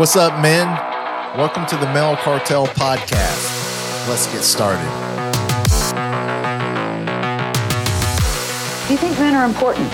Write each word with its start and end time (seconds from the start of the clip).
What's 0.00 0.16
up, 0.16 0.40
men? 0.40 0.66
Welcome 1.36 1.66
to 1.66 1.76
the 1.76 1.84
Male 1.92 2.16
Cartel 2.16 2.66
Podcast. 2.68 4.08
Let's 4.08 4.26
get 4.32 4.40
started. 4.40 4.80
Do 8.88 8.94
you 8.94 8.98
think 8.98 9.18
men 9.18 9.34
are 9.34 9.44
important? 9.44 9.92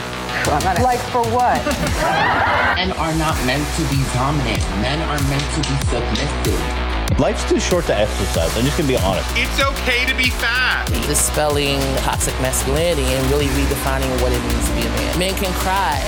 Like 0.78 1.00
for 1.10 1.26
what? 1.34 1.58
Men 2.78 2.92
are 2.92 3.16
not 3.18 3.34
meant 3.46 3.66
to 3.74 3.82
be 3.90 3.98
dominant. 4.14 4.62
Men 4.78 5.02
are 5.10 5.20
meant 5.26 5.42
to 5.42 5.60
be 5.66 5.74
submissive. 5.90 7.18
Life's 7.18 7.42
too 7.50 7.58
short 7.58 7.86
to 7.86 7.96
exercise. 7.96 8.56
I'm 8.56 8.62
just 8.62 8.78
gonna 8.78 8.86
be 8.86 8.98
honest. 8.98 9.28
It's 9.34 9.60
okay 9.60 10.06
to 10.06 10.14
be 10.14 10.30
fat. 10.30 10.86
dispelling 11.08 11.80
toxic 12.06 12.40
masculinity 12.40 13.02
and 13.02 13.28
really 13.28 13.48
redefining 13.58 14.22
what 14.22 14.30
it 14.30 14.40
means 14.40 14.68
to 14.68 14.74
be 14.76 14.82
a 14.82 14.90
man. 15.02 15.18
Men 15.18 15.34
can 15.34 15.52
cry. 15.54 15.98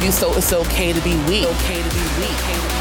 You 0.00 0.10
so 0.10 0.32
it's 0.38 0.54
okay 0.54 0.94
to 0.94 1.00
be 1.02 1.16
weak. 1.28 1.44
Okay 1.44 1.82
to 1.82 1.90
be 1.90 2.00
weak. 2.16 2.32
Okay 2.32 2.54
to 2.54 2.60
be 2.62 2.66
weak. 2.66 2.71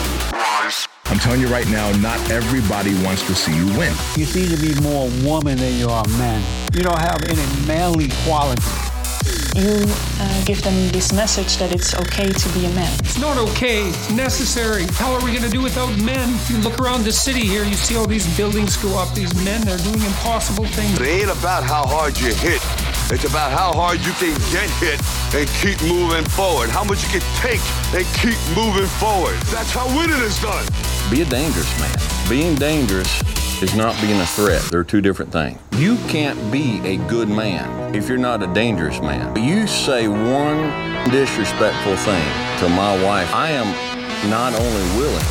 I'm 1.21 1.25
telling 1.38 1.41
you 1.41 1.53
right 1.53 1.70
now, 1.70 1.91
not 1.98 2.17
everybody 2.31 2.95
wants 3.03 3.21
to 3.27 3.35
see 3.35 3.55
you 3.55 3.67
win. 3.77 3.93
You 4.17 4.25
seem 4.25 4.49
to 4.49 4.57
be 4.57 4.73
more 4.81 5.07
woman 5.21 5.55
than 5.55 5.77
you 5.77 5.88
are 5.88 6.03
man. 6.17 6.41
You 6.73 6.81
don't 6.81 6.98
have 6.98 7.21
any 7.29 7.67
manly 7.67 8.09
qualities. 8.25 8.66
you 9.55 9.85
uh, 10.17 10.43
give 10.45 10.63
them 10.63 10.73
this 10.89 11.13
message 11.13 11.57
that 11.57 11.71
it's 11.71 11.93
okay 11.93 12.27
to 12.27 12.49
be 12.57 12.65
a 12.65 12.70
man. 12.70 12.91
It's 13.02 13.20
not 13.20 13.38
okay. 13.38 13.89
It's 13.89 14.09
necessary. 14.09 14.85
How 14.93 15.13
are 15.13 15.23
we 15.23 15.29
going 15.29 15.43
to 15.43 15.49
do 15.52 15.62
without 15.62 15.95
men? 15.99 16.27
If 16.41 16.49
you 16.49 16.57
look 16.57 16.79
around 16.79 17.03
the 17.03 17.12
city 17.12 17.45
here, 17.45 17.65
you 17.65 17.76
see 17.76 17.95
all 17.95 18.07
these 18.07 18.26
buildings 18.35 18.76
go 18.77 18.98
up. 18.98 19.13
These 19.13 19.35
men, 19.45 19.62
they're 19.62 19.77
doing 19.77 20.01
impossible 20.01 20.65
things. 20.65 20.99
It 20.99 21.05
ain't 21.05 21.29
about 21.29 21.63
how 21.63 21.85
hard 21.85 22.20
you 22.20 22.34
hit. 22.34 22.65
It's 23.13 23.26
about 23.26 23.51
how 23.51 23.73
hard 23.73 23.99
you 23.99 24.13
can 24.13 24.34
get 24.49 24.67
hit 24.81 24.98
and 25.38 25.45
keep 25.62 25.77
moving 25.88 26.26
forward. 26.26 26.70
How 26.70 26.84
much 26.84 27.03
you 27.03 27.20
can 27.20 27.26
take 27.38 27.62
and 27.93 28.07
keep 28.17 28.40
moving 28.57 28.90
forward. 28.98 29.38
That's 29.53 29.70
how 29.70 29.85
winning 29.95 30.17
is 30.23 30.41
done. 30.41 30.65
Be 31.10 31.22
a 31.22 31.26
dangerous 31.26 31.80
man. 31.80 31.96
Being 32.30 32.55
dangerous 32.55 33.10
is 33.62 33.76
not 33.76 33.99
being 34.02 34.20
a 34.20 34.26
threat. 34.26 34.62
They're 34.71 34.84
two 34.84 35.02
different 35.02 35.32
things. 35.32 35.60
You 35.77 35.98
can't 36.08 36.52
be 36.52 36.80
a 36.85 36.98
good 37.08 37.30
man 37.30 37.93
if 37.96 38.08
you're 38.08 38.18
not 38.18 38.41
a 38.43 38.48
dangerous 38.54 38.99
man. 39.02 39.35
You 39.35 39.68
say 39.68 40.08
one 40.08 41.10
disrespectful 41.12 41.96
thing 41.98 42.24
to 42.60 42.70
my 42.70 42.96
wife, 43.04 43.34
I 43.34 43.52
am 43.52 43.68
not 44.30 44.54
only 44.54 44.85
willing, 44.98 45.26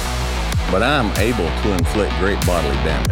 but 0.71 0.83
I 0.83 0.99
am 0.99 1.11
able 1.17 1.49
to 1.63 1.73
inflict 1.73 2.13
great 2.19 2.45
bodily 2.45 2.77
damage. 2.85 3.11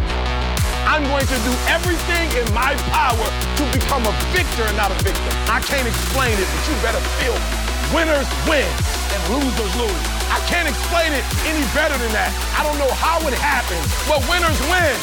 I'm 0.85 1.03
going 1.03 1.25
to 1.25 1.39
do 1.47 1.53
everything 1.67 2.29
in 2.37 2.53
my 2.53 2.75
power 2.91 3.27
to 3.57 3.63
become 3.71 4.05
a 4.05 4.13
victor 4.33 4.63
and 4.63 4.77
not 4.77 4.91
a 4.91 4.99
victim. 5.03 5.31
I 5.47 5.61
can't 5.61 5.87
explain 5.87 6.33
it, 6.33 6.47
but 6.49 6.61
you 6.67 6.75
better 6.81 7.01
feel 7.21 7.33
me. 7.33 7.95
Winners 7.95 8.27
win 8.47 8.67
and 8.67 9.21
losers 9.33 9.75
lose. 9.77 10.18
I 10.29 10.39
can't 10.45 10.69
explain 10.69 11.13
it 11.13 11.25
any 11.49 11.65
better 11.73 11.97
than 11.97 12.13
that. 12.13 12.29
I 12.53 12.61
don't 12.61 12.77
know 12.77 12.89
how 12.93 13.17
it 13.25 13.33
happens, 13.33 13.85
but 14.05 14.21
winners 14.29 14.57
win. 14.69 14.93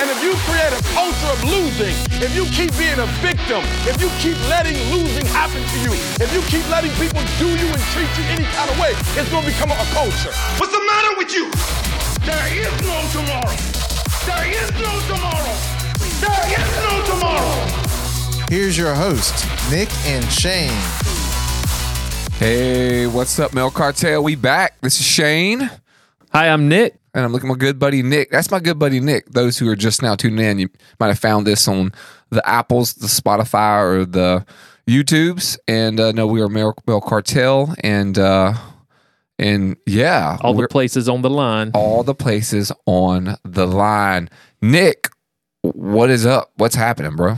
And 0.00 0.08
if 0.08 0.18
you 0.24 0.32
create 0.48 0.72
a 0.72 0.82
culture 0.96 1.30
of 1.30 1.40
losing, 1.44 1.92
if 2.24 2.32
you 2.34 2.48
keep 2.48 2.72
being 2.80 2.96
a 2.96 3.06
victim, 3.20 3.60
if 3.84 4.00
you 4.00 4.08
keep 4.18 4.34
letting 4.48 4.74
losing 4.88 5.28
happen 5.30 5.60
to 5.60 5.78
you, 5.84 5.92
if 6.16 6.32
you 6.32 6.40
keep 6.48 6.64
letting 6.72 6.90
people 6.96 7.20
do 7.36 7.52
you 7.52 7.68
and 7.68 7.82
treat 7.92 8.08
you 8.16 8.24
any 8.32 8.48
kind 8.56 8.72
of 8.72 8.76
way, 8.80 8.96
it's 9.14 9.28
going 9.28 9.44
to 9.44 9.50
become 9.52 9.70
a 9.70 9.78
culture. 9.92 10.32
What's 10.56 10.72
the 10.72 10.80
matter 10.80 11.12
with 11.20 11.30
you? 11.36 11.52
There 12.24 12.48
is 12.56 12.72
no 12.82 12.98
tomorrow. 13.12 13.54
There 14.24 14.46
is 14.48 14.68
no 14.80 14.92
tomorrow. 15.12 15.54
There 16.24 16.44
is 16.48 16.68
no 16.80 16.94
tomorrow. 17.06 17.82
Here's 18.48 18.76
your 18.78 18.94
host, 18.94 19.44
Nick 19.70 19.92
and 20.06 20.24
Shane. 20.32 21.21
Hey, 22.42 23.06
what's 23.06 23.38
up, 23.38 23.54
Male 23.54 23.70
Cartel? 23.70 24.20
We 24.24 24.34
back. 24.34 24.80
This 24.80 24.98
is 24.98 25.06
Shane. 25.06 25.70
Hi, 26.32 26.48
I'm 26.48 26.68
Nick. 26.68 26.98
And 27.14 27.24
I'm 27.24 27.30
looking 27.30 27.48
at 27.48 27.52
my 27.52 27.56
good 27.56 27.78
buddy 27.78 28.02
Nick. 28.02 28.32
That's 28.32 28.50
my 28.50 28.58
good 28.58 28.80
buddy 28.80 28.98
Nick. 28.98 29.26
Those 29.30 29.58
who 29.58 29.68
are 29.68 29.76
just 29.76 30.02
now 30.02 30.16
tuning 30.16 30.44
in, 30.44 30.58
you 30.58 30.68
might 30.98 31.06
have 31.06 31.20
found 31.20 31.46
this 31.46 31.68
on 31.68 31.92
the 32.30 32.44
Apples, 32.44 32.94
the 32.94 33.06
Spotify, 33.06 33.80
or 33.84 34.04
the 34.04 34.44
YouTubes. 34.88 35.56
And 35.68 36.00
uh, 36.00 36.10
no, 36.10 36.26
we 36.26 36.40
are 36.42 36.48
Male, 36.48 36.74
Male 36.84 37.00
Cartel. 37.00 37.76
And 37.84 38.18
uh, 38.18 38.54
and 39.38 39.76
yeah, 39.86 40.36
All 40.40 40.52
the 40.54 40.66
places 40.66 41.08
on 41.08 41.22
the 41.22 41.30
line. 41.30 41.70
all 41.74 42.02
the 42.02 42.14
places 42.16 42.72
on 42.86 43.36
the 43.44 43.68
line. 43.68 44.28
Nick, 44.60 45.08
what 45.62 46.10
is 46.10 46.26
up? 46.26 46.50
What's 46.56 46.74
happening, 46.74 47.14
bro? 47.14 47.36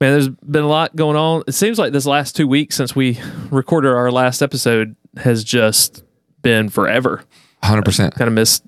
Man, 0.00 0.12
there's 0.12 0.28
been 0.28 0.62
a 0.62 0.68
lot 0.68 0.94
going 0.94 1.16
on. 1.16 1.42
It 1.48 1.52
seems 1.52 1.78
like 1.78 1.92
this 1.92 2.06
last 2.06 2.36
two 2.36 2.46
weeks 2.46 2.76
since 2.76 2.94
we 2.94 3.18
recorded 3.50 3.88
our 3.88 4.12
last 4.12 4.42
episode 4.42 4.94
has 5.16 5.42
just 5.42 6.04
been 6.42 6.68
forever. 6.68 7.24
100%. 7.64 8.14
Kind 8.14 8.28
of 8.28 8.32
missed 8.34 8.64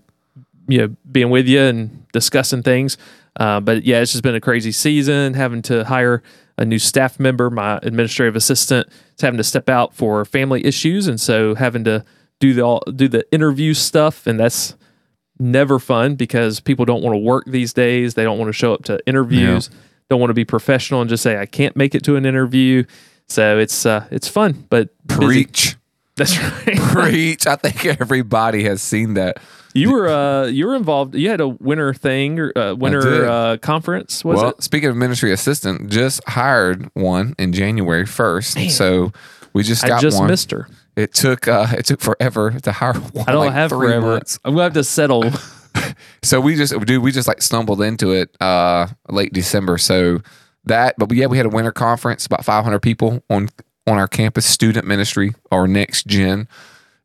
you 0.71 0.79
know 0.79 0.97
being 1.11 1.31
with 1.31 1.47
you 1.47 1.61
and 1.61 2.07
discussing 2.13 2.63
things. 2.63 2.97
Uh, 3.37 3.61
but 3.61 3.85
yeah, 3.85 4.01
it's 4.01 4.13
just 4.13 4.23
been 4.23 4.35
a 4.35 4.41
crazy 4.41 4.73
season. 4.73 5.35
Having 5.35 5.63
to 5.63 5.85
hire 5.85 6.23
a 6.57 6.65
new 6.65 6.79
staff 6.79 7.19
member, 7.19 7.51
my 7.51 7.79
administrative 7.83 8.37
assistant, 8.37 8.89
is 8.89 9.21
having 9.21 9.39
to 9.39 9.45
step 9.45 9.69
out 9.69 9.95
for 9.95 10.25
family 10.25 10.65
issues, 10.65 11.07
and 11.07 11.21
so 11.21 11.55
having 11.55 11.85
to 11.85 12.05
do 12.39 12.55
the 12.55 12.63
all, 12.63 12.83
do 12.95 13.09
the 13.09 13.31
interview 13.33 13.75
stuff, 13.75 14.27
and 14.27 14.39
that's 14.39 14.77
never 15.39 15.79
fun 15.79 16.15
because 16.15 16.61
people 16.61 16.85
don't 16.85 17.03
want 17.03 17.15
to 17.15 17.19
work 17.19 17.45
these 17.47 17.73
days. 17.73 18.15
They 18.15 18.25
don't 18.25 18.39
want 18.39 18.49
to 18.49 18.53
show 18.53 18.75
up 18.75 18.85
to 18.85 19.01
interviews. 19.07 19.71
Don't 20.11 20.21
want 20.21 20.31
to 20.31 20.35
be 20.35 20.45
professional 20.45 21.01
and 21.01 21.09
just 21.09 21.23
say 21.23 21.39
I 21.39 21.47
can't 21.47 21.75
make 21.77 21.95
it 21.95 22.05
to 22.05 22.17
an 22.17 22.27
interview. 22.27 22.85
So 23.29 23.59
it's 23.59 23.87
uh, 23.87 24.07
it's 24.11 24.29
fun, 24.29 24.67
but 24.69 24.91
busy. 25.07 25.25
Preach. 25.25 25.77
That's 26.17 26.39
right. 26.39 26.77
Preach. 26.93 27.47
I 27.47 27.57
think 27.57 27.87
everybody 27.87 28.65
has 28.65 28.83
seen 28.83 29.15
that. 29.15 29.39
You 29.73 29.93
were 29.93 30.09
uh, 30.09 30.47
you 30.47 30.67
were 30.67 30.75
involved. 30.75 31.15
You 31.15 31.31
had 31.31 31.41
a 31.41 31.49
winter 31.49 31.95
thing 31.95 32.41
or 32.41 32.53
uh, 32.59 32.75
winter 32.75 33.25
uh, 33.29 33.57
conference. 33.59 34.25
Was 34.25 34.37
well, 34.37 34.51
it? 34.51 34.63
speaking 34.63 34.91
of 34.91 34.97
ministry 34.97 35.33
assistant, 35.33 35.89
just 35.89 36.21
hired 36.29 36.91
one 36.95 37.35
in 37.39 37.53
January 37.53 38.05
first. 38.05 38.59
So 38.71 39.13
we 39.53 39.63
just 39.63 39.87
got 39.87 39.99
I 39.99 40.01
just 40.01 40.19
one. 40.19 40.29
missed 40.29 40.51
her. 40.51 40.69
It 40.97 41.15
took 41.15 41.47
uh, 41.47 41.69
it 41.71 41.87
took 41.87 42.01
forever 42.01 42.51
to 42.51 42.73
hire 42.73 42.95
one. 43.13 43.25
I 43.29 43.33
don't 43.33 43.47
like 43.47 43.55
have 43.55 43.71
three 43.71 43.89
forever. 43.89 44.07
months. 44.07 44.39
I'm 44.45 44.55
gonna 44.55 44.65
have 44.65 44.75
to 44.75 44.85
settle. 44.85 45.25
So 46.23 46.41
we 46.41 46.55
just 46.55 46.79
dude, 46.81 47.03
we 47.03 47.13
just 47.13 47.27
like 47.27 47.41
stumbled 47.41 47.81
into 47.81 48.13
it 48.13 48.37
uh 48.43 48.89
late 49.09 49.33
December. 49.33 49.79
So 49.79 50.21
that 50.65 50.97
but 50.99 51.11
yeah, 51.13 51.27
we 51.27 51.39
had 51.39 51.47
a 51.47 51.51
winter 51.51 51.73
conference, 51.73 52.27
about 52.27 52.45
500 52.45 52.81
people 52.81 53.25
on 53.31 53.49
on 53.87 53.97
our 53.97 54.07
campus 54.07 54.45
student 54.45 54.87
ministry 54.87 55.35
or 55.51 55.67
next 55.67 56.07
gen. 56.07 56.47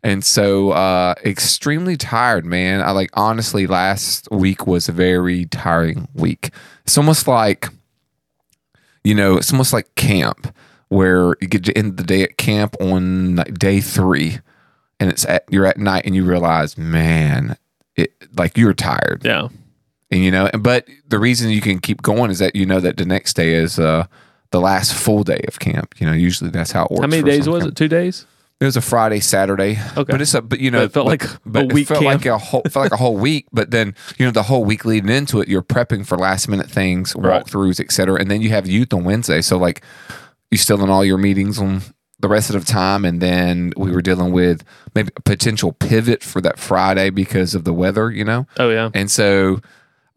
And 0.04 0.24
so 0.24 0.72
uh 0.72 1.16
extremely 1.24 1.96
tired, 1.96 2.46
man. 2.46 2.82
I 2.82 2.92
like 2.92 3.10
honestly 3.14 3.68
last 3.68 4.30
week 4.32 4.68
was 4.68 4.90
a 4.90 4.92
very 4.92 5.46
tiring 5.46 6.08
week. 6.14 6.52
It's 6.84 6.98
almost 6.98 7.28
like 7.28 7.70
you 9.06 9.16
know, 9.16 9.38
it's 9.38 9.52
almost 9.52 9.72
like 9.72 9.96
camp 9.96 10.54
where 10.90 11.36
you 11.40 11.48
get 11.48 11.64
to 11.66 11.78
end 11.78 11.98
the 11.98 12.04
day 12.04 12.24
at 12.24 12.38
camp 12.38 12.76
on 12.82 13.38
like 13.38 13.54
day 13.54 13.80
3 13.80 14.40
and 15.00 15.10
it's 15.10 15.26
at 15.26 15.46
you're 15.50 15.66
at 15.66 15.78
night 15.78 16.06
and 16.06 16.16
you 16.16 16.26
realize, 16.26 16.78
man, 16.78 17.58
like 18.38 18.58
you're 18.58 18.74
tired. 18.74 19.22
Yeah. 19.24 19.48
And 20.12 20.24
you 20.24 20.32
know, 20.32 20.50
but 20.60 20.88
the 21.08 21.20
reason 21.20 21.50
you 21.50 21.62
can 21.62 21.80
keep 21.80 22.02
going 22.02 22.32
is 22.32 22.40
that 22.40 22.56
you 22.56 22.66
know 22.66 22.80
that 22.80 22.98
the 22.98 23.06
next 23.06 23.36
day 23.36 23.54
is 23.54 23.80
uh 23.80 24.06
the 24.52 24.62
last 24.62 24.94
full 24.94 25.24
day 25.24 25.44
of 25.48 25.60
camp. 25.60 25.96
You 26.00 26.06
know, 26.08 26.14
usually 26.14 26.50
that's 26.52 26.72
how 26.72 26.86
it 26.86 26.92
works. 26.92 27.02
How 27.02 27.08
many 27.08 27.24
days 27.24 27.50
was 27.50 27.64
camp. 27.64 27.72
it? 27.74 27.76
Two 27.76 27.88
days. 27.88 28.26
It 28.62 28.64
was 28.66 28.78
a 28.78 28.82
Friday, 28.82 29.20
Saturday. 29.20 29.78
Okay. 29.98 30.10
but 30.12 30.22
it's 30.22 30.34
a 30.34 30.42
but 30.42 30.60
you 30.62 30.72
know 30.72 30.80
But 30.80 30.86
it 30.86 30.94
felt 30.94 31.08
like 31.08 31.24
but 31.46 31.64
a 31.64 31.74
week 31.74 31.84
It 31.84 31.88
felt 31.88 32.04
camp. 32.04 32.22
like 32.22 32.26
a 32.28 32.38
whole 32.38 32.62
felt 32.70 32.86
like 32.86 32.92
a 32.94 32.98
whole 32.98 33.18
week. 33.18 33.48
But 33.52 33.72
then 33.72 33.96
you 34.18 34.26
know 34.26 34.32
the 34.32 34.44
whole 34.44 34.64
week 34.64 34.86
leading 34.86 35.10
into 35.10 35.42
it, 35.42 35.50
you're 35.50 35.62
prepping 35.64 36.06
for 36.06 36.18
last 36.18 36.48
minute 36.48 36.70
things, 36.70 37.14
Right. 37.18 37.44
walkthroughs, 37.44 37.80
et 37.82 37.92
cetera, 37.92 38.20
and 38.20 38.32
then 38.32 38.42
you 38.42 38.50
have 38.52 38.66
youth 38.68 38.94
on 38.94 39.04
Wednesday. 39.04 39.42
So 39.42 39.58
like 39.58 39.82
you 40.52 40.58
still 40.58 40.82
in 40.84 40.90
all 40.90 41.04
your 41.04 41.18
meetings 41.18 41.60
on 41.60 41.82
the 42.20 42.30
rest 42.30 42.50
of 42.50 42.66
the 42.66 42.72
time, 42.72 43.06
and 43.06 43.22
then 43.22 43.74
we 43.78 43.92
were 43.92 44.02
dealing 44.02 44.32
with 44.32 44.64
maybe 44.94 45.12
a 45.16 45.22
potential 45.22 45.74
pivot 45.74 46.24
for 46.24 46.42
that 46.42 46.58
Friday 46.58 47.10
because 47.10 47.56
of 47.56 47.64
the 47.64 47.74
weather. 47.74 48.12
You 48.12 48.24
know. 48.24 48.48
Oh 48.58 48.70
yeah. 48.70 48.90
And 48.94 49.12
so, 49.12 49.60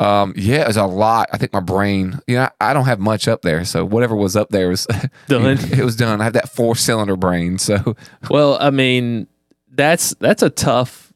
um, 0.01 0.33
yeah, 0.37 0.63
it 0.63 0.67
was 0.69 0.77
a 0.77 0.87
lot. 0.87 1.29
I 1.33 1.39
think 1.39 1.53
my 1.53 1.61
brain, 1.61 2.21
you 2.27 2.37
know, 2.37 2.49
I 2.61 2.73
don't 2.73 2.85
have 2.85 3.01
much 3.01 3.27
up 3.27 3.43
there. 3.43 3.65
So 3.65 3.85
whatever 3.85 4.15
was 4.15 4.37
up 4.37 4.51
there 4.51 4.69
was 4.69 4.87
Done. 5.27 5.45
it 5.73 5.85
was 5.85 5.97
done. 5.97 6.21
I 6.21 6.25
have 6.25 6.35
that 6.35 6.51
four 6.51 6.77
cylinder 6.77 7.17
brain. 7.17 7.59
So 7.59 7.97
Well, 8.31 8.59
I 8.61 8.71
mean, 8.71 9.27
that's 9.71 10.15
that's 10.21 10.43
a 10.43 10.51
tough 10.51 11.13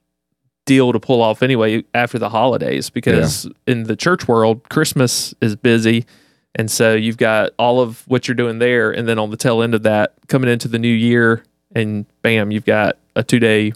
deal 0.65 0.93
to 0.93 1.01
pull 1.01 1.23
off 1.23 1.43
anyway 1.43 1.85
after 1.95 2.19
the 2.19 2.29
holidays 2.29 2.89
because 2.91 3.49
in 3.67 3.85
the 3.85 3.97
church 3.97 4.29
world, 4.29 4.69
Christmas 4.69 5.35
is 5.41 5.57
busy. 5.57 6.07
And 6.55 6.71
so 6.71 6.95
you've 6.95 7.17
got 7.17 7.51
all 7.59 7.81
of 7.81 8.03
what 8.09 8.29
you're 8.29 8.35
doing 8.35 8.59
there. 8.59 8.91
And 8.91 9.09
then 9.09 9.19
on 9.19 9.31
the 9.31 9.37
tail 9.37 9.63
end 9.63 9.75
of 9.75 9.83
that, 9.85 10.13
coming 10.29 10.51
into 10.51 10.69
the 10.69 10.79
new 10.79 10.93
year, 10.93 11.43
and 11.75 12.05
bam, 12.23 12.51
you've 12.51 12.65
got 12.67 12.99
a 13.17 13.23
two 13.23 13.39
day 13.39 13.73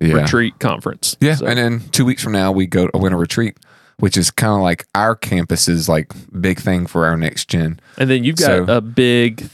Yeah. 0.00 0.14
retreat 0.14 0.58
conference. 0.58 1.16
yeah. 1.20 1.36
So- 1.36 1.46
And 1.46 1.58
then 1.58 1.80
two 1.92 2.04
weeks 2.04 2.22
from 2.22 2.32
now, 2.32 2.50
we 2.52 2.66
go 2.66 2.86
to 2.86 2.96
a 2.96 2.98
winter 2.98 3.16
retreat, 3.16 3.56
which 3.98 4.16
is 4.16 4.30
kind 4.30 4.54
of 4.54 4.60
like 4.60 4.86
our 4.94 5.14
campus's 5.14 5.88
like 5.88 6.12
big 6.40 6.58
thing 6.60 6.86
for 6.86 7.06
our 7.06 7.16
next 7.16 7.48
gen. 7.48 7.78
and 7.96 8.10
then 8.10 8.24
you've 8.24 8.36
got 8.36 8.66
So- 8.66 8.76
a 8.76 8.80
big 8.80 9.48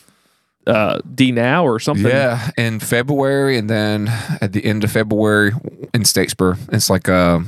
uh, 0.66 0.98
D 1.14 1.32
now 1.32 1.64
or 1.66 1.78
something. 1.80 2.06
Yeah, 2.06 2.50
in 2.56 2.78
February, 2.78 3.58
and 3.58 3.68
then 3.68 4.06
at 4.40 4.52
the 4.52 4.64
end 4.64 4.84
of 4.84 4.92
February 4.92 5.52
in 5.92 6.02
Statesboro, 6.04 6.56
it's 6.72 6.88
like 6.88 7.08
a 7.08 7.42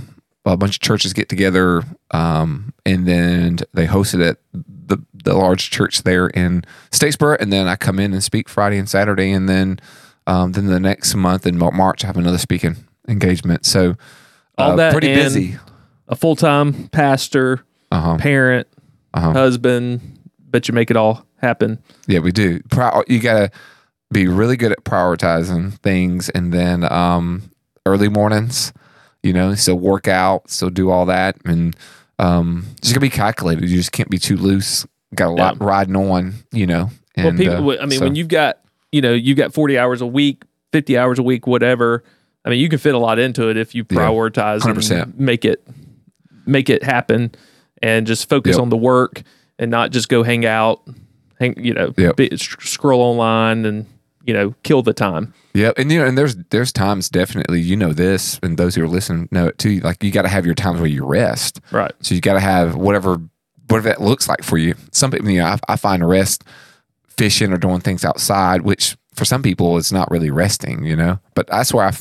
a 0.45 0.57
bunch 0.59 0.77
of 0.77 0.81
churches 0.81 1.13
get 1.15 1.29
together, 1.31 1.83
um, 2.11 2.75
and 2.85 3.07
then 3.07 3.61
they 3.73 3.87
host 3.87 4.15
it 4.15 4.21
at 4.21 4.37
the 5.25 5.35
large 5.35 5.71
church 5.71 6.03
there 6.05 6.29
in 6.29 6.65
Statesboro, 6.91 7.37
and 7.41 7.53
then 7.53 7.67
I 7.69 7.77
come 7.77 7.99
in 7.99 8.13
and 8.13 8.23
speak 8.23 8.49
Friday 8.49 8.79
and 8.79 8.89
Saturday, 8.89 9.31
and 9.33 9.49
then 9.49 9.81
um, 10.27 10.53
then 10.53 10.67
the 10.67 10.81
next 10.81 11.15
month 11.15 11.47
in 11.47 11.59
March 11.59 12.05
I 12.05 12.07
have 12.07 12.17
another 12.17 12.39
speaking 12.39 12.77
engagement. 13.09 13.67
So 13.67 13.97
All 14.57 14.73
uh, 14.73 14.77
that 14.77 14.93
pretty 14.93 15.13
busy. 15.15 15.59
A 16.09 16.17
full 16.17 16.37
time 16.37 16.89
pastor, 16.89 17.65
Uh-huh. 17.91 18.17
parent, 18.19 18.69
Uh-huh. 19.13 19.33
husband, 19.33 20.01
but 20.51 20.69
you 20.69 20.75
make 20.75 20.91
it 20.91 20.97
all 20.97 21.27
happen. 21.37 21.79
Yeah, 22.07 22.21
we 22.21 22.33
do. 22.33 22.61
You 23.09 23.21
gotta 23.21 23.51
be 24.13 24.29
really 24.29 24.57
good 24.57 24.73
at 24.73 24.85
prioritizing 24.85 25.79
things, 25.81 26.29
and 26.31 26.53
then 26.53 26.91
um, 26.93 27.51
early 27.87 28.09
mornings, 28.09 28.73
you 29.23 29.33
know, 29.33 29.55
still 29.55 29.79
work 29.79 30.07
out, 30.09 30.51
still 30.51 30.71
do 30.71 30.91
all 30.91 31.05
that, 31.07 31.37
and 31.45 31.75
um, 32.19 32.65
just 32.81 32.95
gotta 32.95 33.01
be 33.01 33.11
calculated. 33.11 33.69
You 33.69 33.77
just 33.77 33.93
can't 33.93 34.09
be 34.11 34.19
too 34.19 34.37
loose. 34.37 34.87
Got 35.15 35.29
a 35.29 35.35
lot 35.35 35.61
riding 35.63 35.97
on, 35.97 36.35
you 36.53 36.67
know. 36.67 36.91
well, 37.17 37.33
people, 37.33 37.71
uh, 37.71 37.77
I 37.81 37.87
mean, 37.87 37.99
so- 37.99 38.05
when 38.05 38.15
you've 38.15 38.29
got, 38.29 38.59
you 38.93 39.01
know, 39.01 39.13
you've 39.13 39.37
got 39.39 39.53
40 39.55 39.79
hours 39.79 40.01
a 40.01 40.07
week, 40.07 40.45
50 40.73 40.97
hours 40.99 41.19
a 41.19 41.23
week, 41.23 41.47
whatever. 41.47 42.03
I 42.45 42.51
mean, 42.51 42.59
you 42.61 42.69
can 42.69 42.79
fit 42.79 42.95
a 42.95 42.99
lot 42.99 43.19
into 43.19 43.49
it 43.49 43.57
if 43.57 43.75
you 43.75 43.85
Yeah, 43.91 43.99
prioritize 43.99 44.61
100%. 44.61 45.03
and 45.03 45.19
make 45.19 45.45
it, 45.45 45.67
make 46.47 46.69
it 46.69 46.83
happen 46.83 47.33
and 47.83 48.07
just 48.07 48.29
focus 48.29 48.55
Yep. 48.57 48.63
on 48.63 48.69
the 48.71 48.77
work 48.77 49.23
and 49.59 49.71
not 49.71 49.93
just 49.93 50.09
go 50.09 50.23
hang 50.23 50.45
out, 50.45 50.83
hang, 51.41 51.55
you 51.59 51.73
know, 51.73 51.95
Yep. 51.97 52.17
be, 52.17 52.37
sc- 52.37 52.63
scroll 52.63 53.01
online 53.01 53.65
and, 53.65 53.87
you 54.27 54.35
know, 54.35 54.55
kill 54.63 54.83
the 54.83 54.93
time. 54.93 55.33
Yeah, 55.55 55.71
and 55.77 55.91
you 55.93 56.01
know, 56.01 56.07
and 56.07 56.19
there's 56.19 56.35
there's 56.51 56.73
times 56.73 57.09
definitely 57.09 57.61
you 57.61 57.77
know 57.77 57.93
this, 57.93 58.41
and 58.43 58.57
those 58.59 58.75
who 58.75 58.83
are 58.83 58.89
listening 58.89 59.29
know 59.31 59.47
it 59.47 59.57
too. 59.59 59.79
Like 59.81 60.03
you 60.03 60.11
got 60.11 60.23
to 60.23 60.29
have 60.29 60.45
your 60.45 60.55
times 60.57 60.81
where 60.81 60.89
you 60.89 61.05
rest, 61.07 61.61
Right. 61.71 61.93
So 62.01 62.17
you 62.17 62.21
got 62.21 62.33
to 62.33 62.41
have 62.41 62.75
whatever 62.75 63.19
whatever 63.69 63.89
that 63.89 64.01
looks 64.01 64.29
like 64.29 64.43
for 64.43 64.59
you. 64.59 64.75
Some 64.93 65.11
people, 65.11 65.31
you 65.31 65.39
know, 65.39 65.47
I, 65.47 65.59
I 65.69 65.77
find 65.77 66.07
rest 66.07 66.45
fishing 67.09 67.53
or 67.53 67.57
doing 67.57 67.81
things 67.81 68.05
outside, 68.05 68.63
which 68.63 68.97
for 69.15 69.25
some 69.25 69.43
people 69.43 69.79
it's 69.79 69.93
not 69.93 70.11
really 70.11 70.31
resting, 70.31 70.85
you 70.85 70.97
know. 70.97 71.19
But 71.35 71.47
that's 71.47 71.73
where 71.73 71.87
I, 71.87 71.93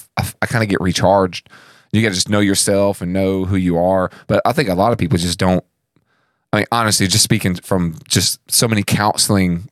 I 0.41 0.45
kind 0.45 0.63
of 0.63 0.69
get 0.69 0.81
recharged. 0.81 1.49
You 1.91 2.01
got 2.01 2.09
to 2.09 2.15
just 2.15 2.29
know 2.29 2.39
yourself 2.39 3.01
and 3.01 3.13
know 3.13 3.45
who 3.45 3.55
you 3.55 3.77
are. 3.77 4.09
But 4.27 4.41
I 4.45 4.51
think 4.51 4.69
a 4.69 4.75
lot 4.75 4.91
of 4.91 4.97
people 4.97 5.17
just 5.17 5.37
don't. 5.37 5.63
I 6.51 6.57
mean, 6.57 6.65
honestly, 6.71 7.07
just 7.07 7.23
speaking 7.23 7.55
from 7.55 7.95
just 8.07 8.39
so 8.51 8.67
many 8.67 8.83
counseling 8.83 9.69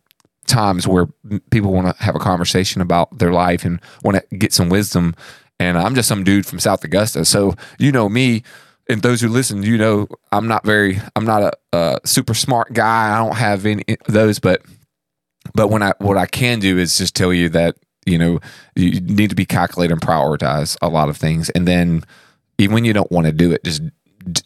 times 0.48 0.88
where 0.88 1.08
people 1.50 1.72
want 1.72 1.96
to 1.96 2.04
have 2.04 2.16
a 2.16 2.20
conversation 2.20 2.82
about 2.82 3.18
their 3.18 3.32
life 3.32 3.66
and 3.66 3.80
want 4.04 4.18
to 4.18 4.38
get 4.38 4.54
some 4.54 4.70
wisdom. 4.70 5.16
And 5.60 5.78
I'm 5.78 5.94
just 5.96 6.10
some 6.10 6.24
dude 6.24 6.46
from 6.46 6.60
South 6.60 6.84
Augusta. 6.84 7.24
So, 7.26 7.56
you 7.78 7.92
know 7.92 8.10
me, 8.10 8.44
and 8.92 9.02
those 9.02 9.22
who 9.22 9.30
listen, 9.30 9.64
you 9.64 9.78
know, 9.78 10.08
I'm 10.34 10.48
not 10.48 10.66
very, 10.66 11.00
I'm 11.16 11.24
not 11.24 11.42
a, 11.42 11.78
a 11.78 12.00
super 12.04 12.34
smart 12.34 12.74
guy. 12.74 13.14
I 13.16 13.18
don't 13.26 13.38
have 13.38 13.66
any 13.66 13.84
of 14.06 14.14
those, 14.14 14.40
but, 14.40 14.62
but 15.54 15.70
when 15.70 15.82
I, 15.82 15.94
what 16.00 16.18
I 16.18 16.26
can 16.26 16.60
do 16.60 16.78
is 16.78 16.98
just 16.98 17.16
tell 17.16 17.32
you 17.32 17.48
that, 17.50 17.78
you 18.06 18.18
know, 18.18 18.40
you 18.76 19.00
need 19.00 19.30
to 19.30 19.36
be 19.36 19.46
calculated 19.46 19.94
and 19.94 20.02
prioritize 20.02 20.78
a 20.82 20.90
lot 20.90 21.08
of 21.08 21.16
things. 21.16 21.50
And 21.52 21.66
then 21.66 22.04
even 22.58 22.74
when 22.74 22.84
you 22.84 22.92
don't 22.92 23.12
want 23.12 23.28
to 23.28 23.32
do 23.32 23.54
it, 23.54 23.64
just 23.64 23.82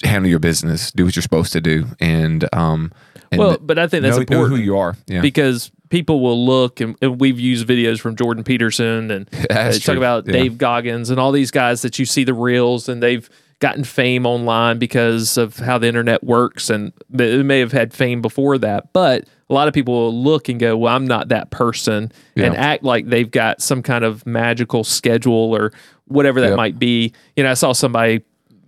handle 0.03 0.29
your 0.29 0.39
business, 0.39 0.91
do 0.91 1.05
what 1.05 1.15
you're 1.15 1.23
supposed 1.23 1.51
to 1.53 1.61
do. 1.61 1.87
And, 1.99 2.47
um, 2.53 2.91
and 3.31 3.39
well, 3.39 3.57
but 3.59 3.79
I 3.79 3.87
think 3.87 4.03
that's 4.03 4.11
know, 4.11 4.17
know 4.17 4.21
important 4.21 4.59
who 4.59 4.63
you 4.63 4.77
are. 4.77 4.95
Yeah. 5.07 5.21
because 5.21 5.71
people 5.89 6.19
will 6.21 6.45
look 6.45 6.81
and, 6.81 6.95
and 7.01 7.19
we've 7.19 7.39
used 7.39 7.67
videos 7.67 7.99
from 7.99 8.15
Jordan 8.15 8.43
Peterson 8.43 9.09
and 9.09 9.27
uh, 9.49 9.71
talk 9.71 9.97
about 9.97 10.27
Yeah. 10.27 10.33
Dave 10.33 10.59
Goggins 10.59 11.09
and 11.09 11.19
all 11.19 11.31
these 11.31 11.49
guys 11.49 11.81
that 11.81 11.97
you 11.97 12.05
see 12.05 12.23
the 12.23 12.35
reels 12.35 12.87
and 12.87 13.01
they've 13.01 13.27
gotten 13.59 13.83
fame 13.83 14.25
online 14.25 14.77
because 14.79 15.37
of 15.37 15.57
how 15.57 15.77
the 15.77 15.87
internet 15.87 16.23
works 16.23 16.69
and 16.69 16.91
they 17.09 17.41
may 17.41 17.59
have 17.59 17.71
had 17.71 17.93
fame 17.93 18.21
before 18.21 18.57
that 18.57 18.91
but 18.91 19.23
a 19.49 19.53
lot 19.53 19.67
of 19.67 19.73
people 19.73 19.93
will 19.93 20.23
look 20.23 20.49
and 20.49 20.59
go 20.59 20.75
well 20.75 20.93
I'm 20.93 21.07
not 21.07 21.29
that 21.29 21.51
person 21.51 22.11
and 22.35 22.55
act 22.55 22.83
like 22.83 23.07
they've 23.07 23.29
got 23.31 23.61
some 23.61 23.81
kind 23.81 24.03
of 24.03 24.25
magical 24.25 24.83
schedule 24.83 25.33
or 25.55 25.71
whatever 26.07 26.41
that 26.41 26.49
Yep. 26.49 26.57
might 26.57 26.77
be 26.79 27.13
you 27.37 27.43
know 27.43 27.51
I 27.51 27.53
saw 27.53 27.71
somebody 27.71 28.21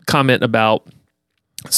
comment 0.06 0.42
about 0.44 0.88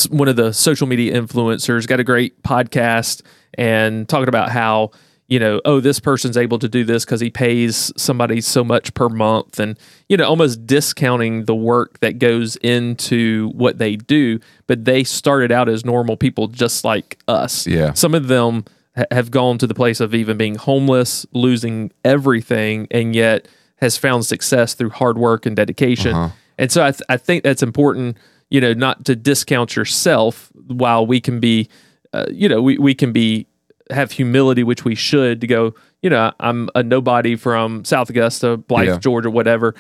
one 0.10 0.28
of 0.28 0.36
the 0.36 0.54
social 0.54 0.86
media 0.86 1.20
influencers 1.20 1.88
got 1.88 2.00
a 2.00 2.04
great 2.04 2.42
podcast 2.44 3.24
and 3.56 4.08
talking 4.08 4.28
about 4.30 4.50
how 4.52 4.92
you 5.30 5.40
know 5.40 5.62
oh 5.66 5.80
this 5.80 6.00
person's 6.00 6.36
able 6.38 6.58
to 6.60 6.68
do 6.68 6.84
this 6.84 7.06
because 7.06 7.22
he 7.22 7.30
pays 7.30 7.92
somebody 7.96 8.42
so 8.42 8.64
much 8.64 8.94
per 8.94 9.08
month 9.10 9.60
and 9.60 9.78
you 10.10 10.18
know 10.18 10.26
almost 10.28 10.66
discounting 10.66 11.46
the 11.46 11.56
work 11.56 12.00
that 12.00 12.20
goes 12.20 12.56
into 12.58 13.50
what 13.50 13.78
they 13.78 13.96
do 13.96 14.40
but 14.68 14.86
they 14.86 15.04
started 15.04 15.52
out 15.52 15.70
as 15.70 15.86
normal 15.86 16.18
people 16.18 16.48
just 16.48 16.84
like 16.84 17.18
us 17.28 17.68
Yeah. 17.68 17.94
some 17.94 18.14
of 18.16 18.28
them 18.28 18.66
ha- 18.98 19.06
have 19.12 19.30
gone 19.32 19.58
to 19.60 19.68
the 19.68 19.76
place 19.76 20.00
of 20.00 20.14
even 20.16 20.36
being 20.38 20.56
homeless 20.56 21.26
losing 21.32 21.92
everything 22.04 22.88
and 22.92 23.16
yet 23.16 23.48
has 23.78 23.98
found 23.98 24.26
success 24.26 24.74
through 24.74 24.90
hard 24.90 25.18
work 25.18 25.46
and 25.46 25.56
dedication 25.56 26.14
Uh-huh. 26.16 26.30
and 26.58 26.72
so 26.72 26.84
I, 26.84 26.92
th- 26.92 27.04
I 27.08 27.18
think 27.18 27.44
that's 27.44 27.64
important, 27.64 28.18
you 28.50 28.60
know, 28.60 28.74
not 28.74 29.06
to 29.06 29.16
discount 29.16 29.76
yourself 29.76 30.52
while 30.68 31.06
we 31.06 31.22
can 31.22 31.40
be, 31.40 31.70
uh, 32.14 32.26
you 32.30 32.50
know, 32.50 32.62
we, 32.62 32.78
we 32.78 32.94
can 32.96 33.14
be, 33.14 33.46
have 33.90 34.12
humility, 34.12 34.64
which 34.64 34.86
we 34.86 34.96
should 34.96 35.42
to 35.42 35.48
go, 35.48 35.74
you 36.02 36.10
know, 36.10 36.32
I'm 36.40 36.70
a 36.76 36.84
nobody 36.84 37.36
from 37.36 37.84
South 37.86 38.10
Augusta, 38.10 38.58
Blythe, 38.58 38.88
Yeah. 38.88 38.98
Georgia, 38.98 39.30
whatever. 39.30 39.76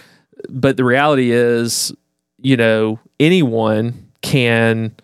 But 0.49 0.77
the 0.77 0.83
reality 0.83 1.31
is, 1.31 1.93
you 2.39 2.57
know, 2.57 2.99
anyone 3.19 4.07
can 4.21 4.95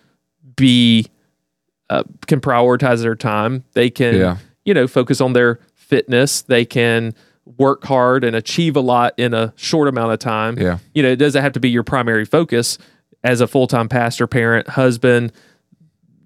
be, 0.56 1.07
uh, 1.90 2.04
can 2.28 2.40
prioritize 2.42 3.02
their 3.02 3.16
time. 3.16 3.63
They 3.74 3.90
can, 3.90 4.16
Yeah. 4.16 4.38
you 4.63 4.74
know, 4.74 4.88
focus 4.88 5.22
on 5.22 5.34
their 5.34 5.60
fitness. 5.74 6.42
They 6.42 6.66
can 6.66 7.13
work 7.57 7.84
hard 7.86 8.24
and 8.24 8.36
achieve 8.36 8.75
a 8.75 8.80
lot 8.81 9.13
in 9.18 9.34
a 9.34 9.54
short 9.56 9.88
amount 9.88 10.12
of 10.13 10.19
time. 10.19 10.57
Yeah. 10.57 10.80
You 10.94 11.04
know, 11.04 11.10
it 11.10 11.18
doesn't 11.18 11.42
have 11.42 11.52
to 11.54 11.60
be 11.60 11.69
your 11.69 11.84
primary 11.84 12.25
focus 12.25 12.78
as 13.24 13.40
a 13.42 13.48
full 13.48 13.68
time 13.68 13.88
pastor, 13.88 14.25
parent, 14.25 14.68
husband, 14.69 15.31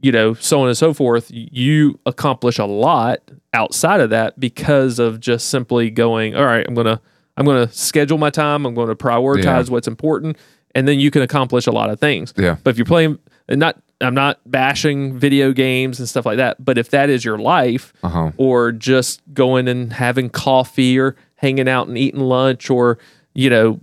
you 0.01 0.11
know, 0.11 0.33
so 0.35 0.61
on 0.61 0.67
and 0.67 0.77
so 0.77 0.93
forth. 0.93 1.29
You 1.31 1.99
accomplish 2.05 2.57
a 2.57 2.65
lot 2.65 3.19
outside 3.53 3.99
of 4.01 4.09
that 4.11 4.39
because 4.39 4.99
of 4.99 5.19
just 5.19 5.49
simply 5.49 5.89
going, 5.89 6.35
all 6.35 6.45
right, 6.45 6.65
I'm 6.67 6.73
going 6.73 6.85
to, 6.87 6.99
I'm 7.37 7.45
going 7.45 7.67
to 7.67 7.73
schedule 7.73 8.17
my 8.17 8.29
time. 8.29 8.65
I'm 8.65 8.73
going 8.73 8.87
to 8.89 8.95
prioritize 8.95 9.43
Yeah. 9.67 9.71
what's 9.73 9.87
important. 9.87 10.37
And 10.75 10.87
then 10.87 10.99
you 10.99 11.11
can 11.11 11.21
accomplish 11.21 11.67
a 11.67 11.71
lot 11.71 11.89
of 11.89 11.99
things. 11.99 12.33
Yeah. 12.37 12.57
But 12.63 12.71
if 12.71 12.77
you're 12.77 12.85
playing, 12.85 13.17
and 13.47 13.59
not, 13.59 13.81
I'm 14.01 14.13
not 14.13 14.39
bashing 14.45 15.17
video 15.17 15.51
games 15.51 15.99
and 15.99 16.07
stuff 16.07 16.25
like 16.25 16.37
that. 16.37 16.63
But 16.63 16.77
if 16.77 16.91
that 16.91 17.09
is 17.09 17.25
your 17.25 17.37
life, 17.37 17.91
Uh-huh. 18.03 18.31
or 18.37 18.71
just 18.71 19.21
going 19.33 19.67
and 19.67 19.91
having 19.91 20.29
coffee 20.29 20.97
or 20.99 21.15
hanging 21.35 21.67
out 21.67 21.87
and 21.87 21.97
eating 21.97 22.19
lunch 22.21 22.69
or 22.69 22.97
you 23.33 23.49
know 23.49 23.79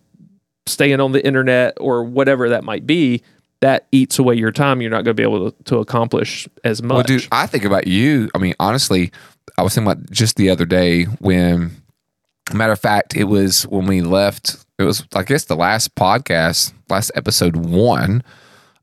staying 0.67 1.00
on 1.00 1.12
the 1.12 1.25
internet 1.25 1.75
or 1.81 2.02
whatever 2.05 2.49
that 2.49 2.64
might 2.64 2.87
be 2.87 3.23
that 3.61 3.87
eats 3.93 4.19
away 4.19 4.35
your 4.35 4.53
time 4.53 4.81
you're 4.83 4.91
not 4.91 5.05
going 5.05 5.15
to 5.17 5.21
be 5.21 5.23
able 5.23 5.51
to, 5.51 5.63
to 5.65 5.79
accomplish 5.79 6.47
as 6.65 6.83
much 6.83 6.95
Well, 6.95 7.03
dude, 7.05 7.27
I 7.33 7.47
think 7.47 7.65
about 7.65 7.87
you. 7.87 8.29
I 8.35 8.39
mean, 8.39 8.55
honestly, 8.61 9.11
I 9.59 9.63
was 9.63 9.75
thinking 9.75 9.91
about 9.93 10.11
just 10.11 10.37
the 10.37 10.51
other 10.51 10.67
day 10.67 11.05
when, 11.05 11.71
matter 12.53 12.73
of 12.73 12.81
fact, 12.81 13.17
it 13.17 13.25
was 13.25 13.63
when 13.67 13.87
we 13.87 14.03
left. 14.03 14.65
It 14.79 14.83
was, 14.85 15.05
I 15.15 15.23
guess, 15.23 15.47
the 15.47 15.57
last 15.57 15.95
podcast, 15.95 16.75
last 16.91 17.11
episode 17.15 17.57
one, 17.57 18.23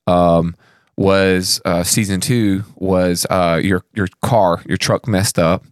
um, 0.08 0.56
was 0.98 1.62
uh, 1.66 1.84
season 1.84 2.20
two 2.20 2.64
was 2.76 3.26
uh, 3.30 3.60
your 3.64 3.84
your 3.94 4.08
car, 4.22 4.62
your 4.68 4.78
truck 4.78 5.08
messed 5.08 5.38
up, 5.40 5.66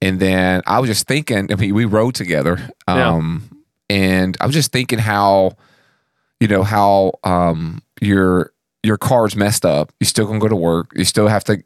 and 0.00 0.18
then 0.20 0.62
I 0.66 0.80
was 0.80 0.88
just 0.88 1.06
thinking. 1.06 1.52
I 1.52 1.56
mean, 1.56 1.74
we 1.74 1.84
rode 1.84 2.14
together, 2.14 2.58
Yeah. 2.88 3.10
um, 3.14 3.48
and 3.90 4.36
I 4.40 4.46
was 4.46 4.54
just 4.54 4.72
thinking 4.72 4.98
how 4.98 5.56
you 6.40 6.48
know 6.48 6.62
how 6.62 7.12
um 7.24 7.82
your 8.00 8.52
your 8.82 8.96
car's 8.96 9.36
messed 9.36 9.64
up. 9.64 9.92
You 10.00 10.06
still 10.06 10.26
gonna 10.26 10.38
go 10.38 10.48
to 10.48 10.56
work. 10.56 10.92
You 10.94 11.04
still 11.04 11.28
have 11.28 11.44
to 11.44 11.62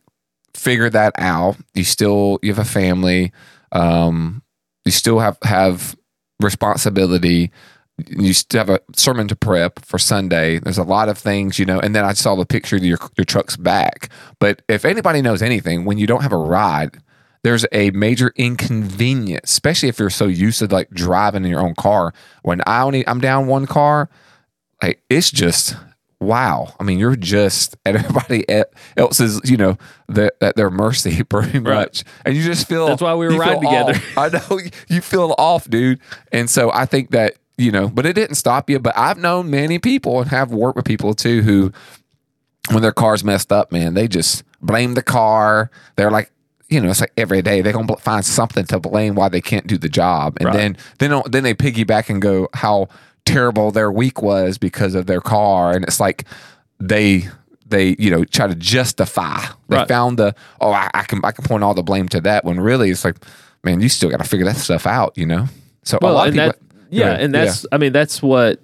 figure 0.54 0.90
that 0.90 1.12
out. 1.18 1.56
You 1.74 1.84
still 1.84 2.38
you 2.42 2.52
have 2.52 2.64
a 2.64 2.68
family. 2.68 3.32
Um 3.72 4.42
you 4.84 4.92
still 4.92 5.18
have 5.18 5.38
have 5.42 5.96
responsibility. 6.40 7.50
You 8.08 8.32
still 8.32 8.60
have 8.60 8.70
a 8.70 8.80
sermon 8.96 9.28
to 9.28 9.36
prep 9.36 9.84
for 9.84 9.98
sunday. 9.98 10.58
There's 10.58 10.78
a 10.78 10.84
lot 10.84 11.08
of 11.08 11.18
things 11.18 11.58
you 11.58 11.66
know 11.66 11.78
and 11.80 11.94
then 11.94 12.04
i 12.04 12.14
saw 12.14 12.34
the 12.34 12.46
picture 12.46 12.76
of 12.76 12.84
your, 12.84 12.98
your 13.16 13.24
truck's 13.24 13.56
back. 13.56 14.08
But 14.38 14.62
if 14.68 14.84
anybody 14.84 15.22
knows 15.22 15.42
anything 15.42 15.84
when 15.84 15.98
you 15.98 16.06
don't 16.06 16.22
have 16.22 16.32
a 16.32 16.38
ride 16.38 16.98
there's 17.42 17.64
a 17.72 17.90
major 17.92 18.32
inconvenience, 18.36 19.50
especially 19.50 19.88
if 19.88 19.98
you're 19.98 20.10
so 20.10 20.26
used 20.26 20.58
to 20.58 20.66
like 20.66 20.90
driving 20.90 21.44
in 21.44 21.50
your 21.50 21.60
own 21.60 21.74
car. 21.74 22.12
When 22.42 22.60
I 22.66 22.82
only 22.82 23.06
I'm 23.06 23.20
down 23.20 23.46
one 23.46 23.66
car, 23.66 24.10
like 24.82 25.02
it's 25.08 25.30
just 25.30 25.74
wow. 26.20 26.74
I 26.78 26.84
mean, 26.84 26.98
you're 26.98 27.16
just 27.16 27.76
at 27.86 27.96
everybody 27.96 28.44
else's, 28.96 29.40
you 29.44 29.56
know, 29.56 29.76
the, 30.08 30.32
at 30.40 30.56
their 30.56 30.70
mercy 30.70 31.22
pretty 31.28 31.58
much, 31.58 32.04
and 32.24 32.36
you 32.36 32.42
just 32.42 32.68
feel 32.68 32.86
That's 32.86 33.02
why 33.02 33.14
we 33.14 33.26
were 33.28 33.36
riding 33.36 33.62
together. 33.62 33.94
I 34.16 34.28
know 34.28 34.60
you 34.88 35.00
feel 35.00 35.34
off, 35.38 35.68
dude. 35.68 36.00
And 36.32 36.48
so 36.48 36.70
I 36.72 36.86
think 36.86 37.10
that 37.10 37.34
you 37.58 37.70
know, 37.70 37.88
but 37.88 38.06
it 38.06 38.14
didn't 38.14 38.36
stop 38.36 38.70
you. 38.70 38.78
But 38.78 38.96
I've 38.96 39.18
known 39.18 39.50
many 39.50 39.78
people 39.78 40.20
and 40.20 40.30
have 40.30 40.50
worked 40.50 40.76
with 40.76 40.86
people 40.86 41.12
too 41.12 41.42
who 41.42 41.72
when 42.70 42.82
their 42.82 42.92
car's 42.92 43.22
messed 43.24 43.52
up, 43.52 43.70
man, 43.72 43.94
they 43.94 44.08
just 44.08 44.44
blame 44.62 44.94
the 44.94 45.02
car. 45.02 45.70
They're 45.96 46.10
like, 46.10 46.30
you 46.68 46.80
know, 46.80 46.88
it's 46.88 47.00
like 47.00 47.12
every 47.16 47.42
day 47.42 47.60
they're 47.60 47.72
gonna 47.72 47.96
find 47.96 48.24
something 48.24 48.64
to 48.66 48.78
blame 48.78 49.14
why 49.14 49.28
they 49.28 49.40
can't 49.40 49.66
do 49.66 49.76
the 49.76 49.88
job, 49.88 50.36
and 50.38 50.46
Right. 50.46 50.56
then 50.56 50.76
then 51.00 51.22
then 51.26 51.42
they 51.42 51.52
piggyback 51.52 52.08
and 52.08 52.22
go 52.22 52.48
how 52.54 52.88
terrible 53.32 53.70
their 53.70 53.90
week 53.90 54.22
was 54.22 54.58
because 54.58 54.94
of 54.94 55.06
their 55.06 55.20
car, 55.20 55.72
and 55.72 55.84
it's 55.84 56.00
like 56.00 56.24
they 56.78 57.28
they 57.66 57.94
you 57.98 58.10
know 58.10 58.24
try 58.24 58.46
to 58.46 58.54
justify. 58.54 59.38
They 59.68 59.76
Right. 59.76 59.88
found 59.88 60.18
the 60.18 60.34
oh 60.60 60.72
I, 60.72 60.90
I 60.94 61.02
can 61.04 61.20
I 61.24 61.30
can 61.32 61.44
point 61.44 61.62
all 61.64 61.74
the 61.74 61.82
blame 61.82 62.08
to 62.10 62.20
that 62.22 62.44
when 62.44 62.58
really 62.60 62.90
it's 62.90 63.04
like 63.04 63.16
man 63.64 63.80
you 63.80 63.88
still 63.88 64.10
got 64.10 64.18
to 64.18 64.28
figure 64.28 64.46
that 64.46 64.56
stuff 64.56 64.86
out, 64.86 65.16
you 65.16 65.26
know. 65.26 65.46
So 65.84 65.98
a 66.00 66.04
Well, 66.04 66.14
lot 66.14 66.28
of 66.28 66.34
and 66.36 66.52
people, 66.54 66.68
that, 66.78 66.86
yeah, 66.94 67.06
ahead. 67.10 67.20
and 67.22 67.34
that's 67.34 67.66
I 67.72 67.78
mean 67.78 67.92
that's 67.92 68.22
what 68.22 68.60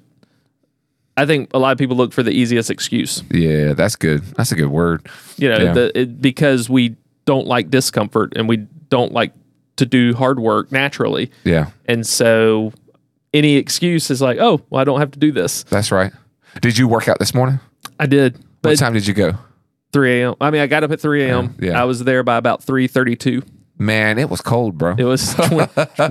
I 1.17 1.25
think 1.25 1.51
a 1.55 1.59
lot 1.59 1.73
of 1.73 1.79
people 1.79 1.97
look 1.97 2.13
for 2.13 2.23
the 2.23 2.31
easiest 2.33 2.71
excuse. 2.71 3.23
yeah, 3.31 3.73
that's 3.73 3.97
good. 3.97 4.23
That's 4.37 4.53
a 4.53 4.55
good 4.57 4.69
word. 4.69 5.09
You 5.39 5.49
know, 5.49 5.59
Yeah. 5.59 5.73
the, 5.73 5.99
it, 6.01 6.21
because 6.21 6.69
we 6.69 6.95
don't 7.25 7.47
like 7.47 7.71
discomfort 7.71 8.35
and 8.37 8.49
we 8.49 8.59
don't 8.91 9.13
like 9.13 9.33
to 9.77 9.87
do 9.87 10.15
hard 10.15 10.39
work 10.41 10.71
naturally. 10.73 11.31
Yeah, 11.45 11.71
And 11.87 12.07
so 12.07 12.73
any 13.37 13.57
excuse 13.57 14.11
is 14.11 14.21
like, 14.23 14.39
oh, 14.39 14.61
well, 14.71 14.81
I 14.81 14.85
don't 14.85 15.01
have 15.01 15.11
to 15.13 15.19
do 15.19 15.33
this. 15.33 15.63
that's 15.65 15.91
right. 15.93 16.13
Did 16.61 16.79
you 16.79 16.89
work 16.89 17.09
out 17.09 17.19
this 17.19 17.35
morning? 17.35 17.61
I 18.01 18.07
did. 18.07 18.39
What 18.63 18.79
time 18.79 18.95
did 18.95 19.07
you 19.07 19.15
go? 19.15 19.35
3 19.93 20.23
a.m. 20.23 20.35
I 20.41 20.51
mean, 20.51 20.61
I 20.61 20.67
got 20.67 20.83
up 20.85 20.91
at 20.91 21.01
3 21.01 21.25
a.m. 21.25 21.55
Yeah. 21.61 21.81
I 21.81 21.85
was 21.85 22.03
there 22.05 22.23
by 22.23 22.37
about 22.37 22.65
3:32. 22.65 23.47
Man, 23.79 24.19
it 24.19 24.31
was 24.31 24.41
cold, 24.41 24.77
bro. 24.79 24.95
It 24.99 25.05
was 25.05 25.35
tw- 25.35 25.41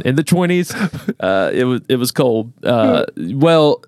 in 0.05 0.15
the 0.15 0.23
20s. 0.23 1.15
Uh, 1.19 1.51
it 1.51 1.63
was 1.65 1.81
it 1.89 1.95
was 1.97 2.11
cold. 2.11 2.53
Uh, 2.63 3.05
well, 3.17 3.83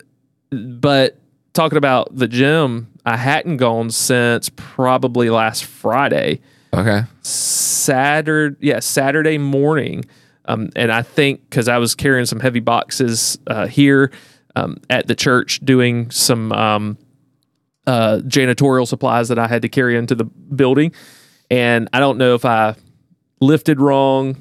but 0.49 1.19
talking 1.53 1.77
about 1.77 2.15
the 2.15 2.27
gym, 2.27 2.91
I 3.05 3.17
hadn't 3.17 3.57
gone 3.57 3.91
since 3.91 4.49
probably 4.55 5.29
last 5.29 5.63
Friday. 5.65 6.41
Okay. 6.73 7.03
Saturday, 7.21 8.55
yeah, 8.59 8.79
Saturday 8.79 9.37
morning. 9.37 10.05
Um, 10.47 10.69
and 10.75 10.91
I 10.91 11.01
think 11.01 11.49
because 11.49 11.67
I 11.67 11.77
was 11.77 11.95
carrying 11.95 12.25
some 12.25 12.39
heavy 12.39 12.59
boxes 12.59 13.37
uh, 13.47 13.67
here 13.67 14.11
um, 14.55 14.77
at 14.89 15.07
the 15.07 15.15
church, 15.15 15.59
doing 15.63 16.09
some 16.09 16.51
um, 16.51 16.97
uh, 17.85 18.21
janitorial 18.23 18.87
supplies 18.87 19.29
that 19.29 19.37
I 19.37 19.47
had 19.47 19.61
to 19.63 19.69
carry 19.69 19.97
into 19.97 20.15
the 20.15 20.23
building, 20.25 20.93
and 21.51 21.89
I 21.93 21.99
don't 21.99 22.17
know 22.17 22.33
if 22.33 22.45
I 22.45 22.75
lifted 23.39 23.79
wrong, 23.79 24.35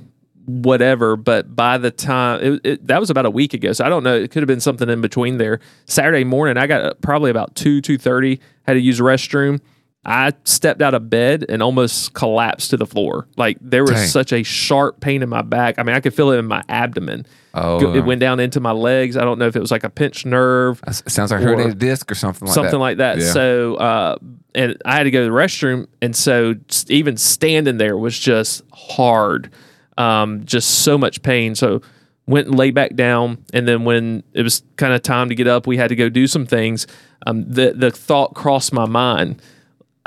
whatever. 0.46 1.16
But 1.16 1.54
by 1.54 1.78
the 1.78 1.90
time 1.90 2.42
it, 2.42 2.60
it, 2.64 2.86
that 2.86 3.00
was 3.00 3.10
about 3.10 3.26
a 3.26 3.30
week 3.30 3.52
ago, 3.52 3.72
so 3.72 3.84
I 3.84 3.88
don't 3.88 4.04
know. 4.04 4.14
It 4.14 4.30
could 4.30 4.42
have 4.42 4.48
been 4.48 4.60
something 4.60 4.88
in 4.88 5.00
between 5.00 5.38
there. 5.38 5.60
Saturday 5.86 6.24
morning, 6.24 6.56
I 6.56 6.66
got 6.66 7.00
probably 7.00 7.30
about 7.30 7.54
two 7.54 7.80
two 7.80 7.98
thirty. 7.98 8.40
Had 8.62 8.74
to 8.74 8.80
use 8.80 9.00
restroom. 9.00 9.60
I 10.08 10.32
stepped 10.44 10.82
out 10.82 10.94
of 10.94 11.10
bed 11.10 11.44
and 11.48 11.60
almost 11.60 12.14
collapsed 12.14 12.70
to 12.70 12.76
the 12.76 12.86
floor. 12.86 13.26
Like 13.36 13.58
there 13.60 13.82
was 13.82 13.94
Dang. 13.94 14.06
such 14.06 14.32
a 14.32 14.44
sharp 14.44 15.00
pain 15.00 15.20
in 15.20 15.28
my 15.28 15.42
back. 15.42 15.80
I 15.80 15.82
mean, 15.82 15.96
I 15.96 16.00
could 16.00 16.14
feel 16.14 16.30
it 16.30 16.38
in 16.38 16.46
my 16.46 16.62
abdomen. 16.68 17.26
Oh, 17.54 17.92
it 17.92 18.04
went 18.04 18.20
down 18.20 18.38
into 18.38 18.60
my 18.60 18.70
legs. 18.70 19.16
I 19.16 19.24
don't 19.24 19.38
know 19.40 19.48
if 19.48 19.56
it 19.56 19.60
was 19.60 19.72
like 19.72 19.82
a 19.82 19.90
pinched 19.90 20.24
nerve. 20.24 20.80
It 20.86 21.10
sounds 21.10 21.32
like 21.32 21.40
herniated 21.40 21.78
disc 21.78 22.10
or 22.12 22.14
something 22.14 22.46
like 22.46 22.54
something 22.54 22.72
that. 22.72 22.78
like 22.78 22.98
that. 22.98 23.18
Yeah. 23.18 23.32
So, 23.32 23.74
uh, 23.76 24.16
and 24.54 24.80
I 24.84 24.94
had 24.94 25.04
to 25.04 25.10
go 25.10 25.24
to 25.24 25.24
the 25.24 25.36
restroom, 25.36 25.88
and 26.00 26.14
so 26.14 26.54
even 26.88 27.16
standing 27.16 27.78
there 27.78 27.96
was 27.96 28.16
just 28.16 28.62
hard, 28.72 29.50
um, 29.98 30.44
just 30.44 30.82
so 30.84 30.96
much 30.96 31.22
pain. 31.22 31.56
So 31.56 31.82
went 32.26 32.46
and 32.46 32.56
lay 32.56 32.70
back 32.70 32.94
down, 32.94 33.44
and 33.52 33.66
then 33.66 33.84
when 33.84 34.22
it 34.34 34.42
was 34.42 34.62
kind 34.76 34.92
of 34.92 35.02
time 35.02 35.30
to 35.30 35.34
get 35.34 35.48
up, 35.48 35.66
we 35.66 35.76
had 35.76 35.88
to 35.88 35.96
go 35.96 36.08
do 36.08 36.28
some 36.28 36.46
things. 36.46 36.86
Um, 37.26 37.50
the 37.50 37.72
the 37.72 37.90
thought 37.90 38.34
crossed 38.34 38.72
my 38.72 38.86
mind, 38.86 39.42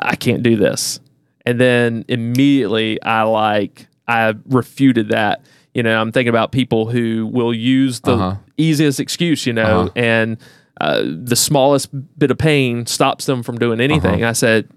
I 0.02 0.16
can't 0.16 0.44
do 0.44 0.56
this, 0.56 1.00
and 1.46 1.60
then 1.60 2.06
immediately 2.08 3.02
I 3.04 3.24
like 3.24 3.88
I 4.08 4.34
refuted 4.48 5.10
that. 5.10 5.42
You 5.74 5.84
know, 5.84 6.00
I'm 6.02 6.12
thinking 6.12 6.30
about 6.30 6.52
people 6.52 6.88
who 6.90 7.28
will 7.28 7.54
use 7.54 8.00
the 8.02 8.14
Uh-huh. 8.14 8.36
easiest 8.58 9.00
excuse, 9.00 9.46
you 9.46 9.54
know, 9.54 9.82
Uh-huh. 9.82 9.90
and 9.96 10.38
uh, 10.82 11.04
the 11.06 11.36
smallest 11.36 11.90
bit 12.18 12.32
of 12.32 12.38
pain 12.38 12.86
stops 12.88 13.26
them 13.28 13.44
from 13.44 13.58
doing 13.60 13.80
anything. 13.80 14.24
Uh-huh. 14.24 14.30
I 14.30 14.34
said, 14.34 14.68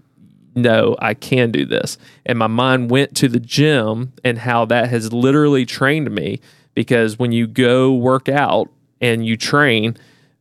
no, 0.54 0.96
I 0.98 1.14
can 1.14 1.50
do 1.50 1.64
this. 1.64 1.96
And 2.26 2.38
my 2.38 2.46
mind 2.48 2.90
went 2.90 3.14
to 3.16 3.28
the 3.28 3.40
gym 3.40 4.12
and 4.22 4.36
how 4.38 4.66
that 4.66 4.90
has 4.90 5.12
literally 5.14 5.64
trained 5.64 6.10
me 6.10 6.40
because 6.74 7.18
when 7.18 7.32
you 7.32 7.46
go 7.46 7.92
work 7.94 8.28
out 8.28 8.68
and 9.00 9.24
you 9.24 9.36
train, 9.38 9.96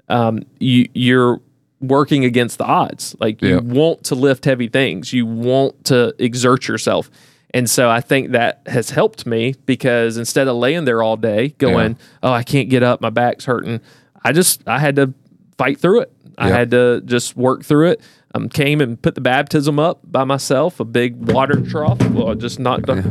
um, 0.10 0.42
you, 0.60 0.90
you're 0.94 1.40
working 1.82 2.24
against 2.26 2.58
the 2.58 2.66
odds. 2.66 3.16
Like 3.20 3.42
you 3.42 3.60
want 3.60 4.06
to 4.06 4.16
lift 4.16 4.46
heavy 4.46 4.68
things, 4.68 5.12
you 5.12 5.26
want 5.26 5.86
to 5.86 6.14
exert 6.20 6.68
yourself. 6.68 7.10
And 7.54 7.70
so 7.70 7.90
I 7.90 8.00
think 8.00 8.32
that 8.32 8.62
has 8.68 8.92
helped 8.92 9.26
me 9.26 9.56
because 9.66 10.16
instead 10.16 10.48
of 10.48 10.56
laying 10.56 10.86
there 10.86 11.04
all 11.04 11.18
day 11.18 11.50
going, 11.58 11.98
oh, 12.24 12.32
I 12.32 12.44
can't 12.44 12.70
get 12.70 12.82
up, 12.82 13.02
my 13.02 13.10
back's 13.10 13.44
hurting, 13.44 13.82
I 14.24 14.32
just, 14.32 14.66
I 14.68 14.80
had 14.80 14.96
to 14.96 15.14
fight 15.58 15.78
through 15.80 16.02
it. 16.02 16.14
I 16.38 16.48
had 16.50 16.72
to 16.72 17.02
just 17.02 17.36
work 17.36 17.66
through 17.66 17.90
it. 17.90 18.02
Um, 18.34 18.48
came 18.48 18.80
and 18.80 19.02
put 19.02 19.16
the 19.16 19.22
baptism 19.22 19.78
up 19.78 20.00
by 20.04 20.24
myself, 20.24 20.80
a 20.80 20.86
big 20.86 21.32
water 21.32 21.60
trough. 21.60 22.00
Well, 22.12 22.30
I 22.30 22.36
just 22.36 22.60
knocked 22.60 22.90
our, 22.90 23.04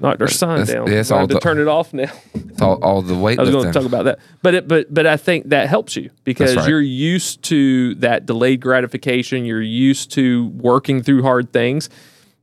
knocked 0.00 0.20
our 0.20 0.28
sign 0.28 0.58
That's- 0.60 0.74
down. 0.74 0.92
yeah, 0.92 1.00
it's 1.00 1.10
I 1.10 1.20
had 1.20 1.30
to 1.30 1.36
the- 1.36 1.40
turn 1.40 1.58
it 1.58 1.66
off 1.66 1.94
now. 1.94 2.12
It's 2.34 2.60
all, 2.60 2.82
all 2.84 3.00
the 3.00 3.14
weightlifting. 3.14 3.38
I 3.38 3.42
was 3.42 3.50
going 3.50 3.66
to 3.66 3.72
talk 3.72 3.86
about 3.86 4.04
that, 4.04 4.18
but 4.42 4.54
it, 4.54 4.68
but 4.68 4.92
but 4.92 5.06
I 5.06 5.16
think 5.16 5.48
that 5.48 5.70
helps 5.70 5.96
you 5.96 6.10
because 6.24 6.56
right. 6.56 6.68
you're 6.68 6.82
used 6.82 7.42
to 7.44 7.94
that 7.96 8.26
delayed 8.26 8.60
gratification. 8.60 9.46
You're 9.46 9.62
used 9.62 10.10
to 10.12 10.48
working 10.48 11.02
through 11.02 11.22
hard 11.22 11.54
things, 11.54 11.88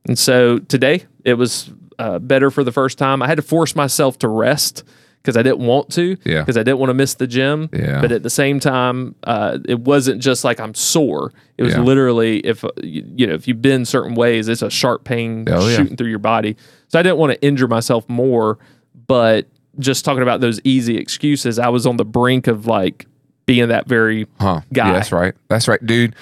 and 0.04 0.18
so 0.18 0.58
today 0.58 1.04
it 1.24 1.34
was 1.34 1.70
uh, 2.00 2.18
better 2.18 2.50
for 2.50 2.64
the 2.64 2.72
first 2.72 2.98
time. 2.98 3.22
I 3.22 3.28
had 3.28 3.36
to 3.36 3.42
force 3.42 3.76
myself 3.76 4.18
to 4.20 4.28
rest 4.28 4.82
because 5.24 5.38
I 5.38 5.42
didn't 5.42 5.60
want 5.66 5.88
to, 5.94 6.18
Yeah. 6.24 6.40
because 6.40 6.58
I 6.58 6.62
didn't 6.62 6.78
want 6.80 6.90
to 6.90 6.94
miss 6.94 7.14
the 7.14 7.26
gym. 7.26 7.70
Yeah. 7.72 8.02
But 8.02 8.12
at 8.12 8.22
the 8.22 8.28
same 8.28 8.60
time, 8.60 9.14
uh, 9.24 9.56
it 9.66 9.80
wasn't 9.80 10.20
just 10.20 10.44
like 10.44 10.60
I'm 10.60 10.74
sore. 10.74 11.32
It 11.56 11.62
was 11.62 11.72
Yeah. 11.72 11.80
literally 11.80 12.40
if 12.40 12.62
uh, 12.62 12.68
you, 12.82 13.26
know 13.26 13.32
if 13.32 13.48
you 13.48 13.54
bend 13.54 13.88
certain 13.88 14.14
ways, 14.14 14.48
it's 14.48 14.60
a 14.60 14.68
sharp 14.68 15.04
pain 15.04 15.46
Oh, 15.48 15.66
yeah. 15.66 15.76
shooting 15.78 15.96
through 15.96 16.10
your 16.10 16.18
body. 16.18 16.56
So 16.88 16.98
I 16.98 17.02
didn't 17.02 17.16
want 17.16 17.32
to 17.32 17.42
injure 17.42 17.66
myself 17.68 18.06
more, 18.06 18.58
but 19.06 19.48
just 19.78 20.04
talking 20.04 20.22
about 20.22 20.42
those 20.42 20.60
easy 20.62 20.98
excuses, 20.98 21.58
I 21.58 21.68
was 21.70 21.86
on 21.86 21.96
the 21.96 22.04
brink 22.04 22.46
of 22.46 22.66
like 22.66 23.06
being 23.46 23.68
that 23.68 23.88
very 23.88 24.26
Huh. 24.38 24.60
guy. 24.74 24.88
Yeah, 24.88 24.92
that's 24.92 25.10
right. 25.10 25.32
That's 25.48 25.68
right, 25.68 25.84
dude. 25.84 26.14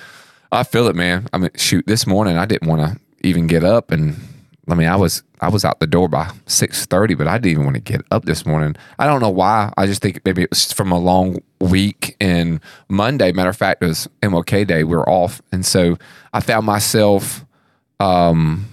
I 0.52 0.62
feel 0.62 0.86
it, 0.86 0.94
man. 0.94 1.26
I 1.32 1.38
mean, 1.38 1.50
shoot, 1.56 1.86
this 1.88 2.06
morning 2.06 2.36
I 2.38 2.46
didn't 2.46 2.68
want 2.68 2.82
to 2.82 3.00
even 3.26 3.46
get 3.48 3.64
up, 3.64 3.90
and 3.90 4.14
I 4.68 4.74
mean, 4.74 4.88
I 4.88 4.96
was 4.96 5.22
I 5.40 5.48
was 5.48 5.64
out 5.64 5.80
the 5.80 5.86
door 5.86 6.08
by 6.08 6.30
six 6.46 6.86
thirty, 6.86 7.14
but 7.14 7.26
I 7.26 7.36
didn't 7.38 7.52
even 7.52 7.64
want 7.64 7.74
to 7.74 7.82
get 7.82 8.02
up 8.10 8.24
this 8.24 8.46
morning. 8.46 8.76
I 8.98 9.06
don't 9.06 9.20
know 9.20 9.30
why. 9.30 9.72
I 9.76 9.86
just 9.86 10.02
think 10.02 10.20
maybe 10.24 10.42
it 10.42 10.50
was 10.50 10.72
from 10.72 10.92
a 10.92 10.98
long 10.98 11.38
week 11.60 12.16
and 12.20 12.60
Monday. 12.88 13.32
Matter 13.32 13.50
of 13.50 13.56
fact, 13.56 13.82
it 13.82 13.86
was 13.86 14.08
MLK 14.22 14.66
Day. 14.66 14.84
We 14.84 14.96
were 14.96 15.08
off, 15.08 15.42
and 15.50 15.66
so 15.66 15.98
I 16.32 16.40
found 16.40 16.64
myself. 16.64 17.44
Um, 17.98 18.68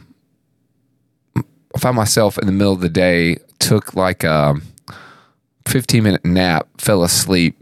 I 1.36 1.80
found 1.80 1.96
myself 1.96 2.38
in 2.38 2.46
the 2.46 2.52
middle 2.52 2.74
of 2.74 2.82
the 2.82 2.90
day, 2.90 3.38
took 3.60 3.96
like 3.96 4.24
a 4.24 4.56
15 5.68 6.04
minute 6.04 6.26
nap, 6.26 6.68
fell 6.78 7.04
asleep, 7.04 7.60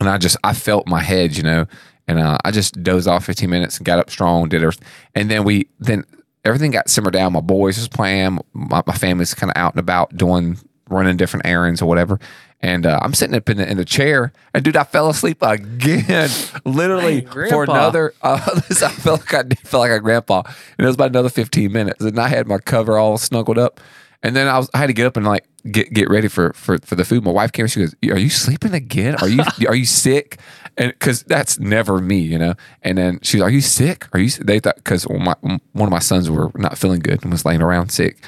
and 0.00 0.08
I 0.08 0.18
just 0.18 0.36
I 0.42 0.52
felt 0.52 0.88
my 0.88 1.00
head, 1.00 1.36
you 1.36 1.44
know, 1.44 1.66
and 2.08 2.18
uh, 2.18 2.38
I 2.44 2.50
just 2.50 2.82
dozed 2.82 3.06
off 3.06 3.24
15 3.24 3.48
minutes 3.48 3.76
and 3.76 3.86
got 3.86 4.00
up 4.00 4.10
strong, 4.10 4.48
did 4.48 4.62
everything, 4.62 4.86
and 5.14 5.30
then 5.30 5.44
we 5.44 5.68
then 5.78 6.04
everything 6.44 6.70
got 6.70 6.88
simmered 6.88 7.12
down. 7.12 7.32
My 7.32 7.40
boys 7.40 7.78
was 7.78 7.88
playing, 7.88 8.38
my, 8.52 8.82
my 8.86 8.94
family's 8.94 9.34
kind 9.34 9.50
of 9.50 9.56
out 9.56 9.74
and 9.74 9.80
about 9.80 10.16
doing 10.16 10.58
running 10.88 11.16
different 11.16 11.46
errands 11.46 11.80
or 11.80 11.86
whatever. 11.86 12.18
And 12.62 12.84
uh, 12.84 12.98
I'm 13.00 13.14
sitting 13.14 13.34
up 13.34 13.48
in 13.48 13.56
the, 13.56 13.70
in 13.70 13.78
the 13.78 13.86
chair, 13.86 14.32
and 14.52 14.62
dude, 14.62 14.76
I 14.76 14.84
fell 14.84 15.08
asleep 15.08 15.38
again, 15.40 16.28
literally 16.66 17.22
Hey, 17.22 17.48
for 17.48 17.64
another. 17.64 18.12
Uh, 18.22 18.38
I 18.44 18.60
felt 18.90 19.20
like 19.20 19.32
I 19.34 19.42
did 19.44 19.58
feel 19.60 19.80
like 19.80 19.90
a 19.90 19.98
grandpa, 20.00 20.42
and 20.44 20.84
it 20.84 20.84
was 20.84 20.94
about 20.94 21.08
another 21.08 21.30
15 21.30 21.72
minutes, 21.72 22.04
and 22.04 22.18
I 22.20 22.28
had 22.28 22.46
my 22.46 22.58
cover 22.58 22.98
all 22.98 23.16
snuggled 23.16 23.56
up, 23.56 23.80
and 24.22 24.36
then 24.36 24.48
I 24.48 24.58
was 24.58 24.68
I 24.74 24.78
had 24.78 24.88
to 24.88 24.92
get 24.92 25.06
up 25.06 25.16
and 25.16 25.26
like 25.26 25.46
get 25.70 25.92
get 25.92 26.08
ready 26.10 26.28
for 26.28 26.52
for 26.52 26.78
for 26.78 26.94
the 26.94 27.04
food. 27.04 27.24
My 27.24 27.30
wife 27.30 27.52
came, 27.52 27.64
and 27.64 27.70
she 27.70 27.80
goes, 27.80 27.94
"Are 28.10 28.18
you 28.18 28.30
sleeping 28.30 28.74
again? 28.74 29.16
Are 29.16 29.28
you 29.28 29.42
are 29.68 29.74
you 29.74 29.86
sick?" 29.86 30.38
And 30.76 30.92
because 30.92 31.22
that's 31.24 31.58
never 31.58 32.00
me, 32.00 32.18
you 32.18 32.38
know. 32.38 32.54
And 32.82 32.98
then 32.98 33.20
she's, 33.22 33.40
"Are 33.40 33.50
you 33.50 33.60
sick? 33.60 34.06
Are 34.12 34.20
you?" 34.20 34.30
They 34.30 34.60
thought 34.60 34.76
because 34.76 35.08
my 35.08 35.34
one 35.42 35.60
of 35.74 35.90
my 35.90 35.98
sons 35.98 36.30
were 36.30 36.50
not 36.54 36.78
feeling 36.78 37.00
good 37.00 37.22
and 37.22 37.32
was 37.32 37.44
laying 37.44 37.62
around 37.62 37.90
sick, 37.90 38.24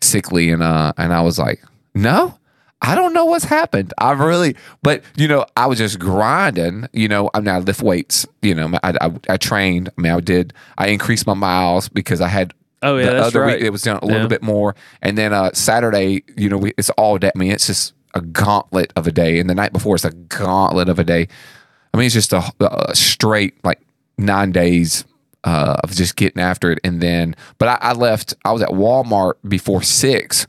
sickly, 0.00 0.50
and 0.50 0.62
uh, 0.62 0.92
and 0.96 1.12
I 1.12 1.20
was 1.22 1.38
like, 1.38 1.62
"No." 1.94 2.38
I 2.82 2.94
don't 2.94 3.14
know 3.14 3.24
what's 3.24 3.46
happened. 3.46 3.94
I 3.96 4.12
really, 4.12 4.54
but 4.82 5.02
you 5.16 5.28
know, 5.28 5.46
I 5.56 5.66
was 5.66 5.78
just 5.78 5.98
grinding. 5.98 6.86
You 6.92 7.08
know, 7.08 7.30
I 7.32 7.40
mean, 7.40 7.48
I 7.48 7.58
lift 7.58 7.80
weights. 7.80 8.26
You 8.42 8.54
know, 8.54 8.70
I, 8.82 8.92
I, 9.00 9.12
I 9.30 9.36
trained. 9.38 9.88
I 9.96 10.00
mean, 10.00 10.12
I 10.12 10.20
did. 10.20 10.52
I 10.76 10.88
increased 10.88 11.26
my 11.26 11.34
miles 11.34 11.88
because 11.88 12.20
I 12.20 12.28
had. 12.28 12.52
Oh, 12.82 12.96
yeah, 12.98 13.06
the 13.06 13.10
that's 13.12 13.26
other 13.28 13.40
right. 13.40 13.56
week 13.58 13.64
it 13.64 13.70
was 13.70 13.82
down 13.82 13.98
a 14.02 14.04
little 14.04 14.22
Yeah. 14.22 14.28
bit 14.28 14.42
more, 14.42 14.74
and 15.02 15.16
then 15.16 15.32
uh 15.32 15.50
Saturday, 15.54 16.22
you 16.36 16.48
know, 16.48 16.58
we, 16.58 16.72
it's 16.76 16.90
all 16.90 17.16
day. 17.18 17.30
I 17.34 17.38
mean, 17.38 17.50
it's 17.52 17.66
just 17.66 17.94
a 18.14 18.20
gauntlet 18.20 18.92
of 18.96 19.06
a 19.06 19.12
day, 19.12 19.38
and 19.38 19.48
the 19.48 19.54
night 19.54 19.72
before 19.72 19.94
it's 19.96 20.04
a 20.04 20.10
gauntlet 20.12 20.88
of 20.88 20.98
a 20.98 21.04
day. 21.04 21.28
I 21.94 21.96
mean, 21.96 22.06
it's 22.06 22.14
just 22.14 22.32
a, 22.34 22.42
a 22.60 22.94
straight 22.94 23.54
like 23.64 23.80
nine 24.18 24.52
days 24.52 25.04
uh, 25.44 25.76
of 25.82 25.92
just 25.92 26.16
getting 26.16 26.42
after 26.42 26.70
it. 26.70 26.78
And 26.84 27.00
then, 27.00 27.34
but 27.58 27.68
I, 27.68 27.78
I 27.80 27.92
left. 27.94 28.34
I 28.44 28.52
was 28.52 28.60
at 28.60 28.68
Walmart 28.68 29.34
before 29.48 29.80
six, 29.82 30.46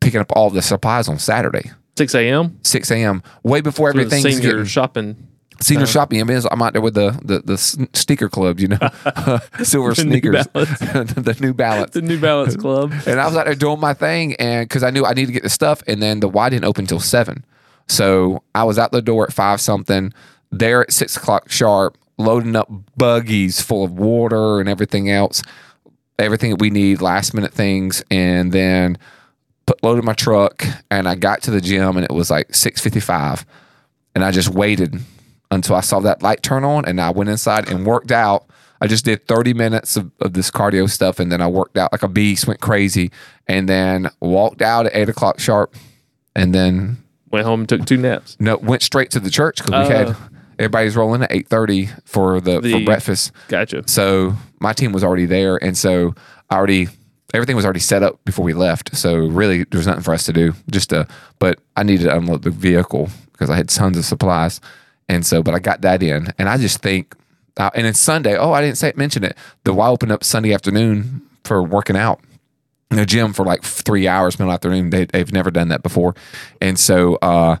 picking 0.00 0.20
up 0.20 0.32
all 0.34 0.50
the 0.50 0.62
supplies 0.62 1.08
on 1.08 1.18
Saturday. 1.20 1.70
6 1.96 2.14
a.m. 2.16 2.58
6 2.64 2.90
a.m. 2.90 3.22
Way 3.44 3.60
before 3.60 3.88
everything's 3.90 4.22
senior 4.22 4.50
getting 4.50 4.64
shopping. 4.64 5.27
Senior 5.60 5.84
uh, 5.84 5.86
shopping. 5.86 6.24
Mean, 6.26 6.40
I'm 6.50 6.62
out 6.62 6.72
there 6.72 6.82
with 6.82 6.94
the 6.94 7.18
the, 7.24 7.40
the 7.40 7.58
sneaker 7.92 8.28
club, 8.28 8.60
you 8.60 8.68
know, 8.68 8.78
silver 9.62 9.94
The 9.94 10.04
New 10.04 10.10
sneakers, 10.10 10.46
Balance. 10.48 10.78
the 10.80 11.36
New 11.40 11.54
Balance. 11.54 11.90
The 11.92 12.02
New 12.02 12.20
Balance 12.20 12.56
Club. 12.56 12.92
and 13.06 13.20
I 13.20 13.26
was 13.26 13.36
out 13.36 13.46
there 13.46 13.54
doing 13.54 13.80
my 13.80 13.94
thing, 13.94 14.34
and 14.36 14.68
because 14.68 14.82
I 14.82 14.90
knew 14.90 15.04
I 15.04 15.12
needed 15.12 15.28
to 15.28 15.32
get 15.32 15.42
the 15.42 15.48
stuff, 15.48 15.82
and 15.86 16.02
then 16.02 16.20
the 16.20 16.28
Y 16.28 16.48
didn't 16.48 16.64
open 16.64 16.84
until 16.84 17.00
seven, 17.00 17.44
so 17.86 18.42
I 18.54 18.64
was 18.64 18.78
out 18.78 18.92
the 18.92 19.02
door 19.02 19.24
at 19.24 19.32
five 19.32 19.60
something, 19.60 20.12
there 20.50 20.82
at 20.82 20.92
six 20.92 21.16
o'clock 21.16 21.50
sharp, 21.50 21.96
loading 22.18 22.56
up 22.56 22.70
buggies 22.96 23.60
full 23.60 23.84
of 23.84 23.92
water 23.92 24.60
and 24.60 24.68
everything 24.68 25.10
else, 25.10 25.42
everything 26.18 26.50
that 26.50 26.60
we 26.60 26.70
need, 26.70 27.00
last 27.00 27.34
minute 27.34 27.52
things, 27.52 28.02
and 28.10 28.52
then 28.52 28.98
put 29.66 29.82
loaded 29.82 30.04
my 30.04 30.14
truck, 30.14 30.64
and 30.90 31.08
I 31.08 31.14
got 31.14 31.42
to 31.42 31.50
the 31.50 31.60
gym, 31.60 31.96
and 31.96 32.04
it 32.04 32.12
was 32.12 32.30
like 32.30 32.54
six 32.54 32.80
fifty 32.80 33.00
five, 33.00 33.44
and 34.14 34.24
I 34.24 34.30
just 34.30 34.48
waited 34.50 35.00
until 35.50 35.76
I 35.76 35.80
saw 35.80 36.00
that 36.00 36.22
light 36.22 36.42
turn 36.42 36.64
on, 36.64 36.84
and 36.84 37.00
I 37.00 37.10
went 37.10 37.30
inside 37.30 37.70
and 37.70 37.86
worked 37.86 38.12
out. 38.12 38.46
I 38.80 38.86
just 38.86 39.04
did 39.04 39.26
30 39.26 39.54
minutes 39.54 39.96
of, 39.96 40.10
of 40.20 40.34
this 40.34 40.50
cardio 40.50 40.88
stuff, 40.88 41.18
and 41.18 41.32
then 41.32 41.40
I 41.40 41.48
worked 41.48 41.76
out 41.76 41.90
like 41.92 42.02
a 42.04 42.08
beast, 42.08 42.46
went 42.46 42.60
crazy, 42.60 43.10
and 43.46 43.68
then 43.68 44.08
walked 44.20 44.62
out 44.62 44.86
at 44.86 44.94
eight 44.94 45.08
o'clock 45.08 45.40
sharp, 45.40 45.74
and 46.36 46.54
then 46.54 46.98
Went 47.30 47.44
home 47.44 47.60
and 47.60 47.68
took 47.68 47.84
two 47.84 47.96
naps. 47.98 48.36
no 48.40 48.56
went 48.56 48.82
straight 48.82 49.10
to 49.10 49.20
the 49.20 49.30
church 49.30 49.56
because 49.56 49.88
we 49.88 49.94
Oh. 49.94 49.98
had 50.06 50.16
everybody's 50.58 50.96
rolling 50.96 51.22
at 51.22 51.30
8:30 51.30 51.90
for 52.04 52.40
the, 52.40 52.60
for 52.62 52.80
breakfast. 52.84 53.32
Gotcha. 53.48 53.82
So 53.86 54.34
my 54.60 54.72
team 54.72 54.92
was 54.92 55.02
already 55.04 55.26
there, 55.26 55.56
and 55.62 55.76
so 55.76 56.14
I 56.48 56.56
already 56.56 56.88
everything 57.34 57.56
was 57.56 57.64
already 57.66 57.80
set 57.80 58.02
up 58.02 58.18
before 58.24 58.44
we 58.44 58.54
left. 58.54 58.96
So 58.96 59.16
really, 59.16 59.64
there 59.64 59.78
was 59.78 59.86
nothing 59.86 60.02
for 60.04 60.14
us 60.14 60.24
to 60.24 60.32
do. 60.32 60.54
Just 60.70 60.90
to, 60.90 61.06
but 61.38 61.58
I 61.76 61.82
needed 61.82 62.04
to 62.04 62.16
unload 62.16 62.42
the 62.42 62.50
vehicle 62.50 63.10
because 63.32 63.50
I 63.50 63.56
had 63.56 63.68
tons 63.68 63.98
of 63.98 64.04
supplies, 64.06 64.60
and 65.08 65.24
so 65.24 65.42
but 65.42 65.54
I 65.54 65.58
got 65.58 65.82
that 65.82 66.02
in, 66.02 66.32
and 66.38 66.48
I 66.48 66.56
just 66.58 66.80
think, 66.80 67.14
uh, 67.56 67.70
and 67.74 67.86
it's 67.86 67.98
Sunday. 67.98 68.36
Oh, 68.36 68.52
I 68.52 68.60
didn't 68.60 68.78
say 68.78 68.92
mention 68.96 69.24
it. 69.24 69.36
The 69.64 69.72
Y 69.72 69.88
opened 69.88 70.12
up 70.12 70.24
Sunday 70.24 70.52
afternoon 70.52 71.22
for 71.44 71.62
working 71.62 71.96
out 71.96 72.20
in 72.90 72.96
the 72.96 73.06
gym 73.06 73.32
for 73.32 73.44
like 73.44 73.62
three 73.62 74.08
hours 74.08 74.38
middle 74.38 74.52
afternoon. 74.52 74.90
They, 74.90 75.06
they've 75.06 75.32
never 75.32 75.50
done 75.50 75.68
that 75.68 75.82
before, 75.82 76.14
and 76.60 76.78
so 76.78 77.16
uh, 77.16 77.56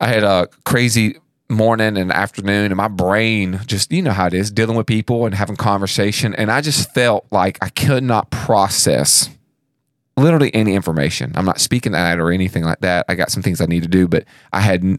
I 0.00 0.06
had 0.06 0.24
a 0.24 0.48
crazy 0.64 1.18
morning 1.48 1.96
and 1.96 2.10
afternoon, 2.10 2.66
and 2.66 2.76
my 2.76 2.88
brain 2.88 3.60
just 3.66 3.92
you 3.92 4.02
know 4.02 4.12
how 4.12 4.26
it 4.26 4.34
is 4.34 4.50
dealing 4.50 4.76
with 4.76 4.86
people 4.86 5.26
and 5.26 5.34
having 5.34 5.56
conversation, 5.56 6.34
and 6.34 6.50
I 6.50 6.60
just 6.60 6.92
felt 6.92 7.26
like 7.30 7.58
I 7.62 7.68
could 7.68 8.02
not 8.02 8.30
process 8.30 9.28
literally 10.16 10.54
any 10.54 10.74
information. 10.74 11.32
I'm 11.34 11.44
not 11.44 11.60
speaking 11.60 11.92
that 11.92 12.18
or 12.18 12.30
anything 12.30 12.64
like 12.64 12.80
that. 12.80 13.06
I 13.08 13.14
got 13.14 13.30
some 13.30 13.42
things 13.42 13.60
I 13.60 13.66
need 13.66 13.82
to 13.82 13.88
do, 13.88 14.08
but 14.08 14.24
I 14.52 14.60
had 14.60 14.98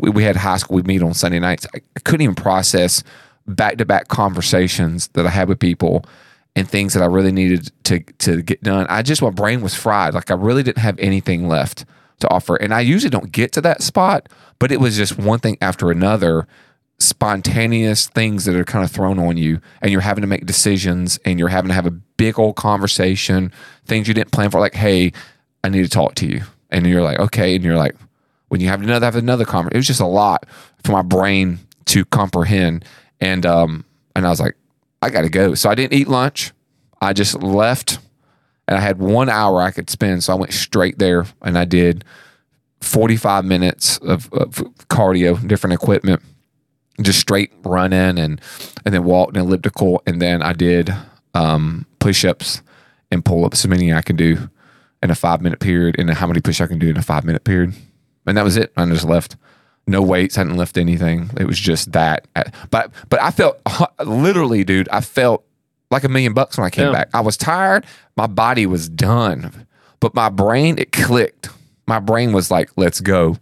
we, 0.00 0.10
we 0.10 0.24
had 0.24 0.36
high 0.36 0.56
school. 0.56 0.76
We 0.76 0.82
meet 0.82 1.02
on 1.02 1.14
Sunday 1.14 1.38
nights. 1.38 1.66
I, 1.74 1.80
I 1.96 2.00
couldn't 2.00 2.22
even 2.22 2.34
process 2.34 3.02
back 3.46 3.78
to 3.78 3.84
back 3.84 4.08
conversations 4.08 5.08
that 5.08 5.26
I 5.26 5.30
had 5.30 5.48
with 5.48 5.58
people 5.58 6.04
and 6.54 6.68
things 6.68 6.94
that 6.94 7.02
I 7.02 7.06
really 7.06 7.32
needed 7.32 7.70
to 7.84 8.00
to 8.00 8.42
get 8.42 8.62
done. 8.62 8.86
I 8.88 9.02
just 9.02 9.22
my 9.22 9.30
brain 9.30 9.60
was 9.62 9.74
fried. 9.74 10.14
Like 10.14 10.30
I 10.30 10.34
really 10.34 10.62
didn't 10.62 10.82
have 10.82 10.98
anything 10.98 11.48
left 11.48 11.84
to 12.20 12.30
offer. 12.30 12.56
And 12.56 12.72
I 12.72 12.80
usually 12.80 13.10
don't 13.10 13.32
get 13.32 13.52
to 13.52 13.60
that 13.62 13.82
spot, 13.82 14.28
but 14.58 14.72
it 14.72 14.80
was 14.80 14.96
just 14.96 15.18
one 15.18 15.38
thing 15.38 15.58
after 15.60 15.90
another 15.90 16.46
spontaneous 16.98 18.06
things 18.06 18.44
that 18.44 18.54
are 18.54 18.64
kind 18.64 18.84
of 18.84 18.90
thrown 18.90 19.18
on 19.18 19.36
you 19.36 19.60
and 19.80 19.90
you're 19.90 20.00
having 20.00 20.22
to 20.22 20.28
make 20.28 20.46
decisions 20.46 21.18
and 21.24 21.38
you're 21.38 21.48
having 21.48 21.68
to 21.68 21.74
have 21.74 21.86
a 21.86 21.90
big 21.90 22.38
old 22.38 22.54
conversation 22.54 23.50
things 23.86 24.06
you 24.06 24.14
didn't 24.14 24.30
plan 24.30 24.50
for 24.50 24.60
like 24.60 24.74
hey 24.74 25.10
i 25.64 25.68
need 25.68 25.82
to 25.82 25.88
talk 25.88 26.14
to 26.14 26.26
you 26.26 26.40
and 26.70 26.86
you're 26.86 27.02
like 27.02 27.18
okay 27.18 27.56
and 27.56 27.64
you're 27.64 27.76
like 27.76 27.96
when 28.52 28.60
you 28.60 28.68
have 28.68 28.82
another 28.82 29.06
have 29.06 29.16
another 29.16 29.46
conversation 29.46 29.76
it 29.76 29.78
was 29.78 29.86
just 29.86 30.00
a 30.02 30.06
lot 30.06 30.44
for 30.84 30.92
my 30.92 31.00
brain 31.00 31.58
to 31.86 32.04
comprehend. 32.04 32.84
And 33.18 33.46
um 33.46 33.86
and 34.14 34.26
i 34.26 34.28
was 34.28 34.40
like 34.40 34.56
i 35.00 35.08
gotta 35.08 35.30
go. 35.30 35.54
So 35.54 35.70
i 35.70 35.74
didn't 35.74 35.94
eat 35.94 36.06
lunch. 36.06 36.52
I 37.00 37.14
just 37.14 37.42
left 37.42 37.98
and 38.68 38.76
i 38.76 38.80
had 38.80 38.98
one 38.98 39.30
hour 39.30 39.62
i 39.62 39.70
could 39.70 39.88
spend. 39.88 40.22
So 40.22 40.34
i 40.34 40.36
went 40.36 40.52
straight 40.52 40.98
there 40.98 41.24
and 41.40 41.56
i 41.56 41.64
did 41.64 42.04
45 42.82 43.46
minutes 43.46 43.96
of, 43.98 44.30
of 44.34 44.56
cardio 44.90 45.48
different 45.48 45.72
equipment 45.72 46.20
just 47.00 47.20
straight 47.20 47.54
running 47.64 48.18
and 48.18 48.38
and 48.84 48.94
then 48.94 49.02
walked 49.02 49.34
an 49.34 49.40
elliptical 49.40 50.02
and 50.06 50.20
then 50.20 50.42
I 50.42 50.52
did 50.52 50.94
um, 51.32 51.86
push-ups 52.00 52.60
and 53.10 53.24
pull-ups 53.24 53.64
as 53.64 53.68
many 53.68 53.94
I 53.94 54.02
can 54.02 54.16
do 54.16 54.50
in 55.02 55.10
a 55.10 55.14
five 55.14 55.40
minute 55.40 55.58
period 55.58 55.96
and 55.98 56.10
how 56.10 56.26
many 56.26 56.42
push 56.42 56.60
I 56.60 56.66
can 56.66 56.78
do 56.78 56.90
in 56.90 56.98
a 56.98 57.02
five 57.02 57.24
minute 57.24 57.44
period 57.44 57.72
and 58.26 58.36
that 58.36 58.44
was 58.44 58.56
it. 58.56 58.72
I 58.76 58.86
just 58.86 59.04
left. 59.04 59.36
No 59.86 60.00
weights 60.00 60.38
I 60.38 60.42
hadn't 60.42 60.56
lift 60.56 60.78
anything. 60.78 61.30
It 61.38 61.44
was 61.46 61.58
just 61.58 61.92
that. 61.92 62.26
But 62.70 62.92
but 63.08 63.20
I 63.20 63.30
felt 63.32 63.58
literally 64.04 64.62
dude 64.64 64.88
I 64.90 65.00
felt 65.00 65.44
like 65.90 66.04
a 66.04 66.08
million 66.08 66.32
bucks 66.34 66.56
when 66.56 66.64
I 66.66 66.70
came 66.70 66.86
Yeah. 66.86 66.92
back. 66.92 67.08
I 67.12 67.20
was 67.20 67.36
tired. 67.36 67.84
My 68.16 68.26
body 68.28 68.64
was 68.66 68.88
done. 68.88 69.66
But 70.00 70.14
my 70.14 70.28
brain 70.28 70.78
it 70.78 70.92
clicked. 70.92 71.48
My 71.86 71.98
brain 71.98 72.32
was 72.32 72.50
like 72.50 72.70
let's 72.76 73.00
go. 73.00 73.32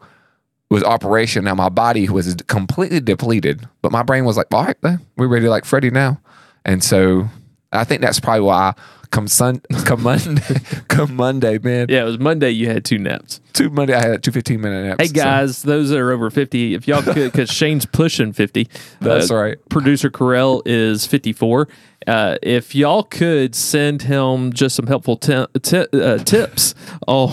It 0.70 0.74
was 0.74 0.82
operation. 0.84 1.44
Now 1.44 1.54
my 1.54 1.68
body 1.68 2.08
was 2.08 2.34
completely 2.46 3.00
depleted, 3.00 3.68
but 3.82 3.90
my 3.92 4.02
brain 4.02 4.24
was 4.24 4.36
like, 4.36 4.46
all 4.54 4.64
right, 4.64 4.76
eh, 4.84 4.96
we're 5.16 5.26
ready 5.26 5.48
like 5.48 5.64
Freddie 5.64 5.90
now. 5.90 6.20
And 6.64 6.82
so 6.82 7.28
I 7.72 7.84
think 7.84 8.00
that's 8.00 8.20
probably 8.20 8.42
why 8.42 8.74
come 9.11 9.29
Sun 9.29 9.61
come 9.85 10.03
Monday 10.03 10.42
come 10.88 11.16
Monday, 11.16 11.59
man. 11.59 11.87
Yeah, 11.88 12.03
it 12.03 12.05
was 12.05 12.18
Monday. 12.18 12.51
You 12.51 12.66
had 12.68 12.85
two 12.85 12.99
naps. 12.99 13.40
Two 13.53 13.70
Monday 13.70 13.94
I 13.94 14.03
had 14.07 14.23
two 14.23 14.33
15 14.33 14.61
minute 14.61 14.87
naps. 14.87 15.01
Hey 15.03 15.09
so- 15.09 15.14
guys, 15.14 15.62
those 15.62 15.90
that 15.90 15.99
are 15.99 16.12
over 16.12 16.31
fifty, 16.31 16.75
if 16.75 16.87
y'all 16.88 17.03
could, 17.03 17.33
because 17.33 17.51
Shane's 17.53 17.87
pushing 17.87 18.33
fifty. 18.33 18.68
That's 19.01 19.31
right. 19.31 19.59
Producer 19.68 20.11
Carell 20.11 20.62
is 20.64 21.07
fifty-four. 21.07 21.68
Uh, 22.07 22.38
if 22.42 22.75
y'all 22.75 23.03
could 23.03 23.55
send 23.55 24.03
him 24.03 24.53
just 24.55 24.75
some 24.75 24.87
helpful 24.87 25.16
ti- 25.18 25.44
ti- 25.62 25.85
uh, 25.92 26.16
tips 26.18 26.75
on 27.07 27.31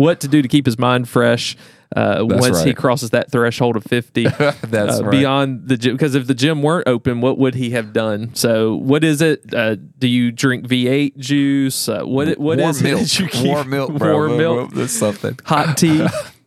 what 0.00 0.20
to 0.20 0.28
do 0.28 0.42
to 0.42 0.48
keep 0.48 0.66
his 0.66 0.78
mind 0.78 1.08
fresh. 1.08 1.56
Uh, 1.96 2.18
once 2.20 2.62
he 2.62 2.72
crosses 2.72 3.10
that 3.10 3.32
threshold 3.32 3.74
of 3.74 3.82
50 3.82 4.22
That's 4.28 5.00
uh, 5.00 5.02
right. 5.02 5.10
beyond 5.10 5.66
the 5.66 5.76
gym 5.76 5.96
because 5.96 6.14
if 6.14 6.28
the 6.28 6.34
gym 6.36 6.62
weren't 6.62 6.86
open 6.86 7.20
what 7.20 7.36
would 7.36 7.56
he 7.56 7.70
have 7.70 7.92
done 7.92 8.32
so 8.36 8.76
what 8.76 9.02
is 9.02 9.20
it 9.20 9.52
uh, 9.52 9.74
do 9.98 10.06
you 10.06 10.30
drink 10.30 10.68
v8 10.68 11.16
juice 11.16 11.88
uh, 11.88 12.02
what 12.04 12.28
it- 12.28 12.38
what 12.38 12.58
warm 12.58 12.70
is 12.70 12.80
it 12.80 12.84
milk. 12.84 13.00
that 13.00 13.18
you 13.18 13.26
keep- 13.32 13.44
warm 13.44 13.70
milk, 13.70 13.92
bro. 13.94 14.12
warm 14.12 14.36
milk 14.36 14.70
That's 14.72 14.92
something. 14.92 15.36
hot 15.44 15.76
tea. 15.78 16.06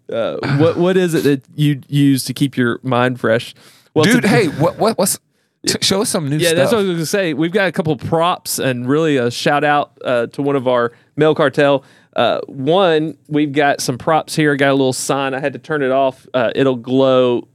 Uh, 0.10 0.38
what 0.60 0.78
what 0.78 0.96
is 0.96 1.14
it 1.14 1.24
that 1.26 1.44
you 1.56 1.82
use 1.90 2.24
to 2.24 2.34
keep 2.34 2.56
your 2.56 2.80
mind 2.82 3.20
fresh? 3.20 3.54
Well, 3.94 4.06
Dude, 4.06 4.22
to- 4.22 4.28
hey, 4.30 4.48
what 4.48 4.78
what 4.78 4.98
what's 4.98 5.20
t- 5.68 5.76
show 5.82 6.04
us 6.04 6.10
some 6.10 6.30
new 6.30 6.40
stuff? 6.40 6.42
yeah, 6.42 6.50
stuff. 6.52 6.58
that's 6.58 6.72
what 6.72 6.78
I 6.78 6.82
was 6.84 6.88
going 6.88 6.98
to 7.00 7.06
say. 7.06 7.34
We've 7.34 7.52
got 7.52 7.68
a 7.68 7.74
couple 7.74 7.98
props 7.98 8.60
and 8.60 8.88
really 8.88 9.18
a 9.18 9.30
shout 9.30 9.66
out 9.66 9.98
uh, 10.06 10.28
to 10.28 10.42
one 10.42 10.56
of 10.56 10.70
our 10.70 10.94
male 11.18 11.36
cartel. 11.36 11.84
Uh, 12.16 12.40
one, 12.48 13.18
we've 13.28 13.52
got 13.52 13.82
some 13.82 13.98
props 13.98 14.36
here. 14.36 14.56
Got 14.56 14.70
a 14.70 14.74
little 14.74 14.94
sign. 14.94 15.34
I 15.34 15.40
had 15.40 15.54
to 15.54 15.60
turn 15.60 15.82
it 15.82 15.92
off. 15.92 16.28
Uh, 16.34 16.52
it'll 16.56 16.76
glow 16.76 17.48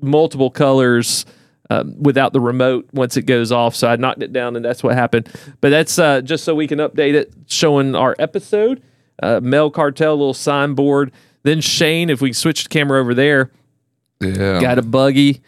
multiple 0.00 0.50
colors. 0.50 1.26
Um, 1.70 1.94
without 1.98 2.34
the 2.34 2.40
remote 2.40 2.86
once 2.92 3.16
it 3.16 3.22
goes 3.22 3.50
off, 3.50 3.74
so 3.74 3.88
I 3.88 3.96
knocked 3.96 4.22
it 4.22 4.34
down, 4.34 4.54
and 4.54 4.62
that's 4.62 4.82
what 4.82 4.94
happened. 4.94 5.30
But 5.62 5.70
that's 5.70 5.98
uh, 5.98 6.20
just 6.20 6.44
so 6.44 6.54
we 6.54 6.66
can 6.66 6.78
update 6.78 7.14
it, 7.14 7.32
showing 7.46 7.94
our 7.94 8.14
episode. 8.18 8.82
Uh, 9.22 9.40
Male 9.42 9.70
Cartel, 9.70 10.14
little 10.14 10.34
signboard. 10.34 11.10
Then 11.42 11.62
Shane, 11.62 12.10
if 12.10 12.20
we 12.20 12.34
switch 12.34 12.64
the 12.64 12.68
camera 12.68 13.00
over 13.00 13.14
there, 13.14 13.50
yeah. 14.20 14.60
got 14.60 14.78
a 14.78 14.82
buggy. 14.82 15.40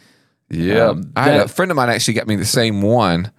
Yeah, 0.49 0.89
Um, 0.89 1.13
I 1.17 1.25
had 1.25 1.41
a 1.43 1.49
friend 1.49 1.71
of 1.71 1.77
mine 1.77 1.91
actually 1.91 2.15
got 2.15 2.27
me 2.27 2.37
the 2.37 2.47
same 2.47 2.81
one 2.81 3.31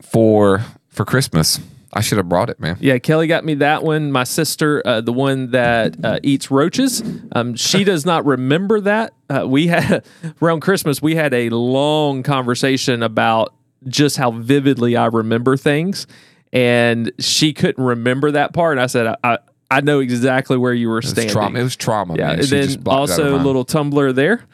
for 0.00 0.64
for 0.90 1.04
Christmas. 1.04 1.58
I 1.92 2.00
should 2.00 2.16
have 2.18 2.28
brought 2.28 2.48
it, 2.48 2.58
man. 2.58 2.78
Yeah, 2.80 2.98
Kelly 2.98 3.26
got 3.26 3.44
me 3.44 3.54
that 3.54 3.82
one. 3.82 4.10
My 4.12 4.24
sister, 4.24 4.80
uh, 4.86 5.00
the 5.02 5.12
one 5.12 5.50
that 5.50 6.02
uh, 6.02 6.18
eats 6.22 6.50
roaches, 6.50 7.02
um, 7.32 7.54
she 7.54 7.84
does 7.92 8.06
not 8.06 8.24
remember 8.24 8.80
that. 8.80 9.12
Uh, 9.28 9.46
we 9.46 9.66
had 9.66 10.04
around 10.42 10.60
Christmas, 10.60 11.02
we 11.02 11.14
had 11.16 11.34
a 11.34 11.50
long 11.50 12.22
conversation 12.22 13.02
about 13.02 13.52
just 13.88 14.16
how 14.16 14.30
vividly 14.30 14.96
I 14.96 15.06
remember 15.06 15.56
things, 15.56 16.06
and 16.52 17.12
she 17.18 17.52
couldn't 17.52 17.82
remember 17.84 18.30
that 18.30 18.54
part. 18.54 18.72
And 18.78 18.80
I 18.82 18.86
said, 18.86 19.06
I, 19.08 19.16
I, 19.22 19.38
I 19.70 19.80
know 19.82 20.00
exactly 20.00 20.56
where 20.56 20.72
you 20.72 20.88
were 20.88 20.98
It 20.98 21.04
was 21.04 21.10
standing. 21.10 21.32
trauma. 21.32 21.58
It 21.60 21.62
was 21.62 21.76
trauma, 21.76 22.14
Yeah, 22.16 22.28
man. 22.28 22.38
and 22.38 22.44
She 22.48 22.50
then 22.56 22.64
just 22.64 22.82
blocked 22.84 23.10
it 23.10 23.12
out 23.14 23.18
of 23.20 23.26
her 23.26 23.32
also 23.32 23.42
a 23.42 23.44
little 23.44 23.64
tumbler 23.64 24.12
there. 24.12 24.44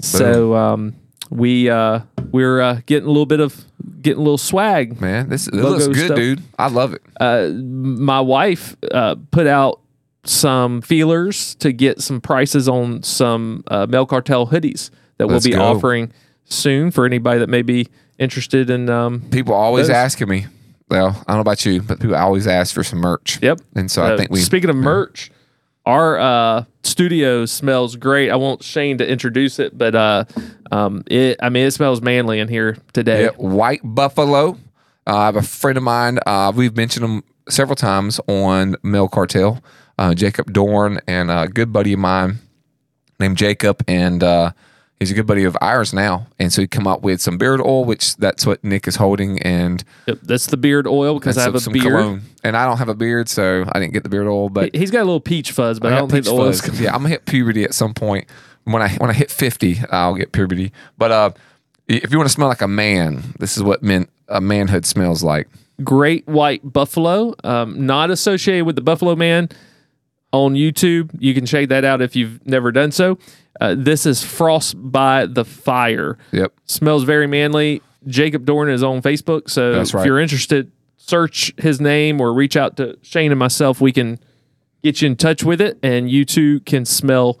So 0.00 0.54
um, 0.54 0.94
we 1.30 1.68
uh, 1.70 2.00
we're 2.32 2.60
uh, 2.60 2.80
getting 2.86 3.04
a 3.06 3.10
little 3.10 3.26
bit 3.26 3.40
of 3.40 3.64
getting 4.02 4.18
a 4.18 4.22
little 4.22 4.38
swag. 4.38 5.00
Man, 5.00 5.28
this 5.28 5.50
Logo 5.50 5.70
looks 5.70 5.86
good, 5.88 6.06
stuff. 6.06 6.16
dude. 6.16 6.42
I 6.58 6.68
love 6.68 6.94
it. 6.94 7.02
Uh, 7.20 7.48
my 7.50 8.20
wife 8.20 8.76
uh, 8.92 9.16
put 9.30 9.46
out 9.46 9.80
some 10.24 10.80
feelers 10.82 11.54
to 11.56 11.72
get 11.72 12.00
some 12.00 12.20
prices 12.20 12.68
on 12.68 13.02
some 13.02 13.62
uh, 13.68 13.86
Male 13.88 14.06
Cartel 14.06 14.48
hoodies 14.48 14.90
that 15.18 15.26
Let's 15.26 15.44
we'll 15.46 15.52
be 15.52 15.56
go. 15.56 15.62
offering 15.62 16.12
soon 16.44 16.90
for 16.90 17.06
anybody 17.06 17.38
that 17.40 17.48
may 17.48 17.62
be 17.62 17.88
interested 18.18 18.70
in. 18.70 18.88
Um, 18.90 19.20
People 19.30 19.54
always 19.54 19.86
those. 19.88 19.94
asking 19.96 20.28
me. 20.28 20.46
Well, 20.88 21.08
I 21.08 21.32
don't 21.32 21.36
know 21.38 21.40
about 21.40 21.64
you, 21.66 21.82
but 21.82 21.98
people 22.00 22.14
always 22.16 22.46
ask 22.46 22.72
for 22.74 22.84
some 22.84 23.00
merch. 23.00 23.40
Yep. 23.42 23.60
And 23.74 23.90
so 23.90 24.02
I 24.04 24.12
Uh, 24.12 24.16
think 24.16 24.30
we. 24.30 24.38
Speaking 24.40 24.70
of 24.70 24.76
merch, 24.76 25.32
our 25.86 26.18
uh, 26.18 26.64
studio 26.82 27.46
smells 27.46 27.96
great. 27.96 28.30
I 28.30 28.36
want 28.36 28.62
Shane 28.62 28.98
to 28.98 29.08
introduce 29.08 29.58
it, 29.58 29.76
but 29.76 29.94
uh, 29.94 30.24
um, 30.72 31.04
it. 31.06 31.38
I 31.40 31.48
mean, 31.48 31.66
it 31.66 31.70
smells 31.70 32.02
manly 32.02 32.40
in 32.40 32.48
here 32.48 32.76
today. 32.92 33.24
Yeah, 33.24 33.30
White 33.36 33.80
Buffalo. 33.84 34.58
Uh, 35.06 35.16
I 35.16 35.26
have 35.26 35.36
a 35.36 35.42
friend 35.42 35.78
of 35.78 35.84
mine. 35.84 36.18
Uh, 36.26 36.52
we've 36.54 36.76
mentioned 36.76 37.04
him 37.04 37.22
several 37.48 37.76
times 37.76 38.20
on 38.26 38.76
Male 38.82 39.08
Cartel. 39.08 39.62
Uh, 39.98 40.12
Jacob 40.14 40.52
Dorn 40.52 41.00
and 41.06 41.30
a 41.30 41.48
good 41.48 41.72
buddy 41.72 41.92
of 41.92 42.00
mine 42.00 42.38
named 43.18 43.36
Jacob, 43.38 43.82
and 43.88 44.22
uh, 44.22 44.50
he's 45.00 45.10
a 45.10 45.14
good 45.14 45.26
buddy 45.26 45.44
of 45.44 45.56
ours 45.60 45.92
now. 45.92 46.26
And 46.38 46.52
so 46.52 46.60
he 46.62 46.66
come 46.66 46.86
up 46.86 47.02
with 47.02 47.20
some 47.20 47.38
beard 47.38 47.60
oil, 47.60 47.84
which 47.84 48.16
that's 48.16 48.46
what 48.46 48.62
Nick 48.64 48.86
is 48.88 48.96
holding, 48.96 49.40
and 49.42 49.82
Yep, 50.06 50.18
that's 50.22 50.46
the 50.46 50.56
beard 50.56 50.86
oil 50.86 51.18
because 51.18 51.36
I 51.38 51.42
have 51.42 51.54
a 51.54 51.70
beard. 51.70 51.84
cologne. 51.84 52.22
And 52.44 52.56
I 52.56 52.64
don't 52.66 52.78
have 52.78 52.88
a 52.88 52.94
beard, 52.94 53.28
so 53.28 53.64
I 53.72 53.78
didn't 53.80 53.92
get 53.92 54.02
the 54.04 54.08
beard 54.08 54.26
oil. 54.26 54.48
But 54.48 54.70
He- 54.74 54.80
He's 54.80 54.90
got 54.90 55.00
a 55.02 55.04
little 55.04 55.20
peach 55.20 55.50
fuzz, 55.52 55.78
but 55.80 55.88
I, 55.88 55.96
got 55.96 55.98
don't 56.00 56.10
think 56.12 56.24
the 56.26 56.32
oil's. 56.32 56.60
fuzz. 56.60 56.80
Yeah, 56.80 56.90
I'm 56.94 56.98
gonna 56.98 57.10
hit 57.10 57.26
puberty 57.26 57.64
at 57.64 57.74
some 57.74 57.92
point. 57.94 58.26
When 58.64 58.82
I 58.82 58.88
when 58.96 59.10
I 59.10 59.12
hit 59.12 59.30
50, 59.30 59.80
I'll 59.90 60.14
get 60.16 60.32
puberty. 60.32 60.72
But 60.98 61.10
uh, 61.12 61.30
if 61.88 62.10
you 62.10 62.18
want 62.18 62.28
to 62.28 62.32
smell 62.32 62.48
like 62.48 62.62
a 62.62 62.68
man, 62.68 63.22
this 63.38 63.56
is 63.56 63.62
what 63.62 63.82
men 63.82 64.08
a 64.28 64.40
manhood 64.40 64.84
smells 64.86 65.22
like. 65.22 65.48
Great 65.84 66.26
White 66.26 66.72
Buffalo, 66.72 67.34
um, 67.44 67.84
not 67.86 68.10
associated 68.10 68.64
with 68.64 68.74
the 68.76 68.82
Buffalo 68.82 69.14
Man 69.14 69.48
on 70.44 70.54
YouTube. 70.54 71.10
You 71.18 71.34
can 71.34 71.46
check 71.46 71.68
that 71.68 71.84
out 71.84 72.02
if 72.02 72.16
you've 72.16 72.44
never 72.46 72.72
done 72.72 72.92
so. 72.92 73.18
Uh, 73.60 73.74
this 73.76 74.04
is 74.06 74.22
Frost 74.22 74.74
by 74.78 75.26
the 75.26 75.44
Fire. 75.44 76.18
Yep. 76.32 76.52
Smells 76.66 77.04
very 77.04 77.26
manly. 77.26 77.82
Jacob 78.06 78.44
Dorn 78.44 78.68
is 78.68 78.82
on 78.82 79.02
Facebook. 79.02 79.48
So 79.50 79.72
That's 79.72 79.94
right. 79.94 80.02
if 80.02 80.06
you're 80.06 80.20
interested, 80.20 80.70
search 80.96 81.52
his 81.58 81.80
name 81.80 82.20
or 82.20 82.32
reach 82.32 82.56
out 82.56 82.76
to 82.76 82.98
Shane 83.02 83.32
and 83.32 83.38
myself. 83.38 83.80
We 83.80 83.92
can 83.92 84.18
get 84.82 85.00
you 85.02 85.06
in 85.06 85.16
touch 85.16 85.42
with 85.42 85.60
it, 85.60 85.78
and 85.82 86.10
you 86.10 86.24
two 86.24 86.60
can 86.60 86.84
smell 86.84 87.40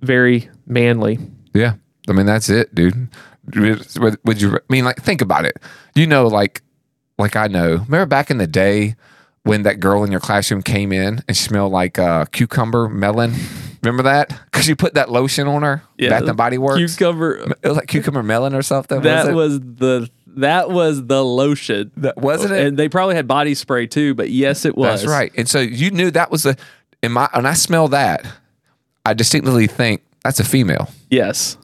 very 0.00 0.48
manly. 0.66 1.18
Yeah, 1.54 1.74
I 2.08 2.12
mean 2.12 2.26
that's 2.26 2.48
it, 2.48 2.74
dude. 2.74 3.08
Would, 3.54 4.18
would 4.24 4.40
you? 4.40 4.56
I 4.56 4.60
mean, 4.68 4.84
like, 4.84 5.02
think 5.02 5.20
about 5.20 5.44
it. 5.44 5.56
You 5.94 6.06
know, 6.06 6.26
like, 6.26 6.62
like 7.18 7.36
I 7.36 7.48
know. 7.48 7.70
Remember 7.88 8.06
back 8.06 8.30
in 8.30 8.38
the 8.38 8.46
day 8.46 8.94
when 9.44 9.62
that 9.62 9.80
girl 9.80 10.04
in 10.04 10.10
your 10.10 10.20
classroom 10.20 10.62
came 10.62 10.92
in 10.92 11.22
and 11.26 11.36
smelled 11.36 11.72
like 11.72 11.98
uh, 11.98 12.26
cucumber 12.26 12.88
melon. 12.88 13.34
Remember 13.82 14.02
that? 14.02 14.28
Because 14.50 14.68
you 14.68 14.76
put 14.76 14.94
that 14.94 15.10
lotion 15.10 15.48
on 15.48 15.62
her. 15.62 15.82
Bath 15.98 16.24
and 16.24 16.36
Body 16.36 16.58
Works. 16.58 16.96
Cucumber. 16.96 17.54
It 17.62 17.68
was 17.68 17.76
like 17.76 17.88
cucumber 17.88 18.22
melon 18.22 18.54
or 18.54 18.62
something. 18.62 19.00
That 19.00 19.34
was, 19.34 19.52
was 19.52 19.60
the 19.60 20.10
that 20.36 20.70
was 20.70 21.06
the 21.06 21.24
lotion. 21.24 21.90
That 21.96 22.18
wasn't 22.18 22.52
it? 22.52 22.66
And 22.66 22.76
they 22.78 22.88
probably 22.88 23.14
had 23.14 23.26
body 23.26 23.54
spray 23.54 23.86
too, 23.86 24.14
but 24.14 24.30
yes, 24.30 24.64
it 24.64 24.76
was. 24.76 25.00
That's 25.00 25.10
right. 25.10 25.32
And 25.36 25.48
so 25.48 25.60
you 25.60 25.90
knew 25.90 26.10
that 26.10 26.30
was 26.30 26.42
the. 26.42 26.58
In 27.02 27.12
my 27.12 27.28
when 27.32 27.46
I 27.46 27.54
smell 27.54 27.88
that, 27.88 28.26
I 29.06 29.14
distinctly 29.14 29.66
think 29.66 30.02
that's 30.22 30.40
a 30.40 30.44
female. 30.44 30.90
Yes. 31.08 31.56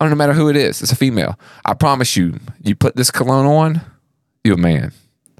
Oh, 0.00 0.08
no 0.08 0.14
matter 0.14 0.34
who 0.34 0.50
it 0.50 0.56
is, 0.56 0.82
it's 0.82 0.92
a 0.92 0.96
female. 0.96 1.38
I 1.64 1.72
promise 1.72 2.16
you. 2.16 2.38
You 2.62 2.74
put 2.74 2.96
this 2.96 3.10
cologne 3.10 3.46
on, 3.46 3.80
you're 4.42 4.56
a 4.56 4.58
man. 4.58 4.92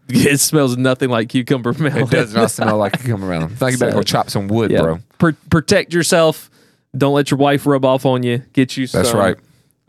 It 0.09 0.39
smells 0.41 0.77
nothing 0.77 1.09
like 1.09 1.29
cucumber 1.31 1.73
melon. 1.73 2.03
It 2.03 2.11
does 2.11 2.35
not 2.35 2.51
smell 2.51 2.77
like 2.79 2.99
cucumber 3.01 3.27
melon. 3.27 3.49
Think 3.57 3.73
you 3.73 3.79
better 3.79 3.93
go 3.93 4.03
chop 4.03 4.29
some 4.31 4.49
wood, 4.49 4.71
Yeah. 4.71 4.83
bro. 4.83 4.99
Pr- 5.19 5.31
protect 5.51 5.93
yourself. 5.95 6.51
Don't 6.97 7.15
let 7.15 7.31
your 7.31 7.39
wife 7.39 7.67
rub 7.67 7.85
off 7.85 8.05
on 8.07 8.23
you. 8.23 8.39
Get 8.53 8.77
you 8.77 8.87
some. 8.87 9.03
That's 9.03 9.15
right. 9.15 9.37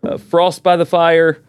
Uh, 0.01 0.17
Frost 0.17 0.63
by 0.63 0.78
the 0.78 0.86
Fire. 0.86 1.41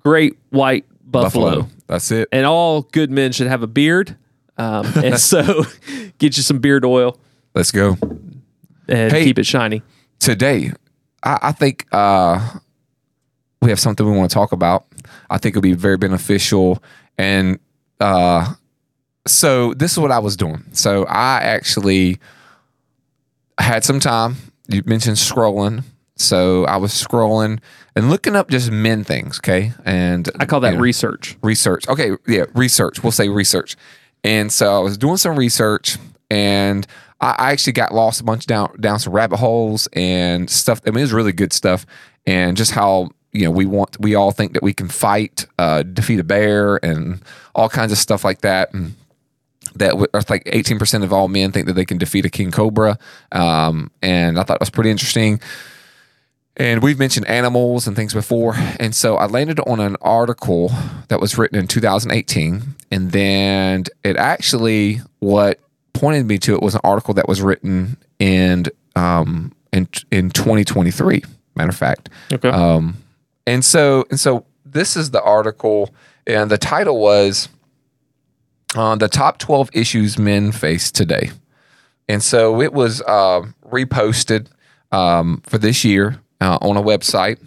Great 0.00 0.36
White 0.50 0.84
Buffalo. 1.04 1.68
That's 1.86 2.10
it. 2.10 2.28
And 2.32 2.44
all 2.46 2.82
good 2.82 3.10
men 3.10 3.32
should 3.32 3.46
have 3.46 3.62
a 3.62 3.66
beard. 3.66 4.16
Um, 4.58 4.86
and 4.96 5.18
so 5.18 5.64
get 6.18 6.36
you 6.36 6.42
some 6.42 6.58
beard 6.58 6.84
oil 6.84 7.18
Let's 7.54 7.70
go. 7.70 7.96
and 8.88 9.12
Hey. 9.12 9.24
keep 9.24 9.38
it 9.38 9.46
shiny. 9.46 9.82
Today, 10.18 10.72
I, 11.22 11.38
I 11.42 11.52
think 11.52 11.86
uh, 11.92 12.58
we 13.62 13.70
have 13.70 13.80
something 13.80 14.04
we 14.04 14.16
want 14.16 14.30
to 14.30 14.34
talk 14.34 14.52
about. 14.52 14.84
I 15.30 15.38
think 15.38 15.52
it'll 15.52 15.62
be 15.62 15.72
very 15.74 15.96
beneficial. 15.96 16.82
And 17.18 17.58
uh, 18.00 18.54
so 19.26 19.74
this 19.74 19.92
is 19.92 19.98
what 19.98 20.10
I 20.10 20.18
was 20.18 20.36
doing. 20.36 20.64
So 20.72 21.04
I 21.06 21.40
actually 21.40 22.18
had 23.58 23.84
some 23.84 24.00
time. 24.00 24.36
You 24.68 24.82
mentioned 24.84 25.16
scrolling. 25.16 25.84
So 26.16 26.64
I 26.66 26.76
was 26.76 26.92
scrolling 26.92 27.60
and 27.96 28.08
looking 28.10 28.36
up 28.36 28.48
just 28.48 28.70
men 28.70 29.02
things, 29.04 29.38
okay? 29.40 29.72
And 29.84 30.28
I 30.38 30.46
call 30.46 30.60
that 30.60 30.70
you 30.70 30.76
know, 30.76 30.82
research. 30.82 31.36
research. 31.42 31.88
Okay, 31.88 32.12
yeah, 32.26 32.44
research. 32.54 33.02
We'll 33.02 33.12
say 33.12 33.28
research. 33.28 33.76
And 34.22 34.52
so 34.52 34.76
I 34.76 34.78
was 34.78 34.96
doing 34.96 35.16
some 35.16 35.36
research, 35.36 35.98
and 36.30 36.86
I, 37.20 37.34
I 37.38 37.52
actually 37.52 37.74
got 37.74 37.92
lost 37.92 38.20
a 38.20 38.24
bunch 38.24 38.46
down 38.46 38.74
down 38.80 38.98
some 38.98 39.12
rabbit 39.12 39.36
holes 39.36 39.88
and 39.92 40.48
stuff. 40.48 40.80
I 40.86 40.90
mean, 40.90 40.98
it 40.98 41.02
was 41.02 41.12
really 41.12 41.32
good 41.32 41.52
stuff, 41.52 41.84
and 42.26 42.56
just 42.56 42.70
how 42.70 43.10
you 43.34 43.44
know 43.44 43.50
we 43.50 43.66
want 43.66 44.00
we 44.00 44.14
all 44.14 44.30
think 44.30 44.54
that 44.54 44.62
we 44.62 44.72
can 44.72 44.88
fight, 44.88 45.46
uh, 45.58 45.82
defeat 45.82 46.20
a 46.20 46.24
bear, 46.24 46.82
and 46.84 47.20
all 47.54 47.68
kinds 47.68 47.92
of 47.92 47.98
stuff 47.98 48.24
like 48.24 48.40
that. 48.40 48.72
And 48.72 48.94
that 49.74 49.90
w- 49.90 50.06
or 50.14 50.20
like 50.28 50.44
18% 50.44 51.02
of 51.02 51.12
all 51.12 51.28
men 51.28 51.52
think 51.52 51.66
that 51.66 51.72
they 51.72 51.84
can 51.84 51.98
defeat 51.98 52.24
a 52.24 52.30
king 52.30 52.50
cobra. 52.50 52.98
Um, 53.32 53.90
and 54.02 54.38
I 54.38 54.44
thought 54.44 54.56
it 54.56 54.60
was 54.60 54.70
pretty 54.70 54.90
interesting. 54.90 55.40
And 56.56 56.82
we've 56.82 56.98
mentioned 56.98 57.26
animals 57.26 57.88
and 57.88 57.96
things 57.96 58.14
before. 58.14 58.54
And 58.78 58.94
so 58.94 59.16
I 59.16 59.26
landed 59.26 59.58
on 59.60 59.80
an 59.80 59.96
article 60.00 60.70
that 61.08 61.20
was 61.20 61.36
written 61.36 61.58
in 61.58 61.66
2018. 61.66 62.62
And 62.92 63.10
then 63.10 63.84
it 64.04 64.16
actually, 64.16 65.00
what 65.18 65.58
pointed 65.94 66.26
me 66.26 66.38
to 66.38 66.54
it 66.54 66.62
was 66.62 66.74
an 66.74 66.80
article 66.84 67.14
that 67.14 67.26
was 67.26 67.42
written 67.42 67.96
in, 68.20 68.66
um, 68.94 69.52
in, 69.72 69.88
in 70.12 70.30
2023, 70.30 71.24
matter 71.56 71.70
of 71.70 71.76
fact. 71.76 72.08
Okay. 72.32 72.50
Um, 72.50 72.98
and 73.46 73.64
so, 73.64 74.06
and 74.10 74.18
so 74.18 74.46
this 74.64 74.96
is 74.96 75.10
the 75.10 75.22
article, 75.22 75.94
and 76.26 76.50
the 76.50 76.58
title 76.58 77.00
was 77.00 77.48
uh, 78.74 78.96
The 78.96 79.08
Top 79.08 79.38
12 79.38 79.70
Issues 79.72 80.18
Men 80.18 80.52
Face 80.52 80.90
Today. 80.90 81.30
And 82.08 82.22
so 82.22 82.60
it 82.60 82.72
was 82.72 83.00
uh, 83.02 83.42
reposted 83.66 84.48
um, 84.92 85.42
for 85.46 85.58
this 85.58 85.84
year 85.84 86.20
uh, 86.40 86.58
on 86.60 86.76
a 86.76 86.82
website. 86.82 87.38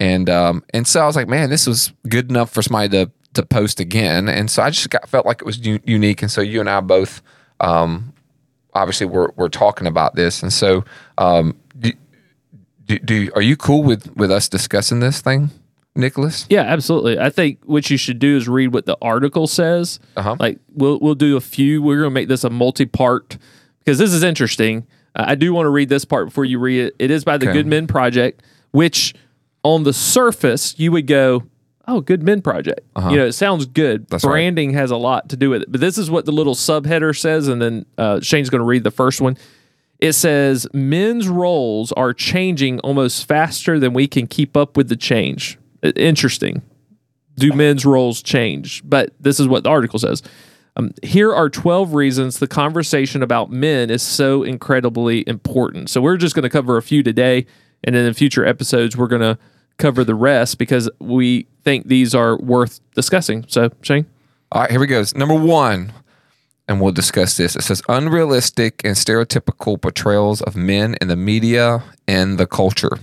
And 0.00 0.28
um, 0.28 0.64
and 0.74 0.86
so 0.86 1.00
I 1.00 1.06
was 1.06 1.16
like, 1.16 1.28
man, 1.28 1.50
this 1.50 1.66
was 1.66 1.92
good 2.08 2.28
enough 2.28 2.50
for 2.50 2.62
somebody 2.62 2.88
to 2.90 3.10
to 3.34 3.46
post 3.46 3.80
again. 3.80 4.28
And 4.28 4.50
so 4.50 4.62
I 4.62 4.70
just 4.70 4.90
got 4.90 5.08
felt 5.08 5.26
like 5.26 5.40
it 5.40 5.46
was 5.46 5.64
u- 5.64 5.80
unique. 5.84 6.22
And 6.22 6.30
so 6.30 6.40
you 6.40 6.60
and 6.60 6.68
I 6.68 6.80
both 6.80 7.22
um, 7.60 8.12
obviously 8.74 9.06
we're 9.06 9.30
we're 9.36 9.48
talking 9.48 9.86
about 9.86 10.14
this. 10.14 10.42
And 10.42 10.52
so 10.52 10.84
um, 11.18 11.56
do, 12.86 12.98
do, 12.98 13.30
are 13.34 13.42
you 13.42 13.56
cool 13.56 13.82
with 13.82 14.14
with 14.16 14.30
us 14.30 14.48
discussing 14.48 15.00
this 15.00 15.20
thing, 15.20 15.50
Nicholas? 15.94 16.46
Yeah, 16.48 16.62
absolutely. 16.62 17.18
I 17.18 17.30
think 17.30 17.58
what 17.64 17.88
you 17.90 17.96
should 17.96 18.18
do 18.18 18.36
is 18.36 18.48
read 18.48 18.72
what 18.72 18.86
the 18.86 18.96
article 19.00 19.46
says. 19.46 19.98
Uh-huh. 20.16 20.36
Like 20.38 20.58
we'll 20.72 20.98
we'll 21.00 21.14
do 21.14 21.36
a 21.36 21.40
few. 21.40 21.82
We're 21.82 21.98
gonna 21.98 22.10
make 22.10 22.28
this 22.28 22.44
a 22.44 22.50
multi-part 22.50 23.38
because 23.78 23.98
this 23.98 24.12
is 24.12 24.22
interesting. 24.22 24.86
Uh, 25.16 25.24
I 25.28 25.34
do 25.34 25.52
want 25.54 25.66
to 25.66 25.70
read 25.70 25.88
this 25.88 26.04
part 26.04 26.26
before 26.26 26.44
you 26.44 26.58
read 26.58 26.86
it. 26.86 26.96
It 26.98 27.10
is 27.10 27.24
by 27.24 27.38
the 27.38 27.46
Okay. 27.46 27.52
Good 27.54 27.66
Men 27.66 27.86
Project, 27.86 28.42
which 28.72 29.14
on 29.62 29.84
the 29.84 29.92
surface 29.92 30.74
you 30.78 30.90
would 30.92 31.06
go, 31.06 31.44
"Oh, 31.86 32.00
Good 32.00 32.22
Men 32.22 32.42
Project." 32.42 32.80
Uh-huh. 32.96 33.10
You 33.10 33.16
know, 33.16 33.26
it 33.26 33.32
sounds 33.32 33.64
good. 33.66 34.08
That's 34.08 34.24
right. 34.24 34.30
Branding 34.32 34.72
has 34.74 34.90
a 34.90 34.96
lot 34.96 35.28
to 35.30 35.36
do 35.36 35.50
with 35.50 35.62
it. 35.62 35.70
But 35.72 35.80
this 35.80 35.96
is 35.98 36.10
what 36.10 36.24
the 36.24 36.32
little 36.32 36.54
subheader 36.54 37.16
says, 37.16 37.48
and 37.48 37.62
then 37.62 37.86
uh, 37.96 38.20
Shane's 38.20 38.50
going 38.50 38.60
to 38.60 38.66
read 38.66 38.84
the 38.84 38.90
first 38.90 39.20
one. 39.20 39.36
It 40.04 40.12
says 40.12 40.66
men's 40.74 41.28
roles 41.28 41.90
are 41.92 42.12
changing 42.12 42.78
almost 42.80 43.26
faster 43.26 43.78
than 43.80 43.94
we 43.94 44.06
can 44.06 44.26
keep 44.26 44.54
up 44.54 44.76
with 44.76 44.90
the 44.90 44.98
change. 44.98 45.58
Interesting. 45.82 46.60
Do 47.36 47.54
men's 47.54 47.86
roles 47.86 48.22
change? 48.22 48.82
But 48.84 49.14
this 49.18 49.40
is 49.40 49.48
what 49.48 49.64
the 49.64 49.70
article 49.70 49.98
says. 49.98 50.22
Um, 50.76 50.92
here 51.02 51.32
are 51.32 51.48
12 51.48 51.94
reasons 51.94 52.38
the 52.38 52.46
conversation 52.46 53.22
about 53.22 53.50
men 53.50 53.88
is 53.88 54.02
so 54.02 54.42
incredibly 54.42 55.26
important. 55.26 55.88
So 55.88 56.02
we're 56.02 56.18
just 56.18 56.34
going 56.34 56.42
to 56.42 56.50
cover 56.50 56.76
a 56.76 56.82
few 56.82 57.02
today, 57.02 57.46
and 57.82 57.96
then 57.96 58.04
in 58.04 58.12
future 58.12 58.44
episodes, 58.44 58.98
we're 58.98 59.06
going 59.06 59.22
to 59.22 59.38
cover 59.78 60.04
the 60.04 60.14
rest 60.14 60.58
because 60.58 60.90
we 60.98 61.46
think 61.62 61.86
these 61.86 62.14
are 62.14 62.36
worth 62.36 62.78
discussing. 62.94 63.46
So, 63.48 63.70
Shane? 63.80 64.04
All 64.52 64.60
right, 64.60 64.70
here 64.70 64.80
we 64.80 64.86
go. 64.86 65.02
Number 65.16 65.34
one, 65.34 65.94
and 66.68 66.80
we'll 66.80 66.92
discuss 66.92 67.36
this. 67.36 67.56
It 67.56 67.62
says 67.62 67.82
unrealistic 67.88 68.82
and 68.84 68.96
stereotypical 68.96 69.80
portrayals 69.80 70.40
of 70.42 70.56
men 70.56 70.96
in 71.00 71.08
the 71.08 71.16
media 71.16 71.82
and 72.08 72.38
the 72.38 72.46
culture. 72.46 72.98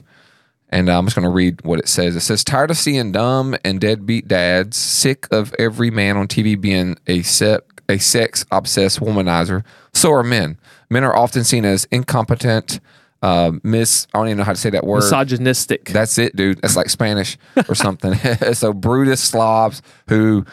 And 0.69 0.89
I'm 0.89 1.06
just 1.06 1.15
going 1.15 1.28
to 1.28 1.32
read 1.32 1.63
what 1.63 1.80
it 1.80 1.88
says. 1.88 2.15
It 2.15 2.21
says, 2.21 2.43
tired 2.43 2.71
of 2.71 2.78
seeing 2.78 3.12
dumb 3.12 3.56
and 3.65 3.80
deadbeat 3.80 4.28
dads, 4.28 4.78
sick 4.78 5.28
of 5.32 5.54
every 5.60 5.91
man 5.91 6.15
on 6.17 6.28
TV 6.28 6.60
being 6.60 6.97
a, 7.08 7.21
se- 7.24 7.60
a 7.89 7.97
sex 7.97 8.45
obsessed 8.52 9.00
womanizer. 9.00 9.65
So 9.93 10.12
are 10.13 10.24
men. 10.24 10.58
Men 10.89 11.04
are 11.04 11.15
often 11.15 11.43
seen 11.43 11.65
as 11.65 11.86
incompetent, 11.91 12.80
uh, 13.21 13.52
mis. 13.63 14.08
I 14.13 14.19
don't 14.19 14.28
even 14.28 14.38
know 14.39 14.43
how 14.45 14.54
to 14.54 14.60
say 14.60 14.69
that 14.69 14.86
word. 14.86 15.00
Misogynistic. 15.00 15.86
That's 15.89 16.17
it, 16.17 16.36
dude. 16.36 16.62
That's 16.62 16.78
like 16.78 16.89
Spanish 16.89 17.38
or 17.67 17.76
something. 17.76 18.15
so 18.54 18.74
Brutus 18.74 19.21
slobs 19.21 19.82
who 20.08 20.45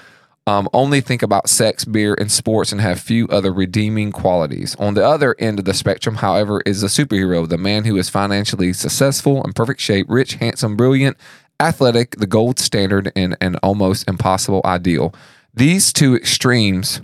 um, 0.49 0.67
only 0.73 1.03
think 1.03 1.23
about 1.23 1.51
sex, 1.51 1.85
beer, 1.85 2.15
and 2.15 2.33
sports 2.33 2.73
and 2.73 2.81
have 2.81 2.99
few 2.99 3.29
other 3.29 3.53
redeeming 3.53 4.11
qualities. 4.11 4.75
On 4.77 4.95
the 4.95 5.07
other 5.07 5.37
end 5.39 5.59
of 5.59 5.67
the 5.67 5.75
spectrum, 5.75 6.17
however, 6.17 6.63
is 6.65 6.81
the 6.81 6.87
superhero, 6.87 7.47
the 7.47 7.59
man 7.59 7.85
who 7.85 7.99
is 7.99 8.09
financially 8.09 8.73
successful, 8.73 9.45
in 9.45 9.53
perfect 9.53 9.79
shape, 9.79 10.07
rich, 10.09 10.35
handsome, 10.37 10.75
brilliant, 10.75 11.19
athletic, 11.61 12.17
the 12.17 12.27
gold 12.27 12.59
standard, 12.59 13.13
and 13.15 13.37
an 13.43 13.57
almost 13.57 14.09
impossible 14.09 14.63
ideal. 14.65 15.15
These 15.53 15.93
two 15.93 16.17
extremes 16.17 17.03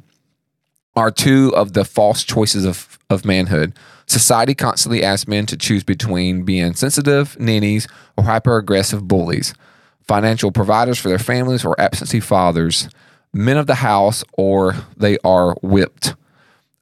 are 0.96 1.10
two 1.10 1.54
of 1.54 1.74
the 1.74 1.84
false 1.84 2.24
choices 2.24 2.64
of, 2.64 2.98
of 3.10 3.26
manhood. 3.26 3.74
Society 4.06 4.54
constantly 4.54 5.02
asks 5.02 5.28
men 5.28 5.44
to 5.46 5.56
choose 5.58 5.84
between 5.84 6.44
being 6.44 6.72
sensitive 6.72 7.38
nannies 7.38 7.88
or 8.16 8.24
hyper 8.24 8.56
aggressive 8.56 9.06
bullies, 9.06 9.52
financial 10.00 10.50
providers 10.50 10.98
for 10.98 11.08
their 11.08 11.18
families 11.18 11.62
or 11.62 11.78
absentee 11.78 12.20
fathers, 12.20 12.88
men 13.34 13.56
of 13.56 13.66
the 13.66 13.76
house 13.76 14.24
or 14.34 14.76
they 14.96 15.18
are 15.24 15.54
whipped. 15.62 16.14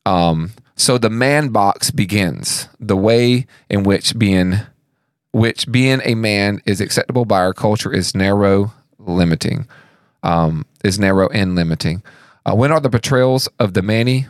Um, 0.05 0.53
so 0.77 0.99
the 0.99 1.11
man 1.11 1.49
box 1.49 1.91
begins 1.91 2.69
the 2.79 2.97
way 2.97 3.47
in 3.69 3.85
which 3.85 4.19
being 4.19 4.61
which 5.33 5.71
being 5.73 6.01
a 6.05 6.15
man 6.15 6.61
is 6.67 6.81
acceptable 6.81 7.25
by 7.25 7.39
our 7.39 7.55
culture 7.55 7.91
is 7.91 8.15
narrow, 8.15 8.71
limiting, 8.99 9.67
um, 10.23 10.67
is 10.85 10.99
narrow 10.99 11.29
and 11.29 11.55
limiting. 11.55 12.03
Uh, 12.45 12.55
when 12.55 12.71
are 12.71 12.81
the 12.81 12.91
portrayals 12.91 13.49
of 13.59 13.73
the 13.73 13.81
manny 13.81 14.27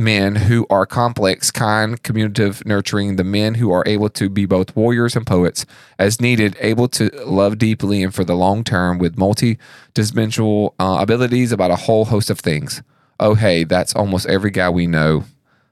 men 0.00 0.34
who 0.34 0.66
are 0.70 0.86
complex, 0.86 1.50
kind, 1.50 2.02
communicative, 2.02 2.64
nurturing, 2.66 3.16
the 3.16 3.24
men 3.24 3.54
who 3.54 3.70
are 3.70 3.84
able 3.86 4.08
to 4.08 4.28
be 4.28 4.46
both 4.46 4.74
warriors 4.74 5.14
and 5.14 5.26
poets 5.26 5.66
as 5.98 6.20
needed, 6.20 6.56
able 6.60 6.88
to 6.88 7.08
love 7.24 7.58
deeply 7.58 8.02
and 8.02 8.14
for 8.14 8.24
the 8.24 8.34
long 8.34 8.64
term 8.64 8.98
with 8.98 9.16
multi 9.16 9.58
dimensional 9.94 10.74
uh, 10.78 10.98
abilities 11.00 11.52
about 11.52 11.70
a 11.70 11.76
whole 11.76 12.06
host 12.06 12.30
of 12.30 12.40
things? 12.40 12.82
Oh, 13.20 13.34
hey, 13.34 13.64
that's 13.64 13.94
almost 13.94 14.26
every 14.26 14.50
guy 14.50 14.70
we 14.70 14.86
know 14.86 15.24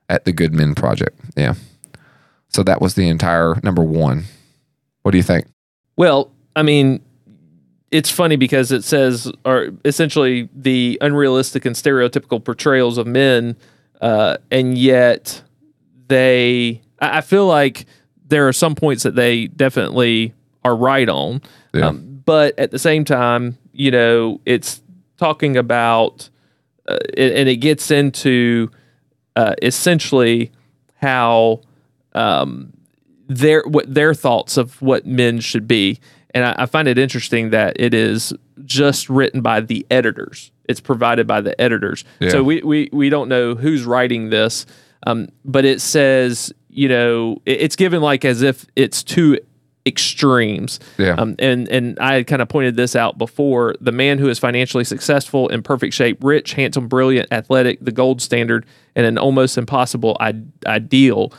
at 0.09 0.25
the 0.25 0.33
Good 0.33 0.53
Men 0.53 0.75
Project. 0.75 1.19
Yeah. 1.37 1.55
So 2.49 2.62
that 2.62 2.81
was 2.81 2.95
the 2.95 3.09
entire 3.09 3.57
number 3.62 3.83
one. 3.83 4.25
What 5.03 5.12
do 5.12 5.19
you 5.19 5.25
think? 5.25 5.47
Well, 5.97 6.31
I 6.55 6.62
mean, 6.62 7.03
it's 7.91 8.11
funny 8.11 8.37
because 8.37 8.73
it 8.73 8.85
says, 8.85 9.33
or 9.45 9.71
essentially 9.85 10.49
the 10.55 10.99
unrealistic 11.01 11.64
and 11.64 11.75
stereotypical 11.75 12.45
portrayals 12.45 12.99
of 12.99 13.07
men, 13.07 13.57
uh, 14.00 14.37
and 14.50 14.76
yet 14.76 15.42
they, 16.08 16.82
I 17.00 17.20
feel 17.20 17.46
like 17.46 17.87
there 18.26 18.46
are 18.48 18.52
some 18.52 18.74
points 18.74 19.02
that 19.02 19.14
they 19.14 19.46
definitely 19.46 20.34
are 20.64 20.76
right 20.76 21.08
on. 21.08 21.42
Yeah. 21.74 21.88
Um, 21.88 22.22
but 22.24 22.58
at 22.58 22.70
the 22.70 22.78
same 22.78 23.04
time, 23.04 23.56
you 23.72 23.90
know, 23.90 24.40
it's 24.44 24.82
talking 25.16 25.56
about, 25.56 26.28
uh, 26.88 26.98
and 27.16 27.32
and 27.32 27.48
it 27.48 27.56
gets 27.56 27.90
into 27.90 28.70
uh, 29.37 29.54
essentially 29.62 30.52
how 30.96 31.61
um, 32.14 32.72
their 33.28 33.62
what 33.62 33.92
their 33.92 34.14
thoughts 34.14 34.56
of 34.56 34.80
what 34.82 35.06
men 35.06 35.40
should 35.40 35.68
be. 35.68 36.00
And 36.34 36.44
I, 36.44 36.54
I 36.58 36.66
find 36.66 36.88
it 36.88 36.98
interesting 36.98 37.50
that 37.50 37.80
it 37.80 37.94
is 37.94 38.32
just 38.68 39.09
written 39.11 39.40
by 39.40 39.61
the 39.61 39.85
editors. 39.90 40.52
It's 40.68 40.81
provided 40.81 41.26
by 41.26 41.40
the 41.40 41.59
editors. 41.61 42.04
Yeah. 42.20 42.28
So 42.31 42.44
we, 42.44 42.62
we 42.62 42.88
we 42.92 43.09
don't 43.11 43.28
know 43.28 43.54
who's 43.57 43.85
writing 43.85 44.31
this, 44.31 44.66
um, 45.07 45.28
but 45.44 45.64
it 45.64 45.81
says 45.81 46.52
you 46.68 46.88
know 46.88 47.40
it- 47.46 47.62
it's 47.62 47.74
given 47.76 48.00
like 48.02 48.24
as 48.24 48.42
if 48.42 48.66
it's 48.76 49.02
two 49.02 49.38
extremes. 49.87 50.78
Yeah. 50.98 51.14
Um, 51.18 51.35
and 51.38 51.68
and 51.68 51.98
I 51.98 52.14
had 52.14 52.26
kind 52.26 52.42
of 52.42 52.48
pointed 52.48 52.76
this 52.76 52.94
out 52.94 53.16
before. 53.18 53.74
The 53.81 53.92
man 53.92 54.18
who 54.18 54.28
is 54.28 54.38
financially 54.38 54.85
successful, 54.85 55.48
in 55.48 55.62
perfect 55.62 55.94
shape, 55.94 56.22
rich, 56.22 56.52
handsome, 56.52 56.87
brilliant, 56.88 57.33
athletic, 57.33 57.78
the 57.83 57.92
gold 57.92 58.20
standard, 58.22 58.66
and 58.94 59.07
an 59.07 59.18
almost 59.18 59.57
impossible 59.59 60.16
I- 60.20 60.42
ideal. 60.66 61.33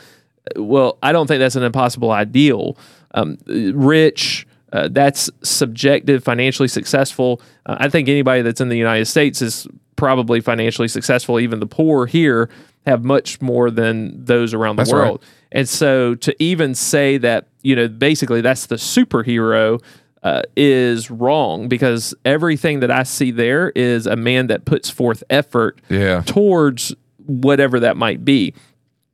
Well, 0.56 0.98
I 1.02 1.12
don't 1.12 1.26
think 1.28 1.38
that's 1.38 1.54
an 1.56 1.62
impossible 1.62 2.10
ideal. 2.10 2.76
Um, 3.14 3.38
rich, 3.46 4.46
uh, 4.72 4.88
that's 4.90 5.30
subjective. 5.42 6.22
Financially 6.24 6.68
successful. 6.68 7.40
Uh, 7.66 7.76
I 7.80 7.88
think 7.88 8.08
anybody 8.08 8.42
that's 8.42 8.60
in 8.60 8.68
the 8.68 8.78
United 8.78 9.06
States 9.06 9.42
is 9.42 9.66
probably 9.96 10.40
financially 10.40 10.88
successful. 10.88 11.38
Even 11.40 11.60
the 11.60 11.66
poor 11.66 12.06
here 12.06 12.48
have 12.86 13.04
much 13.04 13.40
more 13.42 13.70
than 13.70 14.24
those 14.24 14.54
around 14.54 14.76
the 14.76 14.80
That's 14.84 14.92
right. 14.92 14.98
world. 15.06 15.24
And 15.52 15.68
so 15.68 16.14
to 16.16 16.34
even 16.42 16.74
say 16.74 17.18
that, 17.18 17.46
you 17.62 17.76
know, 17.76 17.88
basically 17.88 18.40
that's 18.40 18.66
the 18.66 18.76
superhero 18.76 19.82
uh, 20.22 20.42
is 20.56 21.10
wrong 21.10 21.68
because 21.68 22.14
everything 22.24 22.80
that 22.80 22.90
I 22.90 23.02
see 23.02 23.30
there 23.30 23.70
is 23.70 24.06
a 24.06 24.16
man 24.16 24.46
that 24.46 24.64
puts 24.64 24.88
forth 24.88 25.22
effort 25.28 25.80
Yeah. 25.90 26.22
towards 26.24 26.94
whatever 27.26 27.80
that 27.80 27.96
might 27.96 28.24
be. 28.24 28.54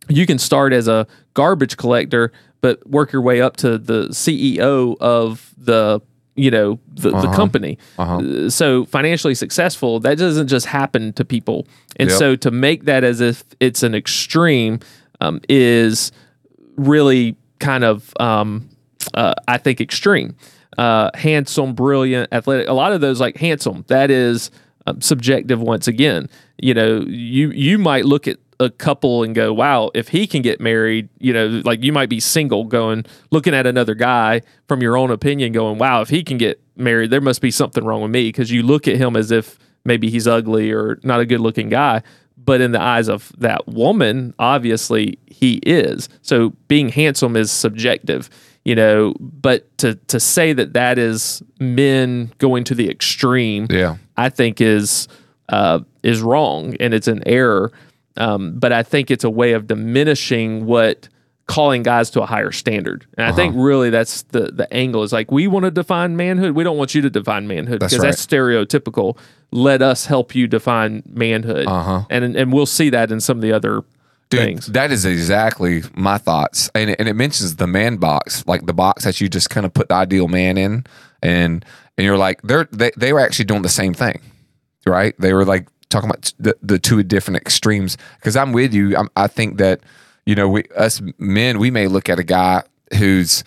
You 0.08 0.26
can 0.26 0.38
start 0.38 0.72
as 0.72 0.86
a 0.86 1.06
garbage 1.34 1.76
collector, 1.76 2.32
but 2.66 2.74
work 2.98 3.12
your 3.12 3.22
way 3.22 3.38
up 3.46 3.54
to 3.64 3.78
the 3.78 4.00
CEO 4.10 4.96
of 5.00 5.54
the 5.70 6.00
you 6.44 6.50
know 6.50 6.78
the, 7.02 7.10
the 7.10 7.16
Uh-huh. 7.16 7.36
company. 7.42 7.78
Uh-huh. 7.98 8.16
Uh, 8.18 8.50
So 8.50 8.84
financially 8.86 9.34
successful, 9.34 10.00
that 10.00 10.18
doesn't 10.18 10.48
just 10.48 10.66
happen 10.66 11.12
to 11.14 11.24
people. 11.24 11.58
And 12.00 12.10
Yep. 12.10 12.18
so 12.18 12.36
to 12.44 12.50
make 12.50 12.84
that 12.84 13.02
as 13.04 13.20
if 13.20 13.42
it's 13.60 13.82
an 13.82 13.94
extreme 13.94 14.74
um, 15.20 15.40
is 15.48 16.12
really 16.76 17.36
kind 17.58 17.84
of 17.84 18.12
um, 18.20 18.68
uh, 19.14 19.34
I 19.48 19.58
think 19.58 19.80
extreme. 19.80 20.34
Uh, 20.78 21.08
handsome, 21.14 21.72
brilliant, 21.74 22.28
athletic. 22.32 22.68
A 22.68 22.74
lot 22.74 22.92
of 22.92 23.00
those 23.00 23.18
like 23.24 23.38
handsome. 23.38 23.84
That 23.88 24.10
is 24.10 24.50
um, 24.86 25.00
subjective 25.00 25.58
once 25.60 25.88
again. 25.88 26.28
You 26.58 26.74
know, 26.74 27.00
you 27.08 27.50
you 27.50 27.78
might 27.78 28.04
look 28.04 28.28
at 28.28 28.36
a 28.60 28.70
couple 28.70 29.22
and 29.22 29.34
go, 29.34 29.52
"Wow, 29.52 29.90
if 29.94 30.08
he 30.08 30.26
can 30.26 30.42
get 30.42 30.60
married," 30.60 31.08
you 31.18 31.32
know, 31.32 31.60
like 31.64 31.82
you 31.82 31.92
might 31.92 32.08
be 32.08 32.20
single, 32.20 32.64
going 32.64 33.04
looking 33.30 33.54
at 33.54 33.66
another 33.66 33.94
guy 33.94 34.42
from 34.68 34.80
your 34.82 34.96
own 34.96 35.10
opinion, 35.10 35.52
going, 35.52 35.78
"Wow, 35.78 36.00
if 36.00 36.08
he 36.08 36.22
can 36.22 36.38
get 36.38 36.60
married, 36.76 37.10
there 37.10 37.20
must 37.20 37.40
be 37.40 37.50
something 37.50 37.84
wrong 37.84 38.02
with 38.02 38.10
me," 38.10 38.28
because 38.28 38.50
you 38.50 38.62
look 38.62 38.88
at 38.88 38.96
him 38.96 39.16
as 39.16 39.30
if 39.30 39.58
maybe 39.84 40.10
he's 40.10 40.26
ugly 40.26 40.72
or 40.72 40.98
not 41.02 41.20
a 41.20 41.26
good 41.26 41.40
looking 41.40 41.68
guy. 41.68 42.02
But 42.38 42.60
in 42.60 42.70
the 42.72 42.80
eyes 42.80 43.08
of 43.08 43.32
that 43.38 43.66
woman, 43.66 44.32
obviously 44.38 45.18
he 45.26 45.54
is. 45.66 46.08
So 46.22 46.52
being 46.68 46.90
handsome 46.90 47.36
is 47.36 47.50
subjective, 47.50 48.30
you 48.64 48.74
know. 48.76 49.14
But 49.18 49.76
to 49.78 49.96
to 50.08 50.20
say 50.20 50.52
that 50.52 50.72
that 50.74 50.96
is 50.98 51.42
men 51.58 52.32
going 52.38 52.62
to 52.64 52.74
the 52.74 52.88
extreme, 52.88 53.66
Yeah. 53.68 53.96
I 54.16 54.28
think 54.28 54.60
is 54.60 55.08
uh, 55.48 55.80
is 56.02 56.20
wrong 56.22 56.76
and 56.78 56.94
it's 56.94 57.08
an 57.08 57.22
error. 57.26 57.72
Um, 58.16 58.58
but 58.58 58.72
I 58.72 58.82
think 58.82 59.10
it's 59.10 59.24
a 59.24 59.30
way 59.30 59.52
of 59.52 59.66
diminishing 59.66 60.66
what 60.66 61.08
calling 61.46 61.84
guys 61.84 62.10
to 62.10 62.20
a 62.20 62.26
higher 62.26 62.50
standard. 62.50 63.06
And 63.16 63.24
I 63.26 63.30
think 63.32 63.54
Uh-huh. 63.54 63.62
really 63.62 63.90
that's 63.90 64.22
the 64.22 64.50
the 64.52 64.72
angle 64.74 65.04
is 65.04 65.12
like 65.12 65.30
we 65.30 65.46
want 65.46 65.64
to 65.64 65.70
define 65.70 66.16
manhood. 66.16 66.52
We 66.56 66.64
don't 66.64 66.76
want 66.76 66.94
you 66.94 67.02
to 67.02 67.10
define 67.10 67.46
manhood 67.46 67.80
That's 67.80 67.92
because 67.92 68.02
right. 68.04 68.10
that's 68.10 68.26
stereotypical. 68.26 69.16
Let 69.52 69.80
us 69.80 70.06
help 70.06 70.34
you 70.34 70.48
define 70.48 71.04
manhood. 71.08 71.66
Uh-huh. 71.68 72.02
And 72.10 72.36
and 72.36 72.52
we'll 72.52 72.66
see 72.66 72.90
that 72.90 73.12
in 73.12 73.20
some 73.20 73.38
of 73.38 73.42
the 73.42 73.52
other 73.52 73.82
Dude, 74.28 74.40
things. 74.40 74.66
that 74.66 74.90
is 74.90 75.04
exactly 75.04 75.84
my 75.94 76.18
thoughts, 76.18 76.68
and 76.74 76.90
it, 76.90 76.96
and 76.98 77.08
it 77.08 77.14
mentions 77.14 77.54
the 77.56 77.68
man 77.68 77.96
box, 77.98 78.44
like 78.48 78.66
the 78.66 78.74
box 78.74 79.04
that 79.04 79.20
you 79.20 79.28
just 79.28 79.48
kind 79.48 79.64
of 79.64 79.72
put 79.72 79.88
the 79.88 79.94
ideal 79.94 80.26
man 80.26 80.58
in, 80.58 80.84
and 81.22 81.64
and 81.96 82.04
you're 82.04 82.18
like 82.18 82.42
they're 82.42 82.66
they, 82.72 82.90
they 82.96 83.12
were 83.12 83.20
actually 83.20 83.44
doing 83.44 83.62
the 83.62 83.68
same 83.68 83.94
thing, 83.94 84.20
right? 84.84 85.14
They 85.20 85.32
were 85.32 85.44
like 85.44 85.68
talking 85.88 86.10
about 86.10 86.32
the, 86.38 86.56
the 86.62 86.78
two 86.78 87.02
different 87.02 87.40
extremes. 87.40 87.96
Because 88.16 88.36
I'm 88.36 88.52
with 88.52 88.74
you, 88.74 88.96
I'm, 88.96 89.08
I 89.16 89.26
think 89.26 89.58
that 89.58 89.80
you 90.24 90.34
know 90.34 90.48
we 90.48 90.64
us 90.76 91.00
men 91.18 91.58
we 91.58 91.70
may 91.70 91.86
look 91.86 92.08
at 92.08 92.18
a 92.18 92.24
guy 92.24 92.62
who's 92.98 93.44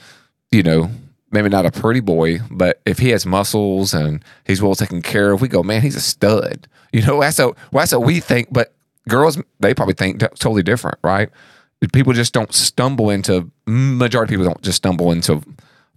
you 0.52 0.64
know 0.64 0.90
maybe 1.32 1.50
not 1.50 1.66
a 1.66 1.72
pretty 1.72 2.00
boy, 2.00 2.40
but 2.50 2.82
if 2.86 3.00
he 3.00 3.10
has 3.10 3.26
muscles 3.26 3.94
and 3.94 4.24
he's 4.46 4.62
well 4.62 4.76
taken 4.76 5.02
care 5.02 5.32
of, 5.32 5.42
we 5.42 5.48
go, 5.48 5.64
man, 5.64 5.82
he's 5.82 5.96
a 5.96 6.02
stud. 6.02 6.68
You 6.92 7.04
know, 7.04 7.22
that's 7.22 7.38
what 7.38 7.56
that's 7.72 7.92
what 7.92 8.04
we 8.04 8.20
think. 8.20 8.48
But 8.52 8.74
girls, 9.08 9.38
they 9.60 9.74
probably 9.74 9.94
think 9.94 10.20
totally 10.20 10.64
different, 10.64 10.98
right? 11.04 11.30
People 11.94 12.14
just 12.14 12.34
don't 12.34 12.52
stumble 12.54 13.10
into. 13.10 13.52
Majority 13.68 14.34
of 14.34 14.40
people 14.40 14.52
don't 14.52 14.64
just 14.64 14.78
stumble 14.78 15.12
into 15.12 15.44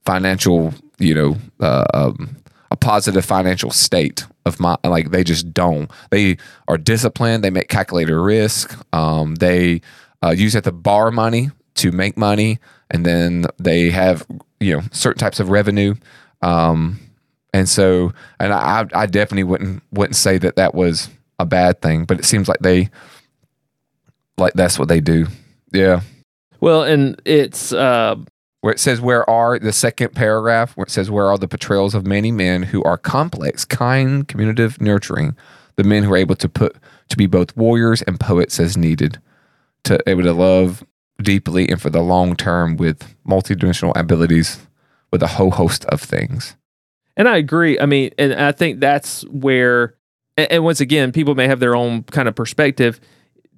financial, 0.05 0.74
you 0.98 1.14
know, 1.14 1.37
uh, 1.61 1.85
um, 1.94 2.37
a 2.72 2.76
positive 2.76 3.24
financial 3.24 3.70
state 3.70 4.26
of 4.46 4.58
my 4.58 4.76
like 4.82 5.11
they 5.11 5.22
just 5.22 5.52
don't. 5.52 5.90
They 6.11 6.38
are 6.66 6.78
disciplined. 6.78 7.44
They 7.44 7.50
make 7.50 7.68
calculated 7.68 8.16
risk. 8.16 8.82
Um, 8.94 9.35
they 9.37 9.82
uh, 10.24 10.30
use 10.30 10.54
it 10.54 10.64
to 10.64 10.72
borrow 10.72 11.11
money 11.11 11.50
to 11.74 11.92
make 11.92 12.16
money, 12.16 12.58
and 12.90 13.04
then 13.04 13.44
they 13.58 13.90
have 13.90 14.26
you 14.58 14.74
know 14.74 14.82
certain 14.90 15.20
types 15.20 15.38
of 15.38 15.50
revenue. 15.50 15.94
Um, 16.40 16.98
and 17.52 17.68
so, 17.68 18.14
and 18.40 18.54
I, 18.54 18.87
I 18.94 19.04
definitely 19.04 19.44
wouldn't 19.44 19.82
wouldn't 19.92 20.16
say 20.16 20.38
that 20.38 20.56
that 20.56 20.74
was 20.74 21.11
a 21.38 21.44
bad 21.44 21.82
thing, 21.82 22.06
but 22.06 22.18
it 22.18 22.24
seems 22.24 22.48
like 22.48 22.61
they 22.61 22.88
like 24.38 24.54
that's 24.54 24.78
what 24.78 24.88
they 24.88 25.00
do. 25.00 25.26
Yeah. 25.72 26.00
Well, 26.61 26.85
and 26.85 27.20
it's 27.26 27.74
uh, 27.74 28.16
where 28.62 28.72
it 28.72 28.81
says 28.81 29.01
where 29.01 29.29
are 29.29 29.59
the 29.59 29.72
second 29.72 30.14
paragraph 30.14 30.77
where 30.77 30.85
it 30.85 30.90
says 30.90 31.11
where 31.11 31.27
are 31.27 31.37
the 31.37 31.48
portrayals 31.48 31.94
of 31.94 32.07
many 32.07 32.33
men 32.33 32.62
who 32.62 32.83
are 32.85 32.96
complex, 32.96 33.64
kind, 33.64 34.27
communicative, 34.27 34.81
nurturing, 34.81 35.37
the 35.77 35.85
men 35.85 36.05
who 36.05 36.12
are 36.12 36.16
able 36.16 36.37
to 36.37 36.48
put 36.48 36.77
to 37.09 37.16
be 37.16 37.27
both 37.27 37.57
warriors 37.57 38.03
and 38.03 38.18
poets 38.18 38.59
as 38.59 38.77
needed, 38.77 39.20
to 39.85 39.98
able 40.07 40.22
to 40.22 40.33
love 40.33 40.85
deeply 41.20 41.68
and 41.68 41.83
for 41.83 41.90
the 41.90 42.01
long 42.01 42.37
term 42.37 42.77
with 42.77 43.14
multidimensional 43.27 43.92
abilities 43.96 44.66
with 45.11 45.22
a 45.22 45.29
whole 45.29 45.51
host 45.51 45.85
of 45.87 46.01
things. 46.01 46.57
And 47.16 47.29
I 47.29 47.37
agree. 47.37 47.79
I 47.79 47.87
mean, 47.87 48.11
and 48.16 48.33
I 48.33 48.53
think 48.53 48.81
that's 48.81 49.22
where, 49.29 49.94
and, 50.37 50.51
and 50.53 50.64
once 50.64 50.81
again, 50.81 51.11
people 51.12 51.35
may 51.35 51.48
have 51.48 51.61
their 51.61 51.77
own 51.77 52.05
kind 52.05 52.29
of 52.29 52.35
perspective. 52.35 53.01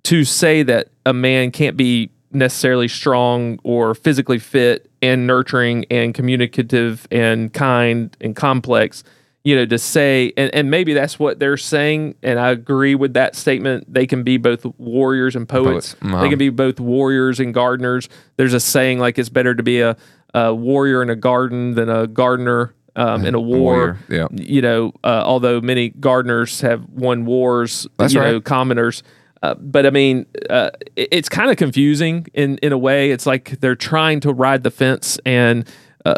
To 0.04 0.22
say 0.22 0.62
that 0.64 0.88
a 1.06 1.14
man 1.14 1.50
can't 1.50 1.78
be 1.78 2.10
necessarily 2.34 2.88
strong 2.88 3.58
or 3.62 3.94
physically 3.94 4.38
fit 4.38 4.90
and 5.00 5.26
nurturing 5.26 5.84
and 5.90 6.14
communicative 6.14 7.06
and 7.10 7.52
kind 7.52 8.16
and 8.20 8.34
complex, 8.34 9.04
you 9.44 9.54
know, 9.54 9.66
to 9.66 9.78
say, 9.78 10.32
and, 10.36 10.52
and 10.54 10.70
maybe 10.70 10.94
that's 10.94 11.18
what 11.18 11.38
they're 11.38 11.56
saying. 11.56 12.14
And 12.22 12.38
I 12.38 12.50
agree 12.50 12.94
with 12.94 13.14
that 13.14 13.36
statement. 13.36 13.92
They 13.92 14.06
can 14.06 14.22
be 14.22 14.36
both 14.36 14.64
warriors 14.78 15.36
and 15.36 15.48
poets. 15.48 15.94
Poets. 15.94 15.96
Uh-huh. 16.02 16.22
They 16.22 16.28
can 16.28 16.38
be 16.38 16.50
both 16.50 16.80
warriors 16.80 17.40
and 17.40 17.54
gardeners. 17.54 18.08
There's 18.36 18.54
a 18.54 18.60
saying 18.60 18.98
like 18.98 19.18
it's 19.18 19.28
better 19.28 19.54
to 19.54 19.62
be 19.62 19.80
a, 19.80 19.96
a 20.32 20.54
warrior 20.54 21.02
in 21.02 21.10
a 21.10 21.16
garden 21.16 21.74
than 21.74 21.88
a 21.88 22.06
gardener 22.06 22.74
um, 22.96 23.24
in 23.24 23.34
a 23.34 23.40
war. 23.40 23.58
Warrior, 23.58 23.98
yeah. 24.08 24.26
You 24.32 24.62
know, 24.62 24.92
uh, 25.02 25.22
although 25.24 25.60
many 25.60 25.90
gardeners 25.90 26.60
have 26.60 26.88
won 26.88 27.24
wars, 27.24 27.86
That's 27.98 28.14
you 28.14 28.20
right. 28.20 28.32
know, 28.32 28.40
commoners. 28.40 29.02
Uh, 29.44 29.54
but 29.60 29.84
I 29.86 29.90
mean, 29.90 30.26
uh, 30.48 30.70
it- 30.96 31.08
it's 31.10 31.28
kind 31.28 31.50
of 31.50 31.56
confusing 31.56 32.26
in 32.34 32.58
in 32.62 32.72
a 32.72 32.78
way. 32.78 33.10
It's 33.10 33.26
like 33.26 33.60
they're 33.60 33.76
trying 33.76 34.20
to 34.20 34.32
ride 34.32 34.62
the 34.62 34.70
fence 34.70 35.18
and 35.26 35.68
uh, 36.06 36.14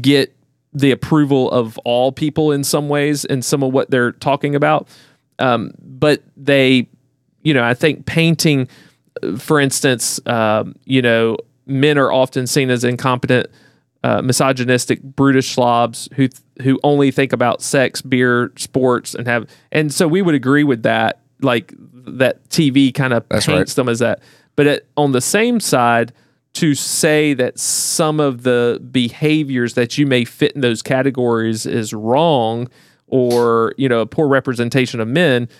get 0.00 0.34
the 0.72 0.90
approval 0.90 1.50
of 1.50 1.78
all 1.84 2.12
people 2.12 2.52
in 2.52 2.64
some 2.64 2.88
ways 2.88 3.24
in 3.24 3.42
some 3.42 3.62
of 3.62 3.72
what 3.72 3.90
they're 3.90 4.12
talking 4.12 4.54
about. 4.54 4.88
Um, 5.38 5.70
but 5.80 6.22
they, 6.36 6.88
you 7.42 7.54
know, 7.54 7.62
I 7.62 7.74
think 7.74 8.04
painting, 8.06 8.68
uh, 9.22 9.36
for 9.38 9.60
instance, 9.60 10.20
um, 10.26 10.74
you 10.84 11.02
know, 11.02 11.36
men 11.66 11.98
are 11.98 12.10
often 12.12 12.46
seen 12.46 12.70
as 12.70 12.84
incompetent, 12.84 13.46
uh, 14.04 14.22
misogynistic, 14.22 15.02
brutish 15.02 15.54
slobs 15.54 16.08
who 16.16 16.28
who 16.62 16.80
only 16.82 17.10
think 17.10 17.32
about 17.32 17.62
sex, 17.62 18.02
beer, 18.02 18.50
sports, 18.56 19.14
and 19.14 19.26
have. 19.28 19.46
And 19.72 19.92
so 19.92 20.08
we 20.08 20.22
would 20.22 20.34
agree 20.34 20.64
with 20.64 20.82
that. 20.84 21.20
Like 21.42 21.74
that 22.06 22.48
TV 22.48 22.92
kind 22.92 23.12
of 23.12 23.28
That's 23.28 23.46
paints 23.46 23.74
them 23.74 23.88
as 23.88 23.98
that. 23.98 24.20
But 24.54 24.66
it, 24.66 24.88
on 24.96 25.12
the 25.12 25.20
same 25.20 25.60
side, 25.60 26.12
to 26.56 26.74
say 26.74 27.34
that 27.34 27.58
some 27.58 28.18
of 28.18 28.42
the 28.42 28.80
behaviors 28.90 29.74
that 29.74 29.98
you 29.98 30.06
may 30.06 30.24
fit 30.24 30.52
in 30.52 30.62
those 30.62 30.80
categories 30.80 31.66
is 31.66 31.92
wrong 31.92 32.70
or 33.08 33.74
you 33.76 33.88
know 33.90 34.00
a 34.00 34.06
poor 34.06 34.26
representation 34.26 34.98
of 34.98 35.06
men 35.06 35.50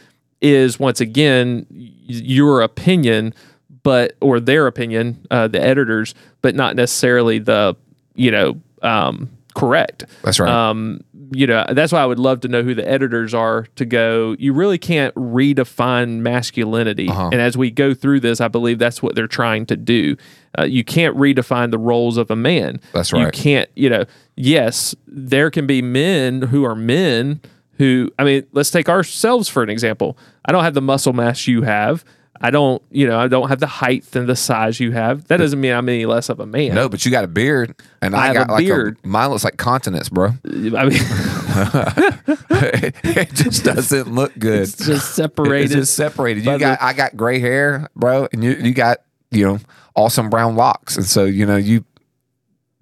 is 0.41 0.81
once 0.81 0.99
again 0.99 1.67
your 1.71 2.63
opinion 2.63 3.35
but 3.83 4.17
or 4.23 4.41
their 4.41 4.67
opinion 4.67 5.23
uh, 5.31 5.47
the 5.47 5.61
editors 5.63 6.15
but 6.41 6.55
not 6.55 6.75
necessarily 6.77 7.39
the 7.39 7.77
you 8.15 8.31
know 8.31 8.59
um, 8.81 9.29
correct 9.55 10.07
That's 10.23 10.41
right. 10.41 10.51
um, 10.51 11.03
you 11.33 11.47
know 11.47 11.65
that's 11.71 11.93
why 11.93 12.01
i 12.01 12.07
would 12.07 12.19
love 12.19 12.41
to 12.41 12.49
know 12.49 12.63
who 12.63 12.75
the 12.75 12.89
editors 12.89 13.35
are 13.35 13.67
to 13.77 13.85
go. 13.85 14.37
You 14.39 14.53
really 14.53 14.79
can't 14.79 15.15
redefine 15.15 16.19
masculinity. 16.19 17.09
Uh-huh. 17.09 17.31
and 17.33 17.41
as 17.41 17.57
we 17.57 17.71
go 17.71 17.95
through 17.95 18.21
this 18.21 18.41
i 18.41 18.49
believe 18.49 18.79
that's 18.79 19.03
what 19.03 19.15
they're 19.15 19.27
trying 19.27 19.67
to 19.67 19.77
do. 19.77 20.17
Uh, 20.59 20.65
you 20.65 20.85
can't 20.85 21.17
redefine 21.17 21.71
the 21.71 21.79
roles 21.79 22.17
of 22.17 22.31
a 22.31 22.37
man. 22.37 22.81
That's 22.93 23.13
right. 23.13 23.25
you 23.25 23.31
can't 23.31 23.71
you 23.75 23.91
know 23.91 24.05
yes 24.37 24.95
there 25.07 25.51
can 25.51 25.67
be 25.67 25.83
men 25.83 26.43
who 26.43 26.65
are 26.65 26.75
men 26.75 27.41
who 27.79 28.11
i 28.19 28.25
mean 28.25 28.47
let's 28.53 28.71
take 28.71 28.89
ourselves 28.89 29.49
for 29.49 29.63
an 29.63 29.71
example. 29.71 30.17
I 30.45 30.53
don't 30.53 30.65
have 30.65 30.75
the 30.75 30.83
muscle 30.83 31.13
mass 31.13 31.47
you 31.47 31.63
have 31.63 32.05
i 32.41 32.51
don't 32.51 32.83
you 32.91 33.07
know 33.07 33.19
i 33.19 33.29
don't 33.29 33.49
have 33.49 33.61
the 33.61 33.67
height 33.67 34.05
and 34.17 34.29
the 34.29 34.37
size 34.37 34.79
you 34.81 34.93
have 34.93 35.27
that 35.29 35.37
doesn't 35.39 35.61
mean 35.61 35.73
i'm 35.73 35.89
any 35.89 36.07
less 36.07 36.29
of 36.29 36.41
a 36.41 36.47
man 36.47 36.75
No, 36.75 36.89
but 36.89 37.05
you 37.05 37.11
got 37.11 37.25
a 37.25 37.29
beard, 37.29 37.75
and 38.03 38.15
I 38.15 38.19
I, 38.19 38.27
have 38.27 38.35
got 38.35 38.49
a 38.51 38.53
like 38.53 38.65
beard. 38.67 38.99
a 39.05 39.07
mine 39.09 39.31
looks 39.31 39.45
like 39.45 39.57
continents, 39.57 40.09
bro. 40.09 40.29
i 40.45 40.85
mean 40.85 40.99
it 42.51 43.33
just 43.35 43.65
doesn't 43.65 44.13
look 44.15 44.37
good. 44.39 44.63
It's 44.63 44.77
just 44.77 45.15
separated. 45.15 45.65
It's 45.67 45.75
just 45.75 45.95
separated. 45.95 46.45
You 46.45 46.59
got 46.59 46.81
I 46.83 46.93
got 46.93 47.17
gray 47.17 47.39
hair, 47.39 47.89
bro, 47.97 48.29
and 48.33 48.43
you 48.45 48.53
you 48.53 48.73
got 48.75 48.99
you 49.31 49.45
know 49.47 49.59
awesome 49.95 50.31
brown 50.31 50.57
locks, 50.57 50.97
and 50.97 51.07
so 51.07 51.25
you 51.25 51.47
know 51.47 51.57
you, 51.57 51.85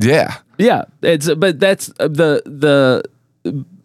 yeah, 0.00 0.38
Yeah, 0.58 0.84
it's 1.02 1.32
but 1.34 1.60
that's 1.60 1.86
the 1.98 2.42
the 2.46 3.04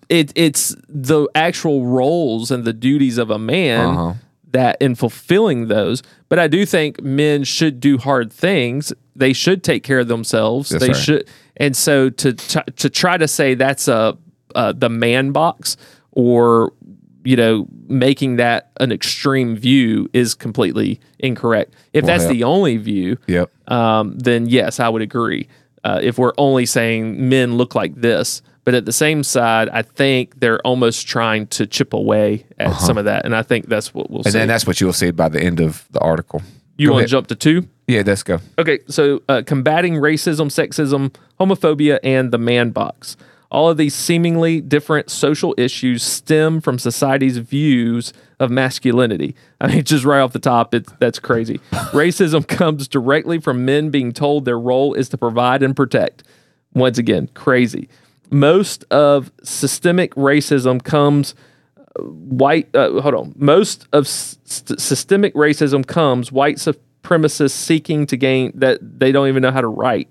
it 0.09 0.31
it's 0.35 0.75
the 0.87 1.27
actual 1.35 1.85
roles 1.85 2.49
and 2.51 2.63
the 2.65 2.73
duties 2.73 3.17
of 3.17 3.29
a 3.29 3.39
man 3.39 3.85
Uh-huh. 3.85 4.13
That 4.51 4.77
in 4.81 4.95
fulfilling 4.95 5.67
those. 5.67 6.03
But 6.27 6.39
I 6.39 6.47
do 6.47 6.65
think 6.65 7.01
men 7.01 7.43
should 7.43 7.79
do 7.79 7.97
hard 7.97 8.31
things. 8.31 8.93
They 9.15 9.33
should 9.33 9.63
take 9.63 9.83
care 9.83 9.99
of 9.99 10.07
themselves. 10.07 10.69
That's 10.69 10.83
they 10.83 10.89
right. 10.89 10.97
should, 10.97 11.29
and 11.57 11.75
so 11.75 12.09
to 12.09 12.33
to 12.33 12.89
try 12.89 13.17
to 13.17 13.27
say 13.27 13.53
that's 13.53 13.87
a 13.87 14.17
uh, 14.55 14.73
the 14.73 14.89
man 14.89 15.31
box 15.31 15.77
or 16.11 16.73
you 17.23 17.35
know 17.35 17.67
making 17.87 18.37
that 18.37 18.71
an 18.79 18.91
extreme 18.91 19.55
view 19.55 20.09
is 20.13 20.35
completely 20.35 20.99
incorrect. 21.19 21.73
If 21.93 22.03
Well, 22.03 22.13
that's 22.13 22.23
yeah. 22.23 22.33
the 22.33 22.43
only 22.43 22.77
view, 22.77 23.17
yep. 23.27 23.51
um, 23.69 24.17
then 24.17 24.47
yes, 24.47 24.79
I 24.79 24.89
would 24.89 25.01
agree. 25.01 25.47
Uh, 25.83 25.99
if 26.01 26.17
we're 26.17 26.33
only 26.37 26.65
saying 26.65 27.29
men 27.29 27.55
look 27.55 27.73
like 27.73 27.95
this, 27.95 28.41
but 28.69 28.75
at 28.75 28.85
the 28.85 28.91
same 28.91 29.23
side, 29.23 29.67
I 29.69 29.81
think 29.81 30.39
they're 30.41 30.59
almost 30.61 31.07
trying 31.07 31.47
to 31.47 31.65
chip 31.65 31.91
away 31.91 32.45
at 32.59 32.75
some 32.75 32.99
of 32.99 33.05
that, 33.05 33.25
and 33.25 33.35
I 33.35 33.41
think 33.41 33.67
that's 33.67 33.95
what 33.95 34.11
we'll 34.11 34.19
Uh-huh. 34.19 34.27
And 34.27 34.33
see. 34.33 34.37
then 34.37 34.47
that's 34.47 34.67
what 34.67 34.79
you'll 34.79 34.93
see 34.93 35.09
by 35.09 35.27
the 35.27 35.41
end 35.41 35.59
of 35.59 35.87
the 35.89 35.99
article. 36.01 36.43
you 36.77 36.91
want 36.91 37.01
to 37.01 37.09
jump 37.09 37.25
to 37.29 37.35
two? 37.35 37.67
Yeah, 37.87 38.03
let's 38.05 38.21
go. 38.21 38.37
Okay, 38.59 38.77
so 38.87 39.23
uh, 39.27 39.41
combating 39.43 39.95
racism, 39.95 40.51
sexism, 40.51 41.11
homophobia, 41.39 41.97
and 42.03 42.31
the 42.31 42.37
man 42.37 42.69
box. 42.69 43.17
All 43.49 43.71
of 43.71 43.77
these 43.77 43.95
seemingly 43.95 44.61
different 44.61 45.09
social 45.09 45.55
issues 45.57 46.03
stem 46.03 46.61
from 46.61 46.77
society's 46.77 47.39
views 47.39 48.13
of 48.39 48.51
masculinity. 48.51 49.35
I 49.59 49.65
mean, 49.69 49.83
just 49.93 50.05
right 50.05 50.19
off 50.19 50.31
the 50.33 50.37
top, 50.37 50.75
it, 50.75 50.85
that's 50.99 51.17
crazy. 51.17 51.57
Racism 51.91 52.47
comes 52.47 52.87
directly 52.87 53.39
from 53.39 53.65
men 53.65 53.89
being 53.89 54.11
told 54.13 54.45
their 54.45 54.59
role 54.59 54.93
is 54.93 55.09
to 55.09 55.17
provide 55.17 55.63
and 55.63 55.75
protect. 55.75 56.21
Once 56.75 56.99
again, 56.99 57.27
crazy. 57.33 57.89
Most 58.31 58.83
of 58.91 59.31
systemic 59.43 60.13
racism 60.15 60.83
comes 60.83 61.35
white 61.99 62.73
uh, 62.75 63.01
hold 63.01 63.15
on. 63.15 63.33
Most 63.35 63.87
of 63.91 64.07
st- 64.07 64.79
systemic 64.79 65.33
racism 65.33 65.85
comes 65.85 66.31
white 66.31 66.57
supremacists 66.57 67.51
seeking 67.51 68.05
to 68.07 68.17
gain 68.17 68.51
that 68.55 68.79
they 68.81 69.11
don't 69.11 69.27
even 69.27 69.41
know 69.41 69.51
how 69.51 69.61
to 69.61 69.67
write. 69.67 70.09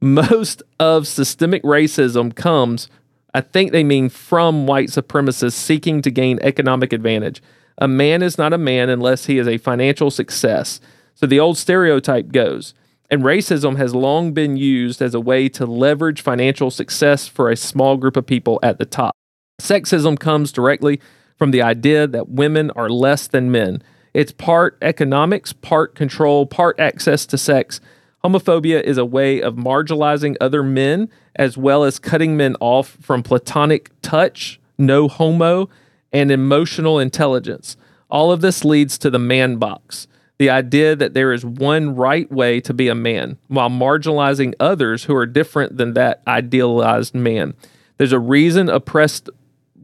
Most 0.00 0.62
of 0.78 1.06
systemic 1.06 1.62
racism 1.62 2.34
comes 2.34 2.88
i 3.36 3.40
think 3.40 3.72
they 3.72 3.82
mean 3.82 4.08
from 4.08 4.66
white 4.66 4.88
supremacists 4.88 5.54
seeking 5.54 6.00
to 6.02 6.10
gain 6.10 6.38
economic 6.42 6.92
advantage. 6.92 7.42
A 7.78 7.88
man 7.88 8.22
is 8.22 8.38
not 8.38 8.52
a 8.52 8.58
man 8.58 8.88
unless 8.88 9.26
he 9.26 9.38
is 9.38 9.48
a 9.48 9.58
financial 9.58 10.10
success. 10.10 10.80
So 11.16 11.26
the 11.26 11.40
old 11.40 11.58
stereotype 11.58 12.30
goes 12.30 12.74
and 13.10 13.22
racism 13.22 13.76
has 13.76 13.94
long 13.94 14.32
been 14.32 14.56
used 14.56 15.02
as 15.02 15.14
a 15.14 15.20
way 15.20 15.48
to 15.48 15.66
leverage 15.66 16.20
financial 16.20 16.70
success 16.70 17.28
for 17.28 17.50
a 17.50 17.56
small 17.56 17.96
group 17.96 18.16
of 18.16 18.26
people 18.26 18.58
at 18.62 18.78
the 18.78 18.86
top 18.86 19.14
Sexism 19.60 20.18
comes 20.18 20.52
directly 20.52 21.00
from 21.36 21.50
the 21.50 21.62
idea 21.62 22.06
that 22.06 22.28
women 22.28 22.70
are 22.72 22.88
less 22.88 23.26
than 23.26 23.50
men. 23.50 23.82
It's 24.12 24.32
part 24.32 24.76
economics, 24.82 25.52
part 25.52 25.94
control, 25.94 26.46
part 26.46 26.78
access 26.78 27.26
to 27.26 27.38
sex. 27.38 27.80
Homophobia 28.24 28.82
is 28.82 28.98
a 28.98 29.04
way 29.04 29.40
of 29.40 29.54
marginalizing 29.54 30.36
other 30.40 30.62
men 30.62 31.08
as 31.36 31.56
well 31.56 31.84
as 31.84 31.98
cutting 31.98 32.36
men 32.36 32.56
off 32.60 32.96
from 33.00 33.22
platonic 33.22 33.90
touch, 34.02 34.60
no 34.78 35.08
homo, 35.08 35.68
and 36.12 36.30
emotional 36.30 36.98
intelligence. 36.98 37.76
All 38.10 38.32
of 38.32 38.40
this 38.40 38.64
leads 38.64 38.98
to 38.98 39.10
the 39.10 39.18
man 39.18 39.56
box 39.56 40.06
the 40.38 40.50
idea 40.50 40.96
that 40.96 41.14
there 41.14 41.32
is 41.32 41.44
one 41.44 41.94
right 41.94 42.30
way 42.30 42.60
to 42.60 42.74
be 42.74 42.88
a 42.88 42.94
man 42.94 43.38
while 43.48 43.70
marginalizing 43.70 44.54
others 44.58 45.04
who 45.04 45.14
are 45.14 45.26
different 45.26 45.76
than 45.76 45.94
that 45.94 46.22
idealized 46.26 47.14
man. 47.14 47.54
There's 47.98 48.12
a 48.12 48.18
reason 48.18 48.68
oppressed 48.68 49.30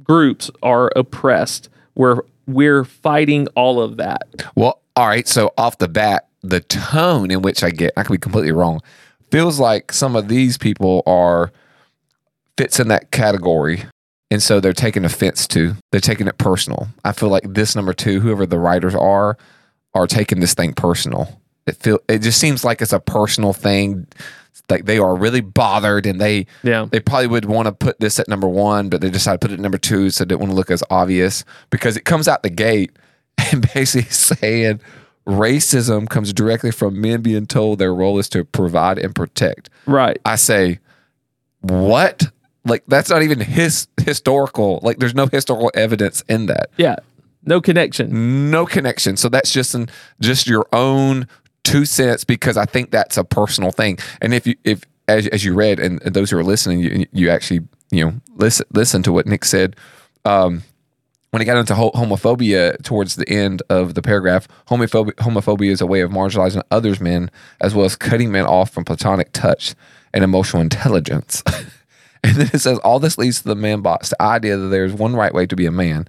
groups 0.03 0.51
are 0.63 0.91
oppressed. 0.97 1.69
We're 1.95 2.23
we're 2.47 2.85
fighting 2.85 3.47
all 3.55 3.81
of 3.81 3.97
that. 3.99 4.23
Well, 4.57 4.81
all 4.97 5.07
right. 5.07 5.29
So 5.29 5.53
off 5.57 5.79
the 5.79 5.89
bat, 5.89 6.29
the 6.43 6.61
tone 6.61 7.31
in 7.31 7.43
which 7.43 7.63
I 7.63 7.71
get, 7.71 7.93
I 7.97 8.03
could 8.03 8.15
be 8.15 8.19
completely 8.19 8.53
wrong, 8.53 8.81
feels 9.31 9.61
like 9.61 9.93
some 9.93 10.17
of 10.17 10.27
these 10.29 10.59
people 10.59 11.05
are 11.07 11.53
fits 12.57 12.81
in 12.81 12.89
that 12.89 13.13
category. 13.13 13.85
And 14.33 14.43
so 14.43 14.61
they're 14.61 14.73
taking 14.73 15.05
offense 15.05 15.47
to, 15.49 15.75
they're 15.91 16.01
taking 16.01 16.29
it 16.29 16.39
personal. 16.39 16.89
I 17.05 17.13
feel 17.13 17.29
like 17.29 17.55
this 17.55 17.75
number 17.75 17.93
two, 17.93 18.21
whoever 18.21 18.47
the 18.47 18.59
writers 18.59 18.95
are, 18.95 19.37
are 19.95 20.07
taking 20.07 20.41
this 20.41 20.55
thing 20.55 20.73
personal. 20.73 21.41
It 21.67 21.77
feel 21.77 21.99
it 22.09 22.21
just 22.21 22.41
seems 22.41 22.65
like 22.65 22.81
it's 22.83 22.93
a 22.93 23.01
personal 23.01 23.53
thing. 23.53 24.07
Like 24.69 24.85
they 24.85 24.99
are 24.99 25.17
really 25.17 25.41
bothered, 25.41 26.07
and 26.07 26.21
they 26.21 26.47
Yeah. 26.63 26.87
they 26.91 27.01
probably 27.01 27.27
would 27.27 27.45
want 27.45 27.67
to 27.67 27.73
put 27.73 27.99
this 28.01 28.19
at 28.21 28.29
number 28.29 28.49
one, 28.49 28.89
but 28.89 29.01
they 29.01 29.11
decided 29.11 29.41
to 29.41 29.47
put 29.47 29.53
it 29.53 29.55
at 29.55 29.61
number 29.61 29.79
two, 29.79 30.11
so 30.11 30.25
they 30.25 30.29
didn't 30.29 30.41
want 30.41 30.51
to 30.53 30.57
look 30.57 30.71
as 30.71 30.83
obvious 30.91 31.45
because 31.71 31.97
it 31.97 32.05
comes 32.05 32.29
out 32.29 32.43
the 32.43 32.51
gate 32.51 32.93
and 33.53 33.67
basically 33.75 34.11
saying 34.11 34.81
racism 35.27 36.09
comes 36.09 36.33
directly 36.33 36.71
from 36.71 37.01
men 37.01 37.21
being 37.23 37.47
told 37.47 37.79
their 37.79 37.95
role 37.95 38.19
is 38.19 38.29
to 38.31 38.45
provide 38.45 38.99
and 38.99 39.15
protect. 39.15 39.71
Right. 39.87 40.19
I 40.25 40.37
say, 40.37 40.79
what? 41.61 42.25
Like 42.65 42.85
that's 42.87 43.11
not 43.11 43.23
even 43.23 43.41
his 43.41 43.87
historical. 44.05 44.81
Like 44.83 44.99
there's 44.99 45.15
no 45.15 45.27
historical 45.27 45.71
evidence 45.75 46.23
in 46.29 46.47
that. 46.47 46.71
Yeah. 46.77 46.97
No 47.45 47.61
connection. 47.61 48.51
No 48.51 48.67
connection. 48.67 49.17
So 49.17 49.29
that's 49.29 49.51
just 49.51 49.75
an 49.75 49.89
just 50.21 50.47
your 50.47 50.67
own 50.73 51.27
two 51.63 51.85
cents 51.85 52.25
because 52.25 52.57
I 52.57 52.65
think 52.65 52.91
that's 52.91 53.17
a 53.17 53.25
personal 53.25 53.71
thing. 53.71 53.99
And 54.21 54.35
if 54.35 54.47
you 54.47 54.57
if 54.65 54.85
as, 55.09 55.27
as 55.29 55.45
you 55.45 55.55
read 55.55 55.81
and, 55.81 56.01
those 56.01 56.31
who 56.31 56.39
are 56.39 56.45
listening, 56.45 56.81
you 56.81 57.07
you 57.13 57.31
actually 57.31 57.61
you 57.91 58.05
know 58.05 58.15
listen 58.37 58.67
listen 58.73 59.03
to 59.05 59.13
what 59.13 59.27
Nick 59.27 59.45
said. 59.45 59.77
Um, 60.25 60.63
when 61.31 61.41
he 61.41 61.47
got 61.47 61.59
into 61.59 61.75
homophobia 61.75 62.83
towards 62.83 63.15
the 63.15 63.29
end 63.29 63.63
of 63.71 63.95
the 63.95 64.03
paragraph, 64.03 64.49
homophobia, 64.67 65.13
homophobia 65.15 65.71
is 65.71 65.81
a 65.81 65.87
way 65.87 66.01
of 66.01 66.11
marginalizing 66.11 66.63
others 66.73 67.01
men 67.01 67.31
as 67.61 67.73
well 67.73 67.87
as 67.87 67.95
cutting 67.95 68.33
men 68.33 68.47
off 68.47 68.71
from 68.71 68.85
platonic 68.85 69.31
touch 69.33 69.77
and 70.13 70.25
emotional 70.25 70.61
intelligence. 70.61 71.45
and 72.25 72.35
then 72.37 72.51
it 72.53 72.59
says 72.59 72.79
all 72.81 72.99
this 72.99 73.17
leads 73.17 73.43
to 73.43 73.49
the 73.49 73.55
man 73.55 73.81
box, 73.81 74.11
the 74.11 74.21
idea 74.21 74.57
that 74.57 74.69
there's 74.69 74.93
one 74.93 75.15
right 75.15 75.33
way 75.33 75.47
to 75.47 75.55
be 75.55 75.67
a 75.67 75.71
man, 75.71 76.09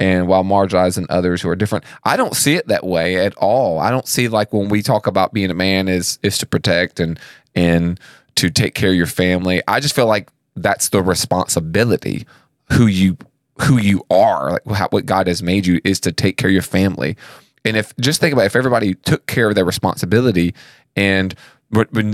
and 0.00 0.26
while 0.26 0.42
marginalizing 0.42 1.06
others 1.10 1.42
who 1.42 1.48
are 1.50 1.54
different. 1.54 1.84
I 2.04 2.16
don't 2.16 2.34
see 2.34 2.54
it 2.54 2.66
that 2.68 2.84
way 2.84 3.24
at 3.24 3.34
all. 3.36 3.78
I 3.78 3.90
don't 3.90 4.08
see 4.08 4.26
like 4.28 4.52
when 4.52 4.70
we 4.70 4.82
talk 4.82 5.06
about 5.06 5.32
being 5.32 5.50
a 5.50 5.54
man 5.54 5.86
is 5.86 6.18
is 6.22 6.38
to 6.38 6.46
protect 6.46 6.98
and 6.98 7.20
and 7.54 8.00
to 8.36 8.50
take 8.50 8.74
care 8.74 8.90
of 8.90 8.96
your 8.96 9.06
family. 9.06 9.62
I 9.68 9.78
just 9.78 9.94
feel 9.94 10.06
like 10.06 10.30
that's 10.56 10.88
the 10.88 11.02
responsibility 11.02 12.26
who 12.72 12.86
you 12.86 13.18
who 13.62 13.78
you 13.78 14.02
are, 14.10 14.52
like 14.52 14.76
how, 14.76 14.88
what 14.88 15.04
God 15.04 15.26
has 15.26 15.42
made 15.42 15.66
you 15.66 15.80
is 15.84 16.00
to 16.00 16.12
take 16.12 16.38
care 16.38 16.48
of 16.48 16.54
your 16.54 16.62
family. 16.62 17.16
And 17.64 17.76
if 17.76 17.94
just 17.98 18.20
think 18.20 18.32
about 18.32 18.42
it, 18.42 18.46
if 18.46 18.56
everybody 18.56 18.94
took 18.94 19.26
care 19.26 19.50
of 19.50 19.54
their 19.54 19.66
responsibility 19.66 20.54
and 20.96 21.34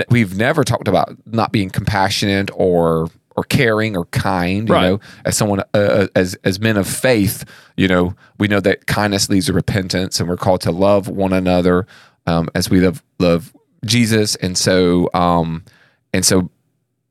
we've 0.08 0.36
never 0.36 0.64
talked 0.64 0.88
about 0.88 1.16
not 1.24 1.52
being 1.52 1.70
compassionate 1.70 2.50
or 2.52 3.08
or 3.36 3.44
caring 3.44 3.96
or 3.96 4.06
kind, 4.06 4.68
you 4.68 4.74
Right. 4.74 4.88
know, 4.88 5.00
as 5.24 5.36
someone 5.36 5.62
uh, 5.74 6.06
as 6.16 6.34
as 6.44 6.58
men 6.60 6.76
of 6.76 6.86
faith, 6.88 7.44
you 7.76 7.86
know, 7.88 8.14
we 8.38 8.48
know 8.48 8.60
that 8.60 8.86
kindness 8.86 9.28
leads 9.28 9.46
to 9.46 9.52
repentance, 9.52 10.18
and 10.20 10.28
we're 10.28 10.36
called 10.36 10.60
to 10.62 10.70
love 10.72 11.08
one 11.08 11.32
another 11.32 11.86
um, 12.26 12.48
as 12.54 12.70
we 12.70 12.80
love 12.80 13.02
love 13.18 13.52
Jesus, 13.84 14.36
and 14.36 14.56
so 14.56 15.08
um, 15.14 15.64
and 16.12 16.24
so 16.24 16.50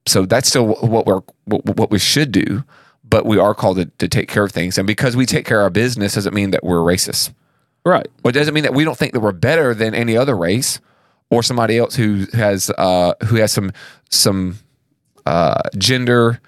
so 0.08 0.26
that's 0.26 0.48
still 0.50 0.68
what 0.76 1.06
we're 1.06 1.22
what, 1.46 1.66
what 1.78 1.92
we 1.92 2.00
should 2.00 2.32
do, 2.32 2.64
but 3.04 3.26
we 3.26 3.38
are 3.38 3.54
called 3.54 3.78
to, 3.78 3.86
to 3.86 4.08
take 4.08 4.28
care 4.28 4.44
of 4.44 4.52
things, 4.52 4.78
and 4.78 4.88
because 4.88 5.16
we 5.16 5.26
take 5.26 5.46
care 5.46 5.60
of 5.62 5.64
our 5.66 5.70
business 5.70 6.16
doesn't 6.16 6.34
mean 6.34 6.52
that 6.52 6.64
we're 6.64 6.78
racist. 6.78 7.34
Right. 7.86 8.08
Well, 8.24 8.30
it 8.30 8.34
doesn't 8.34 8.54
mean 8.56 8.64
that 8.64 8.74
we 8.74 8.84
don't 8.84 8.98
think 8.98 9.14
that 9.14 9.20
we're 9.20 9.32
better 9.32 9.76
than 9.76 9.94
any 9.94 10.18
other 10.18 10.36
race 10.36 10.80
or 11.30 11.44
somebody 11.44 11.78
else 11.78 11.96
who 11.96 12.26
has 12.34 12.72
uh, 12.80 13.14
who 13.26 13.36
has 13.36 13.52
some 13.52 13.72
some 14.10 14.58
uh, 15.26 15.62
gender. 15.78 16.40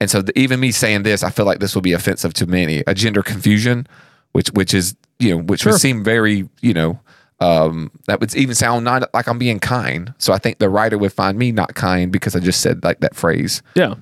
And 0.00 0.10
so 0.10 0.22
the, 0.22 0.36
even 0.38 0.60
me 0.60 0.72
saying 0.72 1.02
this, 1.02 1.22
I 1.22 1.30
feel 1.30 1.46
like 1.46 1.60
this 1.60 1.74
will 1.74 1.82
be 1.82 1.92
offensive 1.92 2.34
to 2.34 2.46
many. 2.46 2.82
A 2.86 2.94
gender 2.94 3.22
confusion, 3.22 3.86
which 4.32 4.48
which 4.48 4.74
is 4.74 4.96
you 5.18 5.30
know 5.30 5.42
which 5.42 5.62
Sure. 5.62 5.72
would 5.72 5.80
seem 5.80 6.02
very 6.04 6.48
you 6.60 6.74
know 6.74 7.00
um, 7.40 7.90
that 8.06 8.20
would 8.20 8.34
even 8.34 8.54
sound 8.54 8.84
not 8.84 9.12
like 9.12 9.26
I'm 9.26 9.38
being 9.38 9.60
kind. 9.60 10.14
So 10.18 10.32
I 10.32 10.38
think 10.38 10.58
the 10.58 10.68
writer 10.68 10.96
would 10.98 11.12
find 11.12 11.38
me 11.38 11.52
not 11.52 11.74
kind 11.74 12.10
because 12.12 12.34
I 12.36 12.40
just 12.40 12.60
said 12.60 12.82
like 12.84 13.00
that 13.00 13.14
phrase. 13.14 13.62
Yeah. 13.74 13.94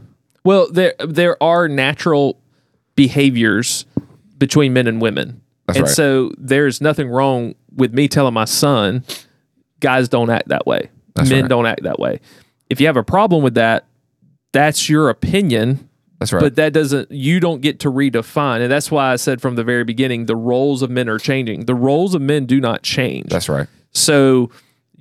Well, 0.44 0.70
there 0.70 0.94
there 0.98 1.42
are 1.42 1.68
natural 1.68 2.38
behaviors 2.94 3.86
between 4.38 4.72
men 4.72 4.86
and 4.86 5.00
women. 5.00 5.40
That's 5.66 5.78
and 5.78 5.86
right. 5.86 5.94
so 5.94 6.32
there's 6.38 6.80
nothing 6.80 7.08
wrong 7.08 7.54
with 7.74 7.94
me 7.94 8.08
telling 8.08 8.34
my 8.34 8.44
son, 8.44 9.04
guys 9.80 10.08
don't 10.08 10.30
act 10.30 10.48
that 10.48 10.66
way. 10.66 10.90
That's 11.14 11.30
men 11.30 11.42
right. 11.42 11.48
don't 11.48 11.66
act 11.66 11.84
that 11.84 11.98
way. 11.98 12.20
If 12.68 12.80
you 12.80 12.86
have 12.86 12.96
a 12.96 13.04
problem 13.04 13.42
with 13.42 13.54
that, 13.54 13.86
that's 14.52 14.88
your 14.88 15.08
opinion. 15.08 15.88
That's 16.18 16.32
right. 16.32 16.40
But 16.40 16.54
that 16.56 16.72
doesn't 16.72 17.10
you 17.10 17.40
don't 17.40 17.60
get 17.62 17.80
to 17.80 17.90
redefine. 17.90 18.60
And 18.60 18.70
that's 18.70 18.90
why 18.90 19.12
I 19.12 19.16
said 19.16 19.40
from 19.40 19.56
the 19.56 19.64
very 19.64 19.84
beginning 19.84 20.26
the 20.26 20.36
roles 20.36 20.82
of 20.82 20.90
men 20.90 21.08
are 21.08 21.18
changing. 21.18 21.66
The 21.66 21.74
roles 21.74 22.14
of 22.14 22.22
men 22.22 22.46
do 22.46 22.60
not 22.60 22.82
change. 22.82 23.28
That's 23.30 23.48
right. 23.48 23.66
So 23.90 24.50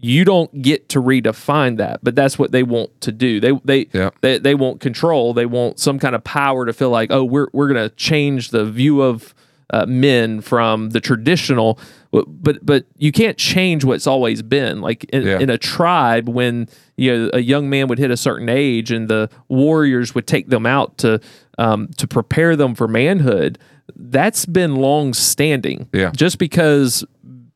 you 0.04 0.26
don't 0.26 0.64
get 0.64 0.89
to 0.89 0.99
redefine 1.02 1.78
that, 1.78 1.99
but 2.02 2.16
that's 2.16 2.39
what 2.39 2.52
they 2.52 2.64
want 2.64 2.99
to 3.02 3.12
do. 3.12 3.39
They 3.39 3.52
they 3.64 3.88
Yep. 3.93 4.16
they, 4.22 4.38
they 4.39 4.56
want 4.56 4.80
control. 4.82 5.34
They 5.36 5.45
want 5.45 5.80
some 5.80 5.99
kind 5.99 6.16
of 6.16 6.24
power 6.24 6.66
to 6.66 6.74
feel 6.74 6.89
like, 6.89 7.12
oh, 7.12 7.24
we're 7.24 7.47
we're 7.54 7.68
gonna 7.68 7.89
change 7.89 8.49
the 8.49 8.66
view 8.66 9.02
of 9.04 9.36
uh, 9.70 9.86
men 9.86 10.41
from 10.41 10.89
the 10.89 10.99
traditional. 10.99 11.78
But 12.12 12.66
but 12.66 12.86
you 12.97 13.12
can't 13.12 13.38
change 13.38 13.84
what's 13.86 14.08
always 14.08 14.41
been. 14.41 14.82
Like 14.82 15.04
in, 15.14 15.22
Yeah. 15.22 15.38
in 15.39 15.52
a 15.52 15.58
tribe, 15.60 16.28
when 16.28 16.68
you 17.02 17.18
know 17.18 17.30
a 17.34 17.39
young 17.39 17.70
man 17.70 17.88
would 17.88 17.97
hit 17.97 18.12
a 18.12 18.18
certain 18.18 18.47
age, 18.47 18.91
and 18.91 19.08
the 19.08 19.30
warriors 19.47 20.14
would 20.14 20.28
take 20.28 20.49
them 20.49 20.68
out 20.68 20.99
to 20.99 21.20
um, 21.58 21.88
to 21.97 22.08
prepare 22.08 22.56
them 22.56 22.76
for 22.76 22.88
manhood. 22.88 23.58
That's 23.95 24.45
been 24.45 24.76
long 24.76 25.14
standing. 25.14 25.89
Yeah. 25.93 26.12
Just 26.16 26.38
because 26.38 27.04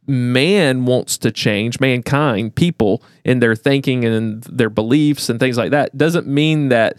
man 0.08 0.86
wants 0.86 1.18
to 1.20 1.32
change, 1.32 1.80
mankind, 1.80 2.56
people 2.56 3.04
in 3.24 3.40
their 3.40 3.56
thinking 3.56 4.04
and 4.04 4.44
their 4.44 4.70
beliefs 4.70 5.30
and 5.30 5.40
things 5.40 5.58
like 5.58 5.72
that, 5.72 5.96
doesn't 5.96 6.28
mean 6.28 6.70
that 6.70 6.98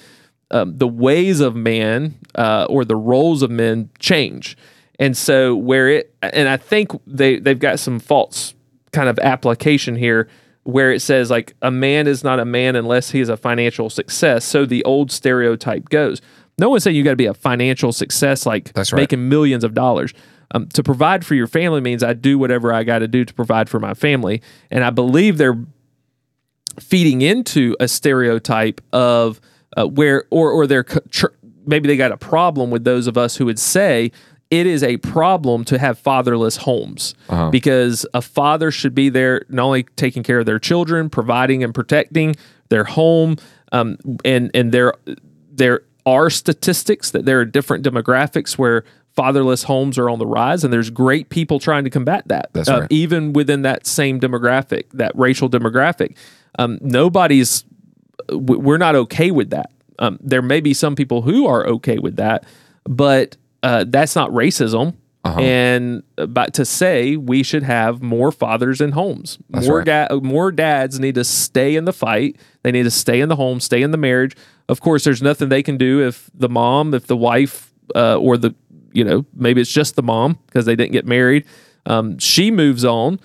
um, 0.52 0.78
the 0.78 0.88
ways 0.88 1.40
of 1.40 1.56
man 1.56 2.14
uh, 2.36 2.66
or 2.70 2.84
the 2.84 2.96
roles 2.96 3.42
of 3.42 3.50
men 3.50 3.90
change. 3.98 4.56
And 5.00 5.16
so 5.16 5.56
where 5.56 5.88
it, 5.88 6.14
and 6.22 6.48
I 6.48 6.56
think 6.56 6.92
they 7.08 7.40
they've 7.40 7.58
got 7.58 7.80
some 7.80 7.98
false 7.98 8.54
kind 8.92 9.08
of 9.08 9.18
application 9.18 9.96
here 9.96 10.28
where 10.66 10.92
it 10.92 11.00
says 11.00 11.30
like 11.30 11.54
a 11.62 11.70
man 11.70 12.08
is 12.08 12.24
not 12.24 12.40
a 12.40 12.44
man 12.44 12.74
unless 12.74 13.12
he 13.12 13.20
is 13.20 13.28
a 13.28 13.36
financial 13.36 13.88
success. 13.88 14.44
So 14.44 14.66
the 14.66 14.84
old 14.84 15.12
stereotype 15.12 15.88
goes. 15.88 16.20
No 16.58 16.70
one's 16.70 16.82
saying 16.82 16.96
you 16.96 17.04
got 17.04 17.10
to 17.10 17.16
be 17.16 17.26
a 17.26 17.34
financial 17.34 17.92
success 17.92 18.46
like 18.46 18.72
That's 18.72 18.92
right. 18.92 19.00
making 19.00 19.28
millions 19.28 19.62
of 19.62 19.74
dollars. 19.74 20.12
Um, 20.52 20.68
to 20.70 20.82
provide 20.82 21.24
for 21.24 21.34
your 21.34 21.46
family 21.46 21.80
means 21.80 22.02
I 22.02 22.14
do 22.14 22.38
whatever 22.38 22.72
I 22.72 22.82
got 22.82 23.00
to 23.00 23.08
do 23.08 23.24
to 23.24 23.34
provide 23.34 23.68
for 23.68 23.80
my 23.80 23.94
family, 23.94 24.42
and 24.70 24.84
I 24.84 24.90
believe 24.90 25.38
they're 25.38 25.58
feeding 26.80 27.20
into 27.22 27.76
a 27.80 27.88
stereotype 27.88 28.80
of 28.92 29.40
uh, 29.76 29.86
where 29.86 30.24
or 30.30 30.50
or 30.52 30.66
they're 30.66 30.86
maybe 31.66 31.88
they 31.88 31.96
got 31.96 32.12
a 32.12 32.16
problem 32.16 32.70
with 32.70 32.84
those 32.84 33.06
of 33.08 33.18
us 33.18 33.36
who 33.36 33.44
would 33.44 33.58
say 33.58 34.12
it 34.50 34.66
is 34.66 34.82
a 34.82 34.96
problem 34.98 35.64
to 35.64 35.78
have 35.78 35.98
fatherless 35.98 36.56
homes 36.58 37.14
Uh-huh. 37.28 37.50
because 37.50 38.06
a 38.14 38.22
father 38.22 38.70
should 38.70 38.94
be 38.94 39.08
there 39.08 39.44
not 39.48 39.64
only 39.64 39.82
taking 39.96 40.22
care 40.22 40.38
of 40.38 40.46
their 40.46 40.58
children, 40.60 41.10
providing 41.10 41.64
and 41.64 41.74
protecting 41.74 42.36
their 42.68 42.84
home, 42.84 43.36
um, 43.72 43.96
and 44.24 44.50
and 44.54 44.72
there 44.72 44.94
there 45.52 45.80
are 46.04 46.30
statistics 46.30 47.10
that 47.10 47.24
there 47.24 47.40
are 47.40 47.44
different 47.44 47.84
demographics 47.84 48.56
where 48.56 48.84
fatherless 49.16 49.62
homes 49.64 49.98
are 49.98 50.08
on 50.10 50.18
the 50.18 50.26
rise, 50.26 50.62
and 50.62 50.72
there's 50.72 50.90
great 50.90 51.30
people 51.30 51.58
trying 51.58 51.82
to 51.84 51.90
combat 51.90 52.22
that. 52.28 52.50
That's 52.52 52.68
Uh, 52.68 52.80
right. 52.80 52.92
even 52.92 53.32
within 53.32 53.62
that 53.62 53.86
same 53.86 54.20
demographic, 54.20 54.84
that 54.92 55.10
racial 55.16 55.48
demographic, 55.48 56.14
um, 56.58 56.78
nobody's 56.82 57.64
we're 58.30 58.78
not 58.78 58.94
okay 58.94 59.30
with 59.30 59.50
that. 59.50 59.70
Um, 59.98 60.18
there 60.20 60.42
may 60.42 60.60
be 60.60 60.74
some 60.74 60.94
people 60.94 61.22
who 61.22 61.46
are 61.46 61.66
okay 61.66 61.98
with 61.98 62.16
that, 62.16 62.44
but 62.84 63.36
uh, 63.62 63.84
that's 63.88 64.14
not 64.16 64.30
racism. 64.30 64.94
Uh-huh. 65.24 65.40
And 65.40 66.02
uh, 66.18 66.26
but 66.26 66.54
to 66.54 66.64
say 66.64 67.16
we 67.16 67.42
should 67.42 67.64
have 67.64 68.00
more 68.00 68.30
fathers 68.30 68.80
in 68.80 68.92
homes, 68.92 69.38
That's 69.50 69.66
more 69.66 69.78
right. 69.78 70.08
ga- 70.08 70.20
more 70.22 70.52
dads 70.52 71.00
need 71.00 71.16
to 71.16 71.24
stay 71.24 71.74
in 71.74 71.84
the 71.84 71.92
fight. 71.92 72.36
They 72.62 72.70
need 72.70 72.84
to 72.84 72.92
stay 72.92 73.20
in 73.20 73.28
the 73.28 73.34
home, 73.34 73.58
stay 73.58 73.82
in 73.82 73.90
the 73.90 73.98
marriage. 73.98 74.36
Of 74.68 74.80
course, 74.80 75.02
there's 75.02 75.22
nothing 75.22 75.48
they 75.48 75.64
can 75.64 75.78
do 75.78 76.00
if 76.06 76.30
the 76.32 76.48
mom, 76.48 76.94
if 76.94 77.08
the 77.08 77.16
wife, 77.16 77.72
uh, 77.96 78.16
or 78.18 78.36
the 78.36 78.54
you 78.92 79.02
know 79.02 79.26
maybe 79.34 79.60
it's 79.60 79.72
just 79.72 79.96
the 79.96 80.02
mom 80.02 80.38
because 80.46 80.64
they 80.64 80.76
didn't 80.76 80.92
get 80.92 81.06
married. 81.06 81.44
Um, 81.86 82.18
she 82.18 82.52
moves 82.52 82.84
on, 82.84 83.18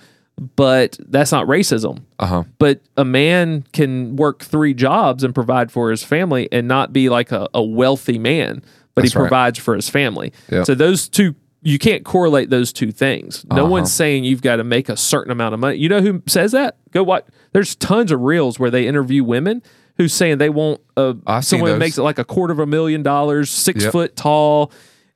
but 0.56 0.98
that's 1.08 1.30
not 1.30 1.46
racism. 1.46 2.02
Uh 2.18 2.26
huh. 2.26 2.44
But 2.58 2.80
a 2.96 3.04
man 3.04 3.64
can 3.72 4.16
work 4.16 4.42
three 4.42 4.74
jobs 4.74 5.22
and 5.22 5.32
provide 5.32 5.70
for 5.70 5.90
his 5.92 6.02
family 6.02 6.48
and 6.50 6.66
not 6.66 6.92
be 6.92 7.08
like 7.08 7.30
a, 7.30 7.48
a 7.54 7.62
wealthy 7.62 8.18
man, 8.18 8.64
but 8.94 9.02
That's 9.02 9.12
he 9.14 9.18
right. 9.18 9.22
provides 9.24 9.58
for 9.58 9.74
his 9.74 9.88
family. 9.88 10.32
Yep. 10.50 10.66
So 10.66 10.74
those 10.74 11.08
two, 11.08 11.34
you 11.62 11.78
can't 11.78 12.04
correlate 12.04 12.50
those 12.50 12.72
two 12.72 12.90
things. 12.92 13.44
No 13.50 13.62
Uh-huh. 13.62 13.70
one's 13.70 13.92
saying 13.92 14.24
you've 14.24 14.42
got 14.42 14.56
to 14.56 14.64
make 14.64 14.88
a 14.88 14.96
certain 14.96 15.30
amount 15.30 15.54
of 15.54 15.60
money. 15.60 15.76
You 15.78 15.88
know 15.88 16.00
who 16.00 16.22
says 16.26 16.52
that? 16.52 16.76
Go 16.90 17.02
watch. 17.02 17.24
There's 17.52 17.74
tons 17.76 18.10
of 18.12 18.20
reels 18.20 18.58
where 18.58 18.70
they 18.70 18.86
interview 18.86 19.22
women 19.24 19.62
who's 19.98 20.12
saying 20.12 20.38
they 20.38 20.48
want 20.48 20.80
a, 20.96 21.14
someone 21.42 21.78
makes 21.78 21.98
like 21.98 22.18
a 22.18 22.24
quarter 22.24 22.52
of 22.52 22.58
a 22.58 22.66
million 22.66 23.02
dollars, 23.02 23.50
six 23.50 23.82
Yep. 23.84 23.92
foot 23.92 24.16
tall. 24.16 24.72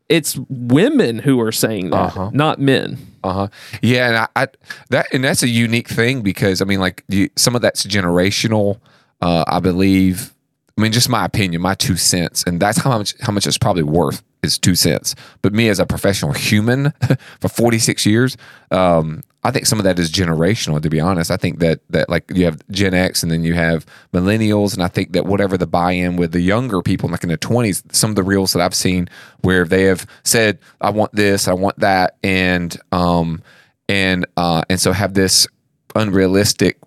it's 0.08 0.38
women 0.48 1.18
who 1.18 1.40
are 1.40 1.50
saying 1.50 1.90
that, 1.90 1.96
Uh-huh. 1.96 2.30
not 2.32 2.60
men. 2.60 2.96
Uh 3.24 3.32
huh. 3.32 3.48
Yeah, 3.82 4.06
and 4.06 4.16
I, 4.18 4.28
I 4.36 4.48
that 4.90 5.06
and 5.12 5.24
that's 5.24 5.42
a 5.42 5.48
unique 5.48 5.88
thing 5.88 6.22
because 6.22 6.62
I 6.62 6.64
mean, 6.64 6.78
like 6.78 7.02
you, 7.08 7.28
some 7.34 7.56
of 7.56 7.62
that's 7.62 7.84
generational. 7.84 8.78
Uh, 9.20 9.42
I 9.48 9.58
believe. 9.58 10.32
I 10.76 10.82
mean, 10.82 10.92
just 10.92 11.08
my 11.08 11.24
opinion, 11.24 11.62
my 11.62 11.74
two 11.74 11.96
cents, 11.96 12.44
and 12.46 12.60
that's 12.60 12.78
how 12.78 12.98
much 12.98 13.14
how 13.20 13.32
much 13.32 13.46
it's 13.46 13.56
probably 13.56 13.82
worth 13.82 14.22
is 14.42 14.58
two 14.58 14.74
cents. 14.74 15.14
But 15.40 15.54
me 15.54 15.70
as 15.70 15.78
a 15.78 15.86
professional 15.86 16.32
human 16.32 16.92
for 17.40 17.48
forty 17.48 17.78
six 17.78 18.04
years, 18.04 18.36
um, 18.70 19.22
I 19.42 19.52
think 19.52 19.64
some 19.64 19.78
of 19.78 19.84
that 19.84 19.98
is 19.98 20.12
generational. 20.12 20.82
To 20.82 20.90
be 20.90 21.00
honest, 21.00 21.30
I 21.30 21.38
think 21.38 21.60
that 21.60 21.80
that 21.90 22.10
like 22.10 22.30
you 22.34 22.44
have 22.44 22.60
Gen 22.70 22.92
X 22.92 23.22
and 23.22 23.32
then 23.32 23.42
you 23.42 23.54
have 23.54 23.86
millennials, 24.12 24.74
and 24.74 24.82
I 24.82 24.88
think 24.88 25.12
that 25.12 25.24
whatever 25.24 25.56
the 25.56 25.66
buy 25.66 25.92
in 25.92 26.16
with 26.16 26.32
the 26.32 26.40
younger 26.40 26.82
people, 26.82 27.08
like 27.08 27.22
in 27.22 27.30
the 27.30 27.38
twenties, 27.38 27.82
some 27.92 28.10
of 28.10 28.16
the 28.16 28.22
reels 28.22 28.52
that 28.52 28.60
I've 28.60 28.74
seen 28.74 29.08
where 29.40 29.64
they 29.64 29.84
have 29.84 30.06
said, 30.24 30.58
"I 30.82 30.90
want 30.90 31.14
this, 31.14 31.48
I 31.48 31.54
want 31.54 31.78
that," 31.78 32.16
and 32.22 32.76
um, 32.92 33.42
and 33.88 34.26
uh, 34.36 34.62
and 34.68 34.78
so 34.78 34.92
have 34.92 35.14
this 35.14 35.46
unrealistic 35.94 36.78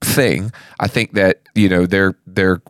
thing. 0.00 0.50
I 0.80 0.88
think 0.88 1.12
that 1.12 1.42
you 1.54 1.68
know 1.68 1.86
there 1.86 2.16
there 2.26 2.62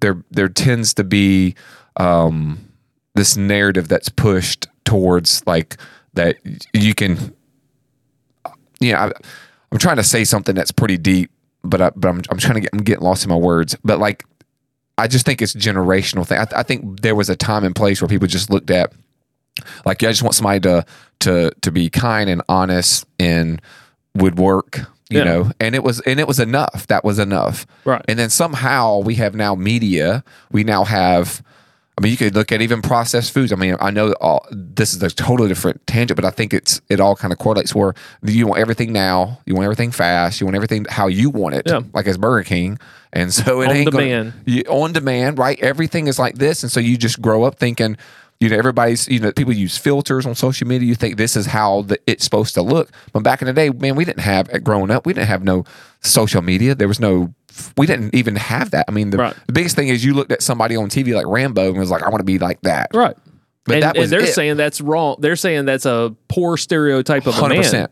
there 0.00 0.22
there 0.30 0.48
tends 0.48 0.94
to 0.94 1.04
be 1.04 1.54
um, 1.96 2.72
this 3.14 3.36
narrative 3.36 3.88
that's 3.88 4.08
pushed 4.08 4.66
towards 4.84 5.46
like 5.46 5.76
that 6.14 6.36
you 6.72 6.94
can. 6.94 7.34
You 8.80 8.92
know, 8.92 8.98
I, 8.98 9.12
I'm 9.72 9.78
trying 9.78 9.96
to 9.96 10.04
say 10.04 10.24
something 10.24 10.54
that's 10.54 10.72
pretty 10.72 10.96
deep, 10.96 11.30
but 11.62 11.80
I, 11.80 11.90
but 11.90 12.08
I'm 12.08 12.22
I'm 12.30 12.38
trying 12.38 12.54
to 12.54 12.60
get 12.60 12.70
I'm 12.72 12.80
getting 12.80 13.04
lost 13.04 13.24
in 13.24 13.30
my 13.30 13.36
words. 13.36 13.76
But 13.84 13.98
like, 13.98 14.24
I 14.98 15.06
just 15.06 15.26
think 15.26 15.42
it's 15.42 15.54
generational 15.54 16.26
thing. 16.26 16.38
I, 16.38 16.46
I 16.56 16.62
think 16.62 17.02
there 17.02 17.14
was 17.14 17.28
a 17.28 17.36
time 17.36 17.64
and 17.64 17.74
place 17.74 18.00
where 18.00 18.08
people 18.08 18.26
just 18.26 18.50
looked 18.50 18.70
at 18.70 18.92
like, 19.84 20.02
yeah, 20.02 20.08
I 20.08 20.12
just 20.12 20.22
want 20.22 20.34
somebody 20.34 20.60
to 20.60 20.84
to 21.20 21.50
to 21.60 21.72
be 21.72 21.90
kind 21.90 22.30
and 22.30 22.42
honest 22.48 23.06
and 23.18 23.60
would 24.14 24.38
work, 24.38 24.80
you 25.10 25.18
Yeah. 25.18 25.24
know. 25.24 25.50
And 25.60 25.74
it 25.74 25.82
was 25.82 26.00
and 26.00 26.18
it 26.20 26.26
was 26.28 26.40
enough. 26.40 26.86
That 26.86 27.04
was 27.04 27.18
enough. 27.18 27.66
Right. 27.84 28.02
And 28.08 28.18
then 28.18 28.30
somehow 28.30 28.98
we 29.00 29.16
have 29.16 29.34
now 29.34 29.54
media. 29.54 30.24
We 30.50 30.64
now 30.64 30.84
have. 30.84 31.42
I 31.98 32.02
mean, 32.02 32.12
you 32.12 32.16
could 32.16 32.34
look 32.34 32.50
at 32.50 32.62
even 32.62 32.80
processed 32.80 33.34
foods. 33.34 33.52
I 33.52 33.56
mean, 33.56 33.76
I 33.78 33.90
know 33.90 34.12
all, 34.22 34.46
this 34.50 34.94
is 34.94 35.02
a 35.02 35.10
totally 35.10 35.48
different 35.48 35.86
tangent, 35.86 36.16
but 36.16 36.24
I 36.24 36.30
think 36.30 36.54
it's 36.54 36.80
it 36.88 36.98
all 36.98 37.14
kind 37.14 37.30
of 37.30 37.38
correlates. 37.38 37.74
Where 37.74 37.92
you 38.22 38.46
want 38.46 38.58
everything 38.58 38.90
now, 38.90 39.38
you 39.44 39.54
want 39.54 39.64
everything 39.64 39.90
fast, 39.90 40.40
you 40.40 40.46
want 40.46 40.56
everything 40.56 40.86
how 40.88 41.08
you 41.08 41.28
want 41.28 41.56
it, 41.56 41.64
Yeah. 41.66 41.80
like 41.92 42.06
as 42.06 42.16
Burger 42.16 42.42
King, 42.44 42.78
and 43.12 43.34
so 43.34 43.60
it 43.60 43.68
On 43.68 43.76
ain't 43.76 43.90
gonna- 43.90 44.04
demand. 44.04 44.32
you, 44.46 44.62
on 44.70 44.94
demand, 44.94 45.36
right? 45.38 45.58
Everything 45.60 46.06
is 46.06 46.18
like 46.18 46.36
this, 46.38 46.62
and 46.62 46.72
so 46.72 46.80
you 46.80 46.96
just 46.96 47.20
grow 47.20 47.42
up 47.44 47.58
thinking, 47.58 47.98
you 48.40 48.48
know, 48.48 48.56
everybody's, 48.56 49.06
you 49.06 49.20
know, 49.20 49.30
people 49.32 49.52
use 49.52 49.76
filters 49.76 50.24
on 50.26 50.34
social 50.34 50.66
media. 50.66 50.88
You 50.88 50.94
think 50.94 51.16
this 51.18 51.36
is 51.36 51.46
how 51.46 51.82
the, 51.82 51.98
it's 52.06 52.24
supposed 52.24 52.54
to 52.54 52.62
look, 52.62 52.90
but 53.12 53.22
back 53.22 53.42
in 53.42 53.46
the 53.46 53.52
day, 53.52 53.68
man, 53.70 53.96
we 53.96 54.04
didn't 54.04 54.20
have 54.22 54.64
growing 54.64 54.90
up, 54.90 55.04
we 55.06 55.12
didn't 55.12 55.28
have 55.28 55.44
no 55.44 55.64
social 56.00 56.40
media. 56.40 56.74
There 56.74 56.88
was 56.88 56.98
no, 56.98 57.34
we 57.76 57.86
didn't 57.86 58.14
even 58.14 58.36
have 58.36 58.70
that. 58.70 58.86
I 58.88 58.92
mean, 58.92 59.10
the, 59.10 59.18
Right. 59.18 59.36
the 59.46 59.52
biggest 59.52 59.76
thing 59.76 59.88
is 59.88 60.02
you 60.04 60.14
looked 60.14 60.32
at 60.32 60.42
somebody 60.42 60.74
on 60.74 60.88
TV 60.88 61.14
like 61.14 61.26
Rambo 61.26 61.68
and 61.68 61.78
was 61.78 61.90
like, 61.90 62.02
I 62.02 62.08
want 62.08 62.20
to 62.20 62.24
be 62.24 62.38
like 62.38 62.62
that. 62.62 62.88
Right. 62.94 63.16
But 63.64 63.74
and, 63.74 63.82
that 63.82 63.96
was 63.96 64.04
and 64.04 64.12
they're 64.12 64.28
it. 64.28 64.32
saying 64.34 64.56
that's 64.56 64.80
wrong. 64.80 65.16
They're 65.18 65.36
saying 65.36 65.66
that's 65.66 65.84
a 65.84 66.14
poor 66.28 66.56
stereotype 66.56 67.26
of 67.26 67.38
a 67.38 67.48
man. 67.48 67.88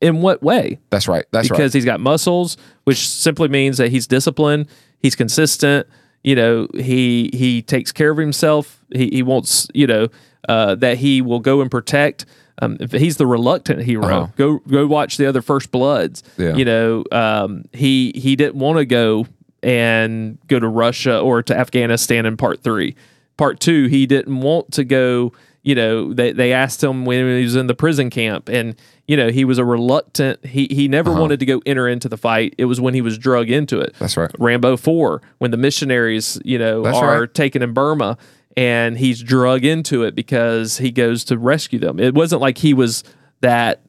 In 0.00 0.20
what 0.20 0.42
way? 0.42 0.78
That's 0.90 1.08
right. 1.08 1.24
That's 1.32 1.50
right. 1.50 1.56
because 1.56 1.72
he's 1.72 1.84
got 1.86 1.98
muscles, 1.98 2.56
which 2.84 3.08
simply 3.08 3.48
means 3.48 3.78
that 3.78 3.88
he's 3.90 4.06
disciplined, 4.06 4.68
he's 5.00 5.16
consistent. 5.16 5.88
You 6.24 6.34
know, 6.34 6.68
he 6.74 7.30
he 7.32 7.62
takes 7.62 7.92
care 7.92 8.10
of 8.10 8.18
himself. 8.18 8.82
He 8.92 9.08
he 9.12 9.22
wants 9.22 9.68
you 9.74 9.86
know 9.86 10.08
uh, 10.48 10.74
that 10.76 10.98
he 10.98 11.22
will 11.22 11.40
go 11.40 11.60
and 11.60 11.70
protect. 11.70 12.26
Um, 12.60 12.76
if 12.80 12.90
he's 12.90 13.18
the 13.18 13.26
reluctant 13.26 13.82
hero, 13.82 14.04
Uh-huh. 14.04 14.26
go 14.36 14.58
go 14.68 14.86
watch 14.86 15.16
the 15.16 15.26
other 15.26 15.40
First 15.42 15.70
Bloods. 15.70 16.22
Yeah. 16.36 16.56
You 16.56 16.64
know, 16.64 17.04
um, 17.12 17.64
he 17.72 18.12
he 18.16 18.34
didn't 18.34 18.56
want 18.58 18.78
to 18.78 18.84
go 18.84 19.26
and 19.62 20.38
go 20.46 20.58
to 20.58 20.68
Russia 20.68 21.18
or 21.20 21.42
to 21.42 21.56
Afghanistan 21.56 22.26
in 22.26 22.36
part 22.36 22.62
three. 22.62 22.94
Part 23.36 23.60
two, 23.60 23.86
he 23.86 24.06
didn't 24.06 24.40
want 24.40 24.72
to 24.72 24.84
go. 24.84 25.32
You 25.68 25.74
know, 25.74 26.14
they 26.14 26.32
they 26.32 26.52
asked 26.54 26.82
him 26.82 27.04
when 27.04 27.18
he 27.36 27.42
was 27.44 27.54
in 27.56 27.66
the 27.66 27.74
prison 27.74 28.08
camp, 28.08 28.48
and 28.48 28.74
you 29.06 29.16
know 29.18 29.28
he 29.28 29.44
was 29.44 29.58
a 29.58 29.64
reluctant. 29.66 30.44
He 30.46 30.66
he 30.70 30.88
never 30.88 31.10
Uh-huh. 31.10 31.20
wanted 31.20 31.40
to 31.40 31.46
go 31.46 31.60
enter 31.66 31.86
into 31.86 32.08
the 32.08 32.16
fight. 32.16 32.54
It 32.56 32.64
was 32.64 32.80
when 32.80 32.94
he 32.94 33.02
was 33.02 33.18
drug 33.18 33.50
into 33.50 33.78
it. 33.78 33.94
That's 33.98 34.16
right. 34.16 34.30
Rambo 34.38 34.78
Four, 34.78 35.20
when 35.38 35.50
the 35.50 35.58
missionaries, 35.58 36.40
you 36.44 36.58
know, 36.58 36.82
That's 36.82 36.96
are 36.96 37.20
right. 37.20 37.34
taken 37.34 37.60
in 37.62 37.74
Burma, 37.74 38.16
and 38.56 38.96
he's 38.96 39.22
drug 39.22 39.64
into 39.64 40.04
it 40.04 40.14
because 40.14 40.78
he 40.78 40.90
goes 40.90 41.22
to 41.24 41.36
rescue 41.36 41.78
them. 41.78 42.00
It 42.00 42.14
wasn't 42.14 42.40
like 42.40 42.56
he 42.58 42.72
was 42.72 43.04
that, 43.42 43.82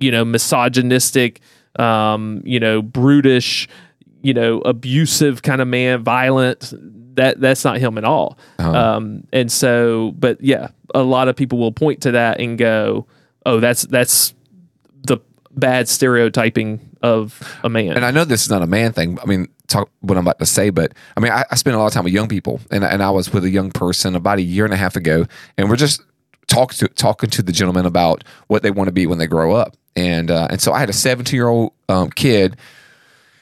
you 0.00 0.10
know, 0.10 0.24
misogynistic, 0.24 1.40
um, 1.78 2.40
you 2.44 2.58
know, 2.58 2.80
brutish, 2.80 3.68
you 4.22 4.32
know, 4.32 4.60
abusive 4.60 5.42
kind 5.42 5.60
of 5.60 5.68
man, 5.68 6.02
violent. 6.02 6.72
That 7.14 7.40
that's 7.40 7.64
not 7.64 7.78
him 7.78 7.98
at 7.98 8.04
all. 8.04 8.38
Uh-huh. 8.58 8.72
Um, 8.72 9.26
and 9.32 9.50
so, 9.50 10.12
but 10.18 10.40
yeah, 10.40 10.68
a 10.94 11.02
lot 11.02 11.28
of 11.28 11.36
people 11.36 11.58
will 11.58 11.72
point 11.72 12.02
to 12.02 12.12
that 12.12 12.40
and 12.40 12.56
go, 12.56 13.06
"Oh, 13.44 13.60
that's 13.60 13.82
that's 13.82 14.34
the 15.02 15.18
bad 15.50 15.88
stereotyping 15.88 16.96
of 17.02 17.40
a 17.62 17.68
man." 17.68 17.92
And 17.92 18.04
I 18.04 18.10
know 18.10 18.24
this 18.24 18.42
is 18.42 18.50
not 18.50 18.62
a 18.62 18.66
man 18.66 18.92
thing. 18.92 19.18
I 19.22 19.26
mean, 19.26 19.48
talk 19.66 19.90
what 20.00 20.16
I'm 20.16 20.24
about 20.24 20.38
to 20.38 20.46
say, 20.46 20.70
but 20.70 20.92
I 21.16 21.20
mean, 21.20 21.32
I, 21.32 21.44
I 21.50 21.54
spend 21.56 21.76
a 21.76 21.78
lot 21.78 21.86
of 21.86 21.92
time 21.92 22.04
with 22.04 22.12
young 22.12 22.28
people, 22.28 22.60
and 22.70 22.84
and 22.84 23.02
I 23.02 23.10
was 23.10 23.32
with 23.32 23.44
a 23.44 23.50
young 23.50 23.70
person 23.70 24.14
about 24.14 24.38
a 24.38 24.42
year 24.42 24.64
and 24.64 24.74
a 24.74 24.78
half 24.78 24.96
ago, 24.96 25.26
and 25.56 25.68
we're 25.68 25.76
just 25.76 26.02
talking 26.46 26.78
to 26.78 26.94
talking 26.94 27.30
to 27.30 27.42
the 27.42 27.52
gentleman 27.52 27.86
about 27.86 28.24
what 28.46 28.62
they 28.62 28.70
want 28.70 28.88
to 28.88 28.92
be 28.92 29.06
when 29.06 29.18
they 29.18 29.26
grow 29.26 29.54
up, 29.54 29.76
and 29.96 30.30
uh, 30.30 30.48
and 30.50 30.60
so 30.60 30.72
I 30.72 30.78
had 30.78 30.90
a 30.90 30.94
17 30.94 31.36
year 31.36 31.48
old 31.48 31.72
um, 31.88 32.10
kid 32.10 32.56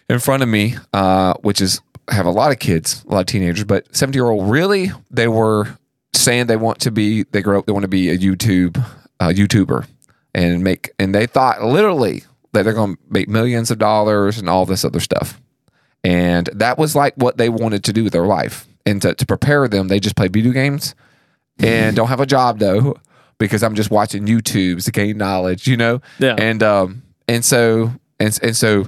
in 0.09 0.19
front 0.19 0.43
of 0.43 0.49
me, 0.49 0.77
uh, 0.93 1.35
which 1.43 1.61
is 1.61 1.81
have 2.11 2.27
a 2.27 2.31
lot 2.31 2.53
of 2.53 2.59
kids, 2.59 3.05
a 3.09 3.13
lot 3.13 3.21
of 3.21 3.27
teenagers, 3.27 3.65
but 3.65 3.95
70 3.95 4.17
year 4.17 4.27
old 4.27 4.51
really 4.51 4.91
they 5.11 5.29
were 5.29 5.79
saying 6.13 6.47
they 6.47 6.57
want 6.57 6.81
to 6.81 6.91
be 6.91 7.23
they 7.25 7.41
grow 7.41 7.59
up 7.59 7.67
they 7.67 7.73
want 7.73 7.85
to 7.85 7.89
be 7.89 8.11
a 8.11 8.19
YouTube 8.19 8.77
uh, 9.21 9.29
YouTuber 9.29 9.87
and 10.35 10.63
make 10.63 10.91
and 10.99 11.15
they 11.15 11.27
thought 11.27 11.63
literally 11.63 12.25
that 12.53 12.65
they're 12.65 12.75
going 12.75 12.97
to 12.97 13.03
make 13.09 13.29
millions 13.29 13.71
of 13.71 13.79
dollars 13.79 14.39
and 14.39 14.49
all 14.49 14.67
this 14.67 14.85
other 14.85 15.01
stuff. 15.01 15.41
And 16.03 16.49
that 16.55 16.79
was 16.79 16.97
like 16.97 17.15
what 17.15 17.37
they 17.37 17.49
wanted 17.49 17.85
to 17.85 17.93
do 17.93 18.05
with 18.05 18.13
their 18.13 18.27
life. 18.27 18.67
And 18.87 19.01
to, 19.03 19.15
to 19.15 19.27
prepare 19.27 19.69
them, 19.69 19.89
they 19.89 20.01
just 20.01 20.17
play 20.17 20.29
video 20.29 20.53
games 20.53 20.95
and 21.59 21.95
don't 21.95 22.09
have 22.09 22.21
a 22.21 22.27
job 22.27 22.59
though, 22.59 22.97
because 23.39 23.63
I'm 23.63 23.75
just 23.75 23.91
watching 23.91 24.27
YouTubes 24.27 24.87
to 24.87 24.91
gain 24.91 25.19
knowledge, 25.19 25.67
you 25.67 25.77
know? 25.77 26.01
Yeah. 26.19 26.35
And 26.39 26.63
um 26.63 27.03
and 27.29 27.45
so 27.45 27.93
and 28.19 28.39
and 28.43 28.57
so 28.57 28.87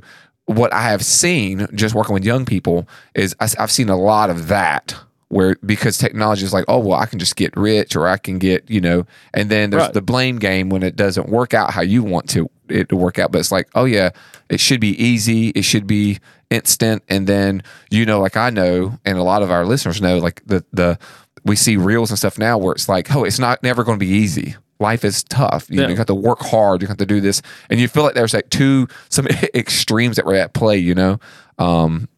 what 0.56 0.72
I 0.72 0.82
have 0.82 1.04
seen 1.04 1.66
just 1.74 1.94
working 1.94 2.14
with 2.14 2.24
young 2.24 2.44
people 2.44 2.88
is 3.14 3.34
I, 3.40 3.48
have 3.58 3.70
seen 3.70 3.88
a 3.88 3.96
lot 3.96 4.30
of 4.30 4.48
that 4.48 4.94
where 5.28 5.56
because 5.64 5.96
technology 5.96 6.44
is 6.44 6.52
like, 6.52 6.66
oh 6.68 6.78
well, 6.78 6.98
I 6.98 7.06
can 7.06 7.18
just 7.18 7.36
get 7.36 7.56
rich 7.56 7.96
or 7.96 8.06
I 8.06 8.18
can 8.18 8.38
get, 8.38 8.68
you 8.70 8.80
know, 8.80 9.06
and 9.32 9.48
then 9.50 9.70
there's 9.70 9.84
Right. 9.84 9.94
the 9.94 10.02
blame 10.02 10.38
game 10.38 10.68
when 10.68 10.82
it 10.82 10.94
doesn't 10.94 11.28
work 11.30 11.54
out 11.54 11.70
how 11.70 11.80
you 11.80 12.02
want 12.02 12.28
to 12.30 12.50
it 12.68 12.88
to 12.90 12.96
work 12.96 13.18
out. 13.18 13.32
But 13.32 13.38
it's 13.38 13.52
like, 13.52 13.68
oh 13.74 13.84
yeah, 13.86 14.10
it 14.50 14.60
should 14.60 14.80
be 14.80 14.90
easy, 15.02 15.48
it 15.50 15.62
should 15.62 15.86
be 15.86 16.18
instant, 16.50 17.02
and 17.08 17.26
then 17.26 17.62
you 17.90 18.04
know, 18.04 18.20
like 18.20 18.36
I 18.36 18.50
know, 18.50 18.98
and 19.06 19.16
a 19.16 19.22
lot 19.22 19.42
of 19.42 19.50
our 19.50 19.64
listeners 19.64 20.02
know, 20.02 20.18
like 20.18 20.42
the 20.44 20.64
the 20.72 20.98
we 21.44 21.56
see 21.56 21.76
reels 21.76 22.10
and 22.10 22.18
stuff 22.18 22.38
now 22.38 22.58
where 22.58 22.72
it's 22.72 22.88
like, 22.88 23.14
oh, 23.14 23.24
it's 23.24 23.38
not 23.38 23.62
never 23.62 23.84
going 23.84 23.98
to 23.98 24.04
be 24.04 24.12
easy. 24.12 24.54
Life 24.82 25.04
is 25.04 25.22
tough. 25.24 25.66
You, 25.70 25.76
know, 25.76 25.82
Yeah. 25.84 25.88
you 25.90 25.96
have 25.96 26.06
to 26.06 26.14
work 26.14 26.40
hard. 26.40 26.82
You 26.82 26.88
have 26.88 26.98
to 26.98 27.06
do 27.06 27.20
this, 27.20 27.40
and 27.70 27.80
you 27.80 27.88
feel 27.88 28.02
like 28.02 28.14
there's 28.14 28.34
like 28.34 28.50
two 28.50 28.88
some 29.08 29.26
extremes 29.54 30.16
that 30.16 30.26
were 30.26 30.34
at 30.34 30.52
play. 30.52 30.76
You 30.76 30.94
know, 30.94 31.20
um, 31.58 32.08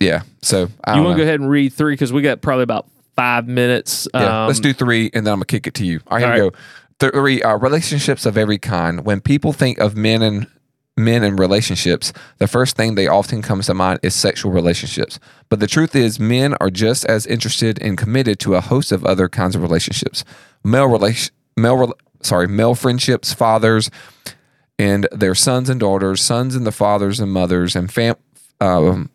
yeah. 0.00 0.22
So 0.42 0.68
I 0.84 0.96
you 0.96 1.02
want 1.02 1.16
to 1.16 1.22
go 1.22 1.22
ahead 1.28 1.40
and 1.40 1.48
read 1.50 1.72
three 1.72 1.94
because 1.94 2.12
we 2.12 2.22
got 2.22 2.40
probably 2.42 2.62
about 2.64 2.86
five 3.16 3.46
minutes. 3.48 4.06
Yeah, 4.14 4.42
Um, 4.42 4.46
let's 4.48 4.60
do 4.60 4.72
three, 4.72 5.10
and 5.14 5.26
then 5.26 5.32
I'm 5.32 5.38
gonna 5.38 5.46
kick 5.46 5.66
it 5.66 5.74
to 5.74 5.84
you. 5.86 6.00
All 6.08 6.18
right, 6.18 6.24
here 6.34 6.44
all 6.44 6.50
we 6.50 6.50
go. 6.50 7.10
Three 7.10 7.42
uh, 7.42 7.56
relationships 7.56 8.24
of 8.26 8.36
every 8.38 8.58
kind. 8.58 9.04
When 9.04 9.20
people 9.20 9.52
think 9.52 9.78
of 9.78 9.96
men 9.96 10.22
and 10.22 10.46
men 10.96 11.24
and 11.24 11.38
relationships, 11.38 12.12
the 12.38 12.46
first 12.46 12.76
thing 12.76 12.94
they 12.94 13.08
often 13.08 13.42
comes 13.42 13.66
to 13.66 13.74
mind 13.74 13.98
is 14.04 14.14
sexual 14.14 14.52
relationships. 14.52 15.18
But 15.48 15.58
the 15.58 15.66
truth 15.66 15.96
is, 15.96 16.20
men 16.20 16.54
are 16.60 16.70
just 16.70 17.04
as 17.06 17.26
interested 17.26 17.82
and 17.82 17.98
committed 17.98 18.38
to 18.40 18.54
a 18.54 18.60
host 18.60 18.92
of 18.92 19.04
other 19.04 19.28
kinds 19.28 19.56
of 19.56 19.62
relationships. 19.62 20.24
Male 20.62 20.86
relation, 20.86 21.33
male, 21.56 21.92
sorry, 22.22 22.48
male 22.48 22.74
friendships, 22.74 23.32
fathers 23.32 23.90
and 24.78 25.06
their 25.12 25.34
sons 25.34 25.70
and 25.70 25.80
daughters, 25.80 26.20
sons 26.20 26.56
and 26.56 26.66
the 26.66 26.72
fathers 26.72 27.20
and 27.20 27.32
mothers, 27.32 27.76
and 27.76 27.92
fam. 27.92 28.16
Um, 28.60 29.10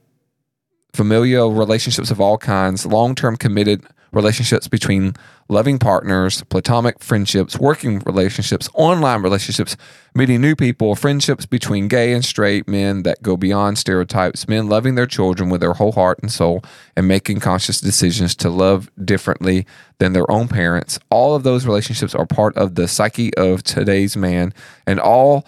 familial 0.94 1.54
relationships 1.54 2.12
of 2.12 2.20
all 2.20 2.38
kinds, 2.38 2.86
long 2.86 3.16
term 3.16 3.38
committed 3.38 3.86
relationships 4.12 4.68
between 4.68 5.14
loving 5.50 5.80
partners, 5.80 6.44
platonic 6.50 7.02
friendships, 7.02 7.58
working 7.58 8.00
relationships, 8.06 8.70
online 8.74 9.22
relationships, 9.22 9.76
meeting 10.14 10.42
new 10.42 10.56
people, 10.56 10.96
friendships 10.96 11.46
between 11.46 11.88
gay 11.88 12.14
and 12.14 12.24
straight 12.24 12.68
men 12.68 13.04
that 13.04 13.22
go 13.22 13.36
beyond 13.36 13.78
stereotypes, 13.78 14.48
men 14.48 14.68
loving 14.68 14.96
their 14.96 15.06
children 15.06 15.50
with 15.50 15.62
their 15.62 15.74
whole 15.74 15.92
heart 15.92 16.20
and 16.22 16.32
soul, 16.32 16.64
and 16.96 17.08
making 17.08 17.40
conscious 17.40 17.82
decisions 17.82 18.36
to 18.36 18.50
love 18.50 18.90
differently 19.04 19.66
than 20.00 20.14
their 20.14 20.30
own 20.30 20.48
parents. 20.48 21.00
All 21.10 21.36
of 21.36 21.44
those 21.44 21.66
relationships 21.66 22.16
are 22.16 22.26
part 22.26 22.56
of 22.58 22.76
the 22.76 22.88
psyche 22.88 23.34
of 23.36 23.64
today's 23.64 24.16
man, 24.16 24.54
and 24.86 25.00
all 25.00 25.46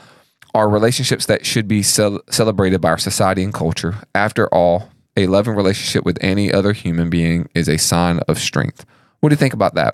are 0.53 0.67
relationships 0.67 1.27
that 1.27 1.45
should 1.45 1.67
be 1.67 1.81
cel- 1.81 2.21
celebrated 2.29 2.81
by 2.81 2.89
our 2.89 2.97
society 2.97 3.43
and 3.43 3.53
culture. 3.53 3.95
After 4.13 4.47
all, 4.53 4.89
a 5.23 5.27
loving 5.27 5.55
relationship 5.55 6.05
with 6.05 6.17
any 6.21 6.51
other 6.51 6.73
human 6.73 7.09
being 7.09 7.49
is 7.53 7.67
a 7.67 7.77
sign 7.77 8.19
of 8.27 8.37
strength. 8.37 8.85
What 9.19 9.29
do 9.29 9.33
you 9.33 9.37
think 9.37 9.53
about 9.53 9.75
that? 9.75 9.93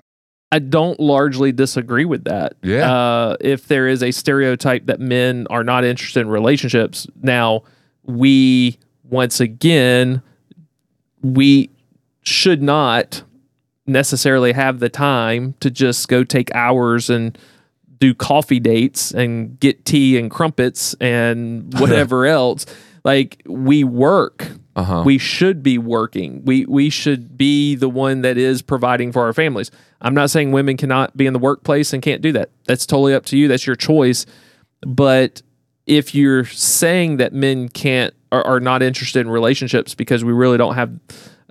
I 0.50 0.58
don't 0.60 0.98
largely 0.98 1.52
disagree 1.52 2.06
with 2.06 2.24
that. 2.24 2.54
Yeah. 2.62 2.90
Uh, 2.90 3.36
if 3.40 3.68
there 3.68 3.86
is 3.86 4.02
a 4.02 4.10
stereotype 4.10 4.86
that 4.86 4.98
men 4.98 5.46
are 5.50 5.62
not 5.62 5.84
interested 5.84 6.20
in 6.20 6.28
relationships, 6.28 7.06
now 7.22 7.64
we 8.04 8.78
once 9.02 9.40
again 9.40 10.22
we 11.22 11.70
should 12.22 12.62
not 12.62 13.22
necessarily 13.86 14.52
have 14.52 14.80
the 14.80 14.88
time 14.88 15.54
to 15.60 15.70
just 15.70 16.08
go 16.08 16.24
take 16.24 16.54
hours 16.54 17.10
and 17.10 17.36
do 17.98 18.14
coffee 18.14 18.60
dates 18.60 19.10
and 19.10 19.58
get 19.60 19.84
tea 19.84 20.16
and 20.18 20.30
crumpets 20.30 20.94
and 20.94 21.72
whatever 21.80 22.26
else. 22.26 22.64
Like 23.08 23.40
we 23.46 23.84
work. 23.84 24.46
Uh-huh. 24.76 25.02
We 25.02 25.16
should 25.16 25.62
be 25.62 25.78
working. 25.78 26.44
We 26.44 26.66
we 26.66 26.90
should 26.90 27.38
be 27.38 27.74
the 27.74 27.88
one 27.88 28.20
that 28.20 28.36
is 28.36 28.60
providing 28.60 29.12
for 29.12 29.24
our 29.24 29.32
families. 29.32 29.70
I'm 30.02 30.12
not 30.12 30.28
saying 30.28 30.52
women 30.52 30.76
cannot 30.76 31.16
be 31.16 31.24
in 31.24 31.32
the 31.32 31.38
workplace 31.38 31.94
and 31.94 32.02
can't 32.02 32.20
do 32.20 32.32
that. 32.32 32.50
That's 32.66 32.84
totally 32.84 33.14
up 33.14 33.24
to 33.26 33.38
you. 33.38 33.48
That's 33.48 33.66
your 33.66 33.76
choice. 33.76 34.26
But 34.82 35.40
if 35.86 36.14
you're 36.14 36.44
saying 36.44 37.16
that 37.16 37.32
men 37.32 37.70
can't 37.70 38.12
are, 38.30 38.46
are 38.46 38.60
not 38.60 38.82
interested 38.82 39.20
in 39.20 39.30
relationships 39.30 39.94
because 39.94 40.22
we 40.22 40.34
really 40.34 40.58
don't 40.58 40.74
have 40.74 40.92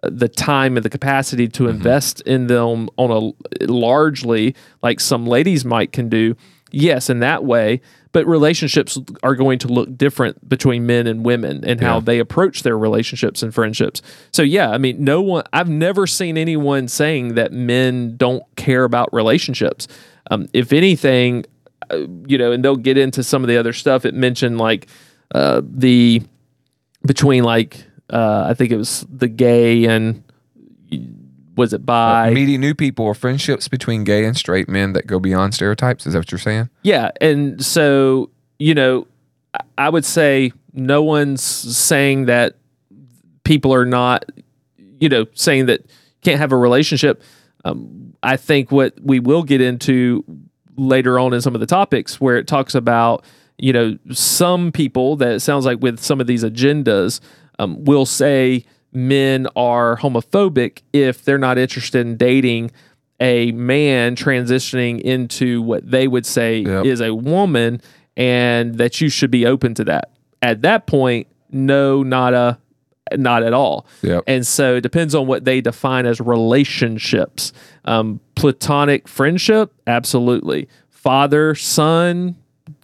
the 0.03 0.30
time 0.30 0.78
and 0.78 0.86
the 0.86 0.91
capacity 0.91 1.47
to 1.47 1.68
invest 1.70 2.22
in 2.22 2.45
them 2.45 2.88
on 2.97 3.10
a 3.10 3.66
largely 3.66 4.53
like 4.84 4.99
some 4.99 5.26
ladies 5.26 5.66
might 5.66 5.91
can 5.91 6.08
do 6.08 6.36
yes 6.70 7.10
in 7.10 7.18
that 7.20 7.43
way 7.43 7.82
but 8.14 8.26
relationships 8.26 8.97
are 9.24 9.36
going 9.36 9.60
to 9.60 9.68
look 9.68 9.97
different 9.97 10.47
between 10.47 10.86
men 10.86 11.08
and 11.08 11.26
women 11.26 11.64
and 11.66 11.82
how 11.82 11.95
Yeah. 11.95 12.01
they 12.01 12.20
approach 12.20 12.64
their 12.64 12.78
relationships 12.78 13.43
and 13.43 13.53
friendships. 13.53 14.01
So 14.32 14.41
yeah 14.43 14.70
i 14.72 14.78
mean 14.78 15.03
no 15.03 15.22
one 15.22 15.43
i've 15.53 15.70
never 15.70 16.08
seen 16.08 16.38
anyone 16.38 16.88
saying 16.88 17.36
that 17.36 17.51
men 17.51 18.16
don't 18.18 18.43
care 18.55 18.84
about 18.84 19.10
relationships. 19.14 19.88
Um, 20.32 20.47
if 20.53 20.74
anything 20.74 21.45
uh, 21.89 21.99
you 22.28 22.38
know 22.38 22.51
and 22.51 22.64
they'll 22.66 22.76
get 22.76 22.97
into 22.97 23.24
some 23.24 23.43
of 23.43 23.47
the 23.47 23.58
other 23.58 23.72
stuff. 23.74 24.03
It 24.05 24.14
mentioned 24.14 24.58
like 24.58 24.88
uh, 25.34 25.62
the 25.64 26.22
between 27.05 27.43
like 27.43 27.86
uh, 28.10 28.45
I 28.49 28.53
think 28.53 28.72
it 28.72 28.78
was 28.78 29.05
the 29.10 29.28
gay 29.28 29.86
and 29.86 30.24
was 31.58 31.74
it 31.74 31.86
bi? 31.86 32.30
Meeting 32.30 32.62
new 32.62 32.74
people 32.74 33.03
or 33.05 33.14
friendships 33.14 33.68
between 33.68 34.03
gay 34.05 34.24
and 34.24 34.38
straight 34.38 34.70
men 34.70 34.93
that 34.93 35.08
go 35.08 35.20
beyond 35.20 35.53
stereotypes. 35.53 36.05
Is 36.08 36.14
that 36.14 36.20
what 36.20 36.32
you're 36.32 36.39
saying? 36.39 36.70
Yeah, 36.84 37.12
and 37.20 37.64
so 37.66 38.30
you 38.60 38.74
know, 38.74 39.05
I- 39.53 39.60
I 39.78 39.89
would 39.89 40.05
say 40.05 40.51
no 40.74 41.03
one's 41.03 41.41
saying 41.41 42.26
that 42.26 42.55
people 43.43 43.74
are 43.74 43.86
not, 43.86 44.26
you 44.99 45.10
know, 45.10 45.26
saying 45.34 45.66
that 45.68 45.82
can't 46.22 46.39
have 46.39 46.51
a 46.51 46.58
relationship. 46.58 47.22
Um, 47.66 48.14
I 48.24 48.38
think 48.38 48.72
what 48.72 48.93
we 49.01 49.20
will 49.20 49.43
get 49.43 49.62
into 49.62 50.24
later 50.76 51.20
on 51.20 51.34
in 51.34 51.41
some 51.41 51.53
of 51.55 51.60
the 51.62 51.66
topics 51.68 52.20
where 52.22 52.38
it 52.38 52.47
talks 52.47 52.76
about, 52.76 53.24
you 53.58 53.74
know, 53.74 53.97
some 54.12 54.72
people 54.72 55.16
that 55.18 55.32
it 55.34 55.39
sounds 55.39 55.66
like 55.66 55.80
with 55.82 55.99
some 55.99 56.20
of 56.22 56.28
these 56.28 56.43
agendas 56.43 57.20
um, 57.60 57.84
will 57.86 58.05
say 58.05 58.66
men 58.98 59.48
are 59.56 59.95
homophobic 59.98 60.82
if 60.91 61.24
they're 61.24 61.38
not 61.38 61.58
interested 61.60 62.00
in 62.06 62.18
dating 62.18 62.72
a 63.20 63.52
man 63.52 64.16
transitioning 64.16 65.00
into 65.02 65.62
what 65.62 65.89
they 65.89 66.08
would 66.08 66.26
say 66.26 66.60
Yep. 66.60 66.86
is 66.86 67.00
a 67.02 67.14
woman 67.14 67.80
and 68.16 68.76
that 68.80 69.00
you 69.00 69.10
should 69.10 69.30
be 69.30 69.45
open 69.45 69.76
to 69.76 69.84
that. 69.86 70.10
At 70.41 70.64
that 70.64 70.88
point, 70.88 71.28
no, 71.52 72.02
not 72.02 72.34
a 72.34 72.58
not 73.16 73.41
at 73.43 73.54
all. 73.54 73.86
Yep. 74.02 74.24
And 74.28 74.45
so 74.45 74.76
it 74.76 74.82
depends 74.82 75.16
on 75.16 75.28
what 75.28 75.45
they 75.45 75.62
define 75.62 76.06
as 76.06 76.20
relationships. 76.20 77.54
Um, 77.86 78.20
platonic 78.36 79.08
friendship, 79.08 79.72
absolutely. 79.86 80.68
Father, 80.89 81.56
son, 81.56 82.36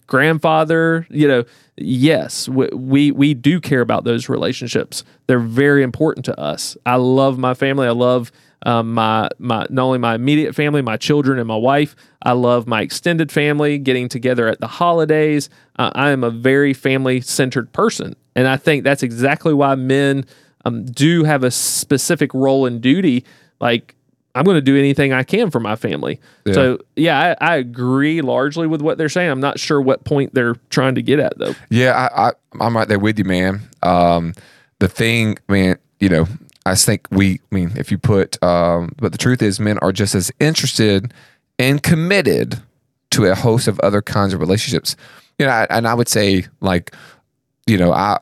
grandfather, 0.06 1.06
you 1.10 1.28
know, 1.28 1.44
yes, 1.76 2.48
we, 2.48 2.68
we 2.68 3.10
we 3.10 3.34
do 3.34 3.60
care 3.60 3.80
about 3.80 4.04
those 4.04 4.28
relationships. 4.28 5.04
They're 5.26 5.38
very 5.38 5.82
important 5.82 6.24
to 6.26 6.40
us. 6.40 6.76
I 6.86 6.96
love 6.96 7.38
my 7.38 7.54
family. 7.54 7.86
I 7.86 7.92
love 7.92 8.32
um, 8.66 8.94
my 8.94 9.28
my 9.38 9.66
not 9.70 9.84
only 9.84 9.98
my 9.98 10.14
immediate 10.14 10.54
family, 10.54 10.82
my 10.82 10.96
children 10.96 11.38
and 11.38 11.46
my 11.48 11.56
wife. 11.56 11.94
I 12.22 12.32
love 12.32 12.66
my 12.66 12.80
extended 12.80 13.30
family, 13.30 13.78
getting 13.78 14.08
together 14.08 14.48
at 14.48 14.60
the 14.60 14.66
holidays. 14.66 15.50
Uh, 15.78 15.90
I 15.94 16.10
am 16.10 16.24
a 16.24 16.30
very 16.30 16.72
family 16.72 17.20
centered 17.20 17.72
person, 17.72 18.16
and 18.34 18.46
I 18.46 18.56
think 18.56 18.84
that's 18.84 19.02
exactly 19.02 19.52
why 19.52 19.74
men 19.74 20.24
um, 20.64 20.84
do 20.84 21.24
have 21.24 21.44
a 21.44 21.50
specific 21.50 22.32
role 22.32 22.66
and 22.66 22.80
duty. 22.80 23.24
Like 23.60 23.94
I'm 24.34 24.44
going 24.44 24.56
to 24.56 24.60
do 24.60 24.76
anything 24.76 25.12
I 25.12 25.22
can 25.22 25.50
for 25.50 25.60
my 25.60 25.76
family. 25.76 26.20
Yeah. 26.44 26.54
So 26.54 26.78
yeah, 26.96 27.36
I, 27.40 27.52
I 27.52 27.56
agree 27.56 28.20
largely 28.20 28.66
with 28.66 28.82
what 28.82 28.98
they're 28.98 29.08
saying. 29.08 29.30
I'm 29.30 29.40
not 29.40 29.60
sure 29.60 29.80
what 29.80 30.04
point 30.04 30.34
they're 30.34 30.56
trying 30.70 30.96
to 30.96 31.02
get 31.02 31.20
at 31.20 31.38
though. 31.38 31.54
Yeah, 31.70 32.08
I, 32.12 32.28
I 32.28 32.32
I'm 32.60 32.76
right 32.76 32.88
there 32.88 32.98
with 32.98 33.18
you, 33.18 33.24
man. 33.24 33.60
Um, 33.82 34.34
the 34.80 34.88
thing, 34.88 35.38
man, 35.48 35.78
you 36.00 36.08
know, 36.08 36.26
I 36.66 36.74
think 36.74 37.06
we, 37.10 37.40
I 37.52 37.54
mean, 37.54 37.72
if 37.76 37.90
you 37.90 37.98
put, 37.98 38.42
um, 38.42 38.92
but 38.96 39.12
the 39.12 39.18
truth 39.18 39.42
is, 39.42 39.60
men 39.60 39.78
are 39.78 39.92
just 39.92 40.14
as 40.14 40.32
interested 40.40 41.12
and 41.58 41.82
committed 41.82 42.62
to 43.10 43.26
a 43.26 43.34
host 43.34 43.68
of 43.68 43.78
other 43.80 44.02
kinds 44.02 44.34
of 44.34 44.40
relationships. 44.40 44.96
You 45.38 45.46
know, 45.46 45.52
I, 45.52 45.66
and 45.70 45.86
I 45.86 45.94
would 45.94 46.08
say, 46.08 46.46
like, 46.60 46.94
you 47.66 47.76
know, 47.76 47.92
I, 47.92 48.18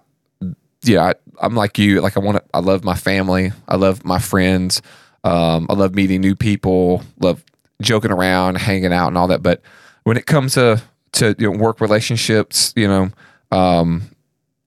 yeah, 0.83 1.05
I, 1.05 1.15
I'm 1.41 1.55
like 1.55 1.79
you. 1.79 2.01
Like, 2.01 2.17
I 2.17 2.21
want 2.21 2.39
to, 2.39 2.45
I 2.53 2.59
love 2.59 2.85
my 2.85 2.97
family. 2.97 3.53
I 3.69 3.77
love 3.77 4.05
my 4.05 4.19
friends. 4.19 4.83
Um, 5.25 5.67
I 5.71 5.75
love 5.75 5.95
meeting 5.95 6.21
new 6.21 6.35
people. 6.35 7.03
Love 7.21 7.43
joking 7.81 8.11
around, 8.11 8.57
hanging 8.57 8.93
out, 8.93 9.09
and 9.09 9.19
all 9.19 9.29
that. 9.29 9.43
But 9.43 9.63
when 10.05 10.17
it 10.17 10.27
comes 10.27 10.55
to 10.55 10.83
to 11.13 11.35
you 11.39 11.51
know, 11.53 11.59
work 11.59 11.81
relationships, 11.81 12.73
you 12.77 12.89
know, 12.89 13.11
um, 13.51 14.03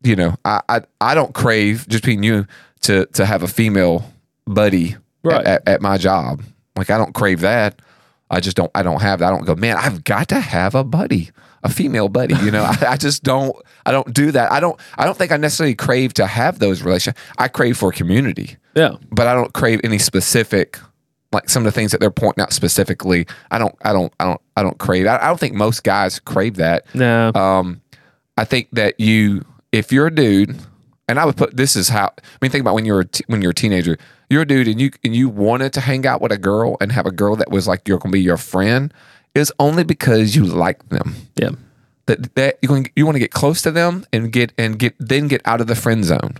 you 0.03 0.15
know, 0.15 0.35
I, 0.45 0.61
I 0.69 0.81
I 1.01 1.15
don't 1.15 1.33
crave 1.33 1.87
just 1.87 2.03
being 2.03 2.23
you 2.23 2.45
to 2.81 3.05
to 3.07 3.25
have 3.25 3.43
a 3.43 3.47
female 3.47 4.11
buddy 4.45 4.95
Right. 5.23 5.43
at, 5.45 5.67
at 5.67 5.81
my 5.81 5.97
job. 5.97 6.43
Like 6.75 6.89
I 6.91 6.97
don't 6.99 7.13
crave 7.15 7.41
that. 7.41 7.81
I 8.29 8.39
just 8.39 8.55
don't. 8.57 8.69
I 8.75 8.83
don't 8.83 9.01
have 9.01 9.19
that. 9.19 9.27
I 9.27 9.29
don't 9.31 9.45
go, 9.45 9.55
man. 9.55 9.77
I've 9.77 10.03
got 10.03 10.27
to 10.29 10.39
have 10.39 10.75
a 10.75 10.83
buddy, 10.83 11.31
a 11.65 11.69
female 11.69 12.07
buddy. 12.07 12.35
You 12.35 12.51
know, 12.51 12.63
I, 12.63 12.77
I 12.91 12.97
just 12.97 13.23
don't. 13.23 13.53
I 13.85 13.91
don't 13.91 14.13
do 14.13 14.31
that. 14.31 14.51
I 14.51 14.59
don't. 14.61 14.79
I 14.97 15.03
don't 15.05 15.17
think 15.17 15.31
I 15.33 15.37
necessarily 15.37 15.75
crave 15.75 16.13
to 16.15 16.25
have 16.27 16.59
those 16.59 16.81
relationships. 16.83 17.19
I 17.37 17.47
crave 17.49 17.77
for 17.77 17.91
community, 17.91 18.55
Yeah. 18.75 18.95
but 19.11 19.27
I 19.27 19.33
don't 19.33 19.53
crave 19.53 19.81
any 19.83 19.97
specific. 19.97 20.79
Like 21.31 21.49
some 21.49 21.65
of 21.65 21.65
the 21.65 21.77
things 21.77 21.91
that 21.91 21.99
they're 21.99 22.11
pointing 22.11 22.41
out 22.43 22.53
specifically, 22.53 23.27
I 23.51 23.57
don't. 23.57 23.75
I 23.83 23.91
don't. 23.91 24.13
I 24.19 24.23
don't. 24.23 24.41
I 24.55 24.63
don't 24.63 24.77
crave. 24.77 25.05
I, 25.07 25.17
I 25.17 25.27
don't 25.27 25.39
think 25.39 25.53
most 25.53 25.83
guys 25.83 26.19
crave 26.19 26.55
that. 26.57 26.85
No. 26.95 27.33
Um, 27.33 27.81
I 28.37 28.45
think 28.45 28.69
that 28.71 28.99
you, 28.99 29.43
if 29.73 29.91
you're 29.91 30.07
a 30.07 30.15
dude, 30.15 30.55
and 31.09 31.19
I 31.19 31.25
would 31.25 31.35
put 31.35 31.57
this 31.57 31.75
is 31.75 31.89
how. 31.89 32.05
I 32.05 32.21
mean, 32.41 32.51
think 32.51 32.61
about 32.61 32.75
when 32.75 32.85
you're 32.85 33.01
a 33.01 33.05
t- 33.05 33.23
when 33.27 33.41
you're 33.41 33.51
a 33.51 33.55
teenager. 33.55 33.97
You're 34.29 34.41
a 34.43 34.47
dude, 34.47 34.67
and 34.67 34.79
you 34.81 34.91
and 35.03 35.15
you 35.15 35.27
wanted 35.29 35.73
to 35.73 35.81
hang 35.81 36.05
out 36.07 36.21
with 36.21 36.31
a 36.31 36.37
girl 36.37 36.77
and 36.81 36.91
have 36.91 37.05
a 37.05 37.11
girl 37.11 37.35
that 37.35 37.51
was 37.51 37.67
like 37.67 37.87
you're 37.87 37.99
gonna 37.99 38.11
be 38.13 38.21
your 38.21 38.37
friend. 38.37 38.93
Is 39.35 39.51
only 39.59 39.83
because 39.83 40.35
you 40.35 40.45
like 40.45 40.87
them. 40.89 41.13
Yeah. 41.35 41.51
That 42.07 42.33
that 42.35 42.57
you 42.61 42.85
you 42.95 43.05
want 43.05 43.15
to 43.15 43.19
get 43.19 43.31
close 43.31 43.61
to 43.63 43.71
them 43.71 44.05
and 44.13 44.31
get 44.31 44.53
and 44.57 44.79
get 44.79 44.95
then 44.99 45.27
get 45.27 45.41
out 45.45 45.59
of 45.61 45.67
the 45.67 45.75
friend 45.75 46.03
zone, 46.05 46.37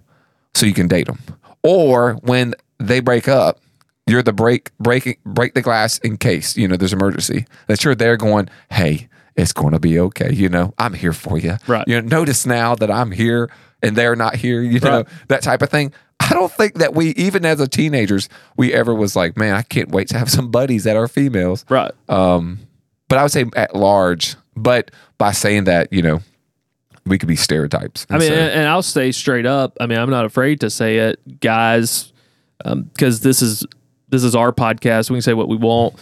so 0.53 0.65
you 0.65 0.73
can 0.73 0.87
date 0.87 1.07
them. 1.07 1.19
Or 1.61 2.13
when 2.21 2.53
they 2.79 2.99
break 3.01 3.27
up, 3.27 3.59
you're 4.07 4.21
the 4.23 4.31
break 4.33 4.71
breaking 4.79 5.17
break 5.25 5.55
the 5.55 5.61
glass 5.61 5.97
in 5.99 6.17
case 6.17 6.55
you 6.55 6.67
know 6.67 6.77
there's 6.77 6.93
emergency. 6.93 7.45
That 7.67 7.83
you're 7.83 7.95
there 7.95 8.15
going, 8.15 8.47
hey, 8.71 9.09
it's 9.35 9.51
going 9.51 9.73
to 9.73 9.79
be 9.79 9.99
okay. 9.99 10.31
You 10.31 10.47
know, 10.49 10.73
I'm 10.77 10.93
here 10.93 11.13
for 11.13 11.37
you. 11.37 11.57
Right. 11.67 11.85
You 11.87 12.01
know, 12.01 12.07
notice 12.19 12.45
now 12.45 12.75
that 12.75 12.89
I'm 12.91 13.11
here 13.11 13.49
and 13.81 13.95
they're 13.95 14.15
not 14.15 14.35
here. 14.35 14.61
You 14.61 14.79
know, 14.79 14.97
Right. 14.97 15.07
that 15.27 15.41
type 15.41 15.61
of 15.61 15.69
thing. 15.69 15.91
I 16.19 16.29
don't 16.29 16.51
think 16.51 16.75
that 16.75 16.95
we, 16.95 17.09
even 17.09 17.45
as 17.45 17.59
a 17.59 17.67
teenagers, 17.67 18.29
we 18.55 18.73
ever 18.73 18.95
was 18.95 19.15
like, 19.17 19.35
man, 19.35 19.53
I 19.53 19.61
can't 19.63 19.89
wait 19.89 20.07
to 20.09 20.17
have 20.17 20.31
some 20.31 20.49
buddies 20.49 20.85
that 20.85 20.95
are 20.95 21.07
females. 21.09 21.65
Right. 21.69 21.91
Um, 22.07 22.59
but 23.15 23.19
I 23.19 23.23
would 23.23 23.31
say 23.31 23.45
at 23.55 23.75
large. 23.75 24.35
But 24.57 24.91
by 25.17 25.31
saying 25.31 25.63
that, 25.65 25.91
you 25.93 26.01
know, 26.01 26.21
we 27.05 27.17
could 27.17 27.27
be 27.29 27.35
stereotypes. 27.35 28.05
I 28.09 28.17
mean, 28.17 28.27
so- 28.29 28.33
and, 28.33 28.51
and 28.51 28.67
I'll 28.67 28.81
say 28.81 29.11
straight 29.11 29.45
up. 29.45 29.77
I 29.79 29.85
mean, 29.85 29.97
I'm 29.97 30.09
not 30.09 30.25
afraid 30.25 30.59
to 30.61 30.69
say 30.69 30.97
it, 30.97 31.39
guys, 31.39 32.11
because 32.63 33.21
this 33.21 33.41
is 33.41 33.65
this 34.09 34.23
is 34.23 34.35
our 34.35 34.51
podcast. 34.51 35.09
We 35.09 35.15
can 35.15 35.21
say 35.21 35.33
what 35.33 35.47
we 35.47 35.55
want. 35.57 35.95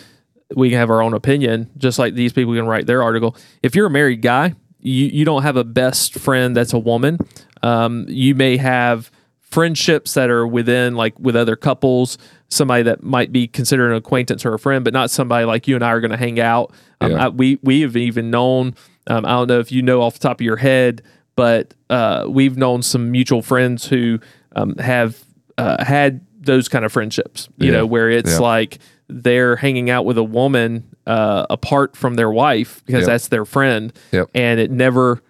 We 0.55 0.70
can 0.70 0.78
have 0.80 0.89
our 0.89 1.01
own 1.01 1.14
opinion, 1.14 1.70
just 1.78 1.97
like 1.99 2.14
these 2.16 2.34
people 2.34 2.53
can 2.53 2.66
write 2.68 2.86
their 2.86 3.01
article. 3.03 3.36
If 3.64 3.76
you're 3.76 3.88
a 3.88 3.91
married 3.91 4.22
guy, 4.22 4.55
you 4.80 5.05
you 5.05 5.26
don't 5.26 5.43
have 5.43 5.55
a 5.55 5.64
best 5.64 6.16
friend 6.20 6.55
that's 6.55 6.74
a 6.74 6.80
woman. 6.80 7.18
Um, 7.61 8.05
you 8.07 8.34
may 8.36 8.57
have 8.57 9.09
friendships 9.39 10.14
that 10.16 10.30
are 10.30 10.47
within 10.47 10.95
like 10.95 11.18
with 11.20 11.36
other 11.36 11.55
couples 11.55 12.18
somebody 12.54 12.84
that 12.84 13.04
might 13.04 13.32
be 13.32 13.47
considered 13.47 13.91
an 13.91 13.97
acquaintance 13.97 14.45
or 14.45 14.54
a 14.54 14.60
friend 14.60 14.84
but 14.84 14.93
not 14.93 15.10
somebody 15.10 15.45
like 15.45 15.68
you 15.68 15.76
and 15.76 15.84
i 15.84 15.89
are 15.89 15.99
going 15.99 16.12
to 16.12 16.18
hang 16.18 16.39
out 16.39 16.72
um, 17.01 17.12
Yeah. 17.12 17.26
I, 17.26 17.30
we 17.30 17.60
we 17.64 17.82
have 17.82 17.95
even 17.97 18.30
known 18.30 18.76
um, 19.08 19.26
i 19.26 19.30
don't 19.30 19.47
know 19.47 19.60
if 19.60 19.72
you 19.72 19.82
know 19.82 20.01
off 20.01 20.14
the 20.14 20.20
top 20.20 20.39
of 20.39 20.45
your 20.45 20.58
head 20.58 21.01
but 21.36 21.74
uh, 21.89 22.26
we've 22.30 22.58
known 22.58 22.84
some 22.84 23.10
mutual 23.12 23.41
friends 23.41 23.88
who 23.88 24.20
um, 24.56 24.76
have 24.78 25.24
uh, 25.58 25.84
had 25.84 26.22
those 26.39 26.68
kind 26.70 26.86
of 26.86 26.91
friendships 26.91 27.49
you 27.58 27.68
Yeah. 27.72 27.78
know 27.80 27.86
where 27.86 28.10
it's 28.10 28.34
Yeah. 28.34 28.39
like 28.39 28.78
they're 29.10 29.56
hanging 29.56 29.89
out 29.89 30.06
with 30.06 30.18
a 30.18 30.24
woman 30.24 30.84
uh, 31.08 31.45
apart 31.49 31.95
from 31.97 32.14
their 32.16 32.30
wife 32.32 32.82
because 32.86 33.01
Yep. 33.01 33.08
that's 33.08 33.28
their 33.30 33.45
friend 33.45 33.91
Yep. 34.12 34.30
and 34.36 34.60
it 34.60 34.72
never 34.72 35.22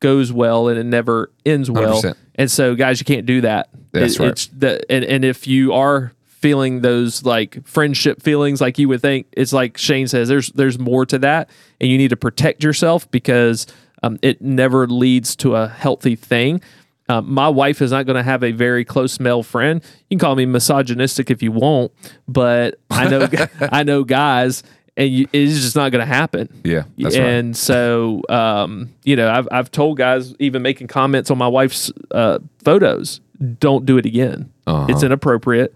goes 0.00 0.30
well 0.32 0.68
and 0.68 0.78
it 0.78 0.84
never 0.84 1.30
ends 1.46 1.70
well 1.70 2.02
100%. 2.02 2.14
and 2.34 2.50
so 2.50 2.74
guys 2.74 3.00
you 3.00 3.04
can't 3.06 3.24
do 3.26 3.40
that 3.40 3.68
That's 3.92 4.16
It- 4.16 4.20
right. 4.20 4.28
it's 4.28 4.46
the, 4.48 4.92
and, 4.92 5.04
and 5.04 5.24
if 5.24 5.46
you 5.46 5.72
are 5.72 6.12
feeling 6.46 6.80
those 6.80 7.24
like 7.24 7.66
friendship 7.66 8.22
feelings 8.22 8.60
like 8.60 8.78
you 8.78 8.88
would 8.88 9.02
think 9.02 9.26
it's 9.32 9.52
like 9.52 9.76
shane 9.76 10.06
says 10.06 10.28
there's 10.28 10.50
there's 10.50 10.78
more 10.78 11.04
to 11.04 11.18
that 11.18 11.50
and 11.80 11.90
you 11.90 11.98
need 11.98 12.10
to 12.10 12.16
protect 12.16 12.62
yourself 12.62 13.10
because 13.10 13.66
um, 14.04 14.16
it 14.22 14.40
never 14.40 14.86
leads 14.86 15.34
to 15.34 15.56
a 15.56 15.66
healthy 15.66 16.14
thing 16.14 16.60
um, 17.08 17.32
my 17.32 17.48
wife 17.48 17.82
is 17.82 17.90
not 17.90 18.06
going 18.06 18.16
to 18.16 18.22
have 18.22 18.44
a 18.44 18.52
very 18.52 18.84
close 18.84 19.20
male 19.20 19.42
friend. 19.42 19.82
You 20.08 20.16
can 20.16 20.18
call 20.18 20.34
me 20.34 20.46
misogynistic 20.46 21.30
if 21.30 21.42
you 21.42 21.52
want, 21.52 21.92
but 22.26 22.80
I 22.90 23.08
know 23.08 23.28
I 23.60 23.84
know 23.84 24.02
guys, 24.02 24.64
and 24.96 25.08
you, 25.08 25.28
it's 25.32 25.54
just 25.54 25.76
not 25.76 25.92
going 25.92 26.00
to 26.00 26.12
happen. 26.12 26.48
Yeah, 26.64 26.82
that's 26.98 27.16
right. 27.16 27.24
and 27.24 27.56
so 27.56 28.22
um, 28.28 28.92
you 29.04 29.14
know, 29.14 29.30
I've 29.30 29.46
I've 29.52 29.70
told 29.70 29.98
guys 29.98 30.34
even 30.40 30.62
making 30.62 30.88
comments 30.88 31.30
on 31.30 31.38
my 31.38 31.46
wife's 31.46 31.92
uh, 32.10 32.40
photos, 32.64 33.20
don't 33.60 33.86
do 33.86 33.98
it 33.98 34.06
again. 34.06 34.52
Uh-huh. 34.66 34.86
It's 34.88 35.04
inappropriate. 35.04 35.72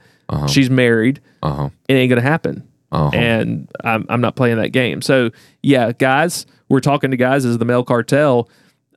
She's 0.46 0.70
married. 0.70 1.20
Uh-huh. 1.42 1.70
It 1.88 1.94
ain't 1.94 2.08
gonna 2.10 2.20
happen. 2.20 2.66
Uh-huh. 2.92 3.10
And 3.14 3.68
I'm 3.84 4.04
I'm 4.08 4.20
not 4.20 4.36
playing 4.36 4.56
that 4.58 4.70
game. 4.70 5.02
So 5.02 5.30
yeah, 5.62 5.92
guys, 5.92 6.46
we're 6.68 6.80
talking 6.80 7.10
to 7.12 7.16
guys 7.16 7.44
as 7.44 7.58
the 7.58 7.64
male 7.64 7.84
cartel. 7.84 8.48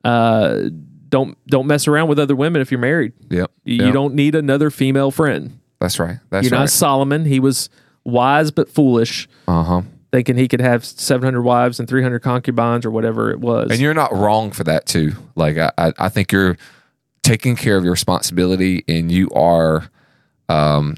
Uh, 0.04 0.68
don't 1.08 1.36
don't 1.46 1.66
mess 1.66 1.86
around 1.88 2.08
with 2.08 2.18
other 2.18 2.34
women 2.36 2.60
if 2.60 2.70
you're 2.70 2.80
married. 2.80 3.12
Yep. 3.30 3.50
You 3.64 3.84
Yep. 3.86 3.92
don't 3.94 4.14
need 4.14 4.34
another 4.34 4.70
female 4.70 5.10
friend. 5.10 5.58
That's 5.80 5.98
right. 5.98 6.18
That's 6.30 6.44
you're 6.44 6.52
right. 6.52 6.60
not 6.60 6.70
Solomon. 6.70 7.24
He 7.24 7.40
was 7.40 7.68
wise 8.04 8.50
but 8.50 8.68
foolish, 8.68 9.28
Uh 9.48 9.62
huh. 9.62 9.82
thinking 10.12 10.36
he 10.36 10.48
could 10.48 10.60
have 10.60 10.84
700 10.84 11.42
wives 11.42 11.78
and 11.78 11.88
300 11.88 12.18
concubines 12.20 12.84
or 12.84 12.90
whatever 12.90 13.30
it 13.30 13.40
was. 13.40 13.70
And 13.70 13.80
you're 13.80 13.94
not 13.94 14.12
wrong 14.14 14.50
for 14.50 14.64
that 14.64 14.86
too. 14.86 15.12
Like 15.36 15.56
I, 15.56 15.70
I, 15.78 15.92
I 15.98 16.08
think 16.08 16.32
you're 16.32 16.56
taking 17.22 17.54
care 17.56 17.76
of 17.76 17.84
your 17.84 17.92
responsibility, 17.92 18.84
and 18.88 19.10
you 19.10 19.30
are, 19.30 19.88
um, 20.50 20.96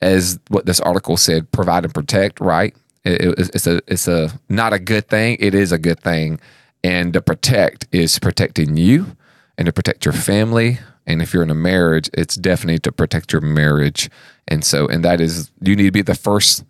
as 0.00 0.38
what 0.48 0.66
this 0.66 0.80
article 0.80 1.16
said, 1.16 1.50
provide 1.52 1.84
and 1.84 1.94
protect. 1.94 2.40
Right? 2.40 2.74
It, 3.04 3.20
it- 3.38 3.50
it's 3.54 3.66
a, 3.66 3.80
it's 3.86 4.08
a 4.08 4.30
not 4.48 4.72
a 4.72 4.78
good 4.78 5.08
thing. 5.08 5.36
It 5.40 5.54
is 5.54 5.72
a 5.72 5.78
good 5.78 6.00
thing, 6.00 6.40
and 6.84 7.12
to 7.12 7.20
protect 7.20 7.86
is 7.92 8.18
protecting 8.18 8.76
you, 8.76 9.16
and 9.56 9.66
to 9.66 9.72
protect 9.72 10.04
your 10.04 10.14
family. 10.14 10.78
And 11.06 11.22
if 11.22 11.32
you're 11.32 11.42
in 11.42 11.50
a 11.50 11.54
marriage, 11.54 12.10
it's 12.12 12.34
definitely 12.34 12.80
to 12.80 12.92
protect 12.92 13.32
your 13.32 13.40
marriage. 13.40 14.10
And 14.46 14.62
so, 14.62 14.86
and 14.86 15.02
that 15.06 15.22
is, 15.22 15.50
you 15.62 15.74
need 15.74 15.84
to 15.86 15.90
be 15.90 16.02
the 16.02 16.14
first 16.14 16.64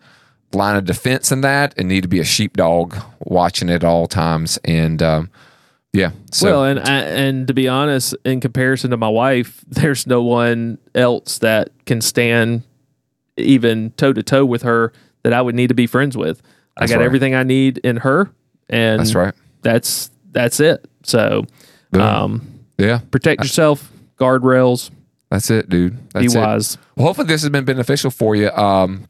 line 0.53 0.77
of 0.77 0.85
defense 0.85 1.33
in 1.33 1.41
that 1.41 1.75
and 1.77 1.89
need 1.89 2.03
to 2.03 2.09
be 2.09 2.21
a 2.21 2.25
sheepdog 2.25 2.97
watching 3.19 3.69
at 3.69 3.83
all 3.83 4.07
times. 4.07 4.57
And 4.65 5.03
um, 5.03 5.31
yeah, 5.93 6.13
so 6.31 6.47
well, 6.53 6.65
and 6.67 6.79
and 6.79 7.49
to 7.49 7.55
be 7.55 7.67
honest, 7.67 8.15
in 8.25 8.41
comparison 8.41 8.91
to 8.93 8.97
my 8.97 9.09
wife, 9.09 9.65
there's 9.69 10.07
no 10.07 10.23
one 10.23 10.79
else 10.95 11.39
that 11.39 11.71
can 11.85 12.01
stand 12.01 12.63
even 13.39 13.91
toe 13.93 14.13
to 14.13 14.23
toe 14.23 14.45
with 14.45 14.63
her 14.63 14.93
that 15.23 15.33
I 15.33 15.41
would 15.43 15.55
need 15.55 15.69
to 15.69 15.75
be 15.75 15.87
friends 15.87 16.17
with. 16.17 16.43
That's 16.77 16.91
I 16.91 16.95
got 16.95 17.01
right. 17.01 17.07
everything 17.07 17.35
I 17.35 17.43
need 17.43 17.79
in 17.79 17.99
her, 17.99 18.31
and 18.69 19.01
That's 19.01 19.15
right. 19.15 19.35
That's 19.63 20.11
that's 20.31 20.61
it. 20.61 20.87
So, 21.03 21.45
Boom. 21.91 22.01
um, 22.03 22.61
yeah, 22.79 23.01
protect 23.11 23.43
yourself. 23.43 23.91
Guardrails. 24.19 24.91
that's 25.31 25.51
it, 25.51 25.69
dude. 25.69 25.97
That's 26.13 26.33
Be 26.33 26.39
it. 26.39 26.43
wise. 26.43 26.79
Well, 26.97 27.07
hopefully 27.07 27.29
this 27.29 27.43
has 27.43 27.51
been 27.51 27.65
beneficial 27.65 28.11
for 28.11 28.35
you. 28.37 28.51
Um, 28.51 29.07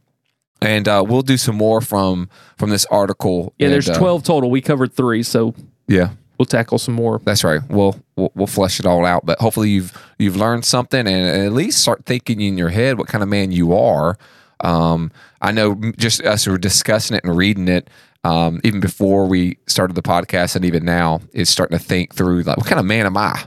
and 0.61 0.89
uh, 0.89 1.05
we'll 1.07 1.22
do 1.22 1.37
some 1.37 1.57
more 1.57 1.81
from 1.81 2.29
from 2.57 2.70
this 2.70 2.85
article. 2.87 3.53
Yeah, 3.59 3.66
And, 3.66 3.74
there's 3.74 3.89
uh, 3.89 3.99
12 3.99 4.22
total. 4.24 4.51
We 4.51 4.61
covered 4.61 4.93
three, 4.93 5.22
so 5.22 5.55
Yeah, 5.87 6.11
we'll 6.39 6.47
tackle 6.47 6.78
some 6.78 6.95
more. 6.95 7.20
That's 7.24 7.45
right. 7.45 7.61
We'll, 7.68 7.97
we'll 8.16 8.32
we'll 8.34 8.47
flesh 8.47 8.80
it 8.80 8.86
all 8.86 9.05
out. 9.05 9.26
But 9.26 9.39
hopefully 9.41 9.70
you've 9.70 9.93
you've 10.18 10.36
learned 10.36 10.64
something 10.64 11.07
and, 11.07 11.47
at 11.47 11.53
least 11.53 11.82
start 11.82 12.05
thinking 12.07 12.41
in 12.41 12.57
your 12.57 12.68
head 12.70 12.99
what 12.99 13.09
kind 13.09 13.22
of 13.22 13.28
man 13.28 13.53
you 13.53 13.76
are. 13.76 14.16
Um, 14.61 15.12
I 15.41 15.53
know 15.53 15.80
just 15.97 16.22
us 16.22 16.47
were 16.47 16.59
discussing 16.59 17.16
it 17.16 17.24
and 17.24 17.36
reading 17.36 17.68
it, 17.68 17.89
um, 18.24 18.61
even 18.64 18.80
before 18.80 19.26
we 19.26 19.59
started 19.66 19.95
the 19.95 20.03
podcast 20.03 20.57
and 20.57 20.64
even 20.64 20.84
now, 20.84 21.20
is 21.32 21.49
starting 21.49 21.78
to 21.78 21.84
think 21.84 22.14
through 22.14 22.43
like 22.43 22.57
what 22.57 22.66
kind 22.66 22.80
of 22.80 22.86
man 22.86 23.07
am 23.07 23.16
I? 23.16 23.45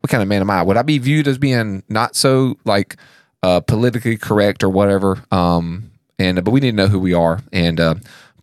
What 0.00 0.10
kind 0.10 0.22
of 0.22 0.28
man 0.28 0.42
am 0.42 0.50
I? 0.50 0.62
Would 0.62 0.76
I 0.76 0.82
be 0.82 0.98
viewed 0.98 1.28
as 1.28 1.38
being 1.38 1.82
not 1.88 2.14
so 2.14 2.58
like 2.64 2.96
uh, 3.42 3.60
politically 3.60 4.18
correct 4.18 4.62
or 4.62 4.68
whatever? 4.68 5.24
Um, 5.30 5.90
and 6.18 6.44
but 6.44 6.50
we 6.50 6.60
need 6.60 6.72
to 6.72 6.76
know 6.76 6.86
who 6.88 6.98
we 7.00 7.14
are 7.14 7.40
and 7.52 7.80
uh, 7.80 7.94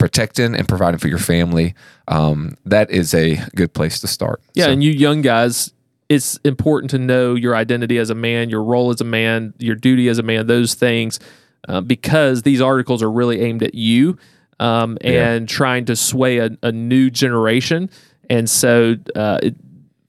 protecting 0.02 0.56
and 0.56 0.68
providing 0.68 0.98
for 0.98 1.08
your 1.08 1.20
family. 1.20 1.74
Um, 2.08 2.58
that 2.66 2.90
is 2.92 3.14
a 3.14 3.38
good 3.56 3.74
place 3.74 4.00
to 4.02 4.08
start. 4.08 4.42
Yeah, 4.54 4.66
So- 4.66 4.72
and 4.72 4.84
you 4.84 4.92
young 4.92 5.22
guys, 5.22 5.74
it's 6.10 6.38
important 6.44 6.90
to 6.92 6.98
know 6.98 7.36
your 7.36 7.56
identity 7.56 7.98
as 7.98 8.10
a 8.10 8.16
man, 8.16 8.50
your 8.50 8.64
role 8.64 8.90
as 8.90 9.00
a 9.00 9.06
man, 9.06 9.54
your 9.60 9.76
duty 9.76 10.10
as 10.10 10.18
a 10.20 10.24
man, 10.24 10.48
those 10.48 10.74
things, 10.74 11.20
uh, 11.70 11.80
because 11.82 12.42
these 12.42 12.60
articles 12.62 13.02
are 13.04 13.12
really 13.12 13.40
aimed 13.42 13.64
at 13.64 13.76
you 13.76 14.18
um, 14.60 14.98
and 15.02 15.48
trying 15.48 15.86
to 15.86 15.96
sway 15.96 16.40
a, 16.40 16.50
a 16.64 16.72
new 16.72 17.10
generation. 17.10 17.90
And 18.30 18.50
so, 18.50 18.96
uh, 19.16 19.40
it, 19.44 19.56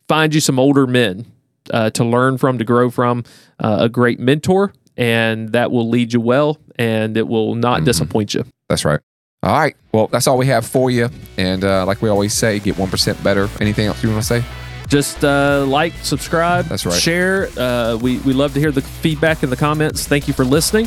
find 0.09 0.35
you 0.35 0.41
some 0.41 0.59
older 0.59 0.87
men 0.87 1.27
uh, 1.71 1.91
to 1.91 2.05
learn 2.05 2.37
from, 2.39 2.59
to 2.59 2.65
grow 2.65 2.91
from, 2.91 3.25
uh, 3.61 3.77
a 3.81 3.89
great 3.89 4.19
mentor, 4.19 4.73
and 4.97 5.53
that 5.53 5.71
will 5.71 5.89
lead 5.89 6.13
you 6.13 6.21
well, 6.21 6.59
and 6.77 7.17
it 7.17 7.29
will 7.29 7.55
not 7.55 7.77
Mm-hmm. 7.77 7.85
disappoint 7.85 8.35
you. 8.35 8.45
That's 8.69 8.85
right. 8.85 9.01
All 9.43 9.59
right. 9.59 9.77
Well, 9.93 10.07
that's 10.07 10.27
all 10.27 10.39
we 10.39 10.47
have 10.47 10.65
for 10.65 10.91
you. 10.91 11.11
And 11.37 11.65
uh, 11.65 11.85
like 11.85 12.01
we 12.01 12.09
always 12.09 12.33
say, 12.33 12.61
get 12.61 12.77
1% 12.77 13.23
better. 13.25 13.49
Anything 13.61 13.87
else 13.87 14.03
you 14.03 14.11
want 14.11 14.23
to 14.23 14.27
say? 14.27 14.45
just 14.93 15.25
uh, 15.25 15.65
like, 15.67 15.95
subscribe, 16.03 16.67
That's 16.67 16.85
right. 16.85 17.01
share. 17.01 17.49
Uh, 17.57 17.97
we 17.97 18.19
we 18.19 18.35
love 18.35 18.53
to 18.53 18.61
hear 18.61 18.71
the 18.71 18.83
feedback 18.83 19.43
in 19.43 19.49
the 19.49 19.57
comments. 19.57 20.07
Thank 20.07 20.29
you 20.29 20.35
for 20.35 20.45
listening. 20.45 20.87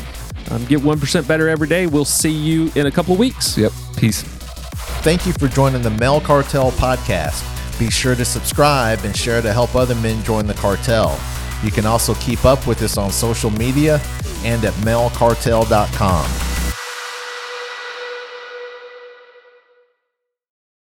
Um, 0.50 0.64
get 0.66 0.80
one 0.80 1.00
percent 1.00 1.26
better 1.26 1.48
every 1.48 1.66
day. 1.66 1.88
We'll 1.88 2.04
see 2.04 2.30
you 2.30 2.70
in 2.76 2.86
a 2.86 2.90
couple 2.90 3.14
of 3.14 3.18
weeks. 3.18 3.58
Yep. 3.58 3.72
Peace. 3.96 4.22
Thank 5.02 5.26
you 5.26 5.32
for 5.32 5.48
joining 5.48 5.82
the 5.82 5.90
Male 5.90 6.20
Cartel 6.20 6.70
podcast. 6.72 7.42
Be 7.80 7.90
sure 7.90 8.14
to 8.14 8.24
subscribe 8.24 9.00
and 9.04 9.16
share 9.16 9.42
to 9.42 9.52
help 9.52 9.74
other 9.74 9.96
men 9.96 10.22
join 10.22 10.46
the 10.46 10.54
cartel. 10.54 11.18
You 11.64 11.72
can 11.72 11.84
also 11.84 12.14
keep 12.14 12.44
up 12.44 12.64
with 12.66 12.82
us 12.82 12.96
on 12.96 13.10
social 13.10 13.50
media 13.50 14.00
and 14.44 14.64
at 14.64 14.72
malecartel.com. 14.74 16.65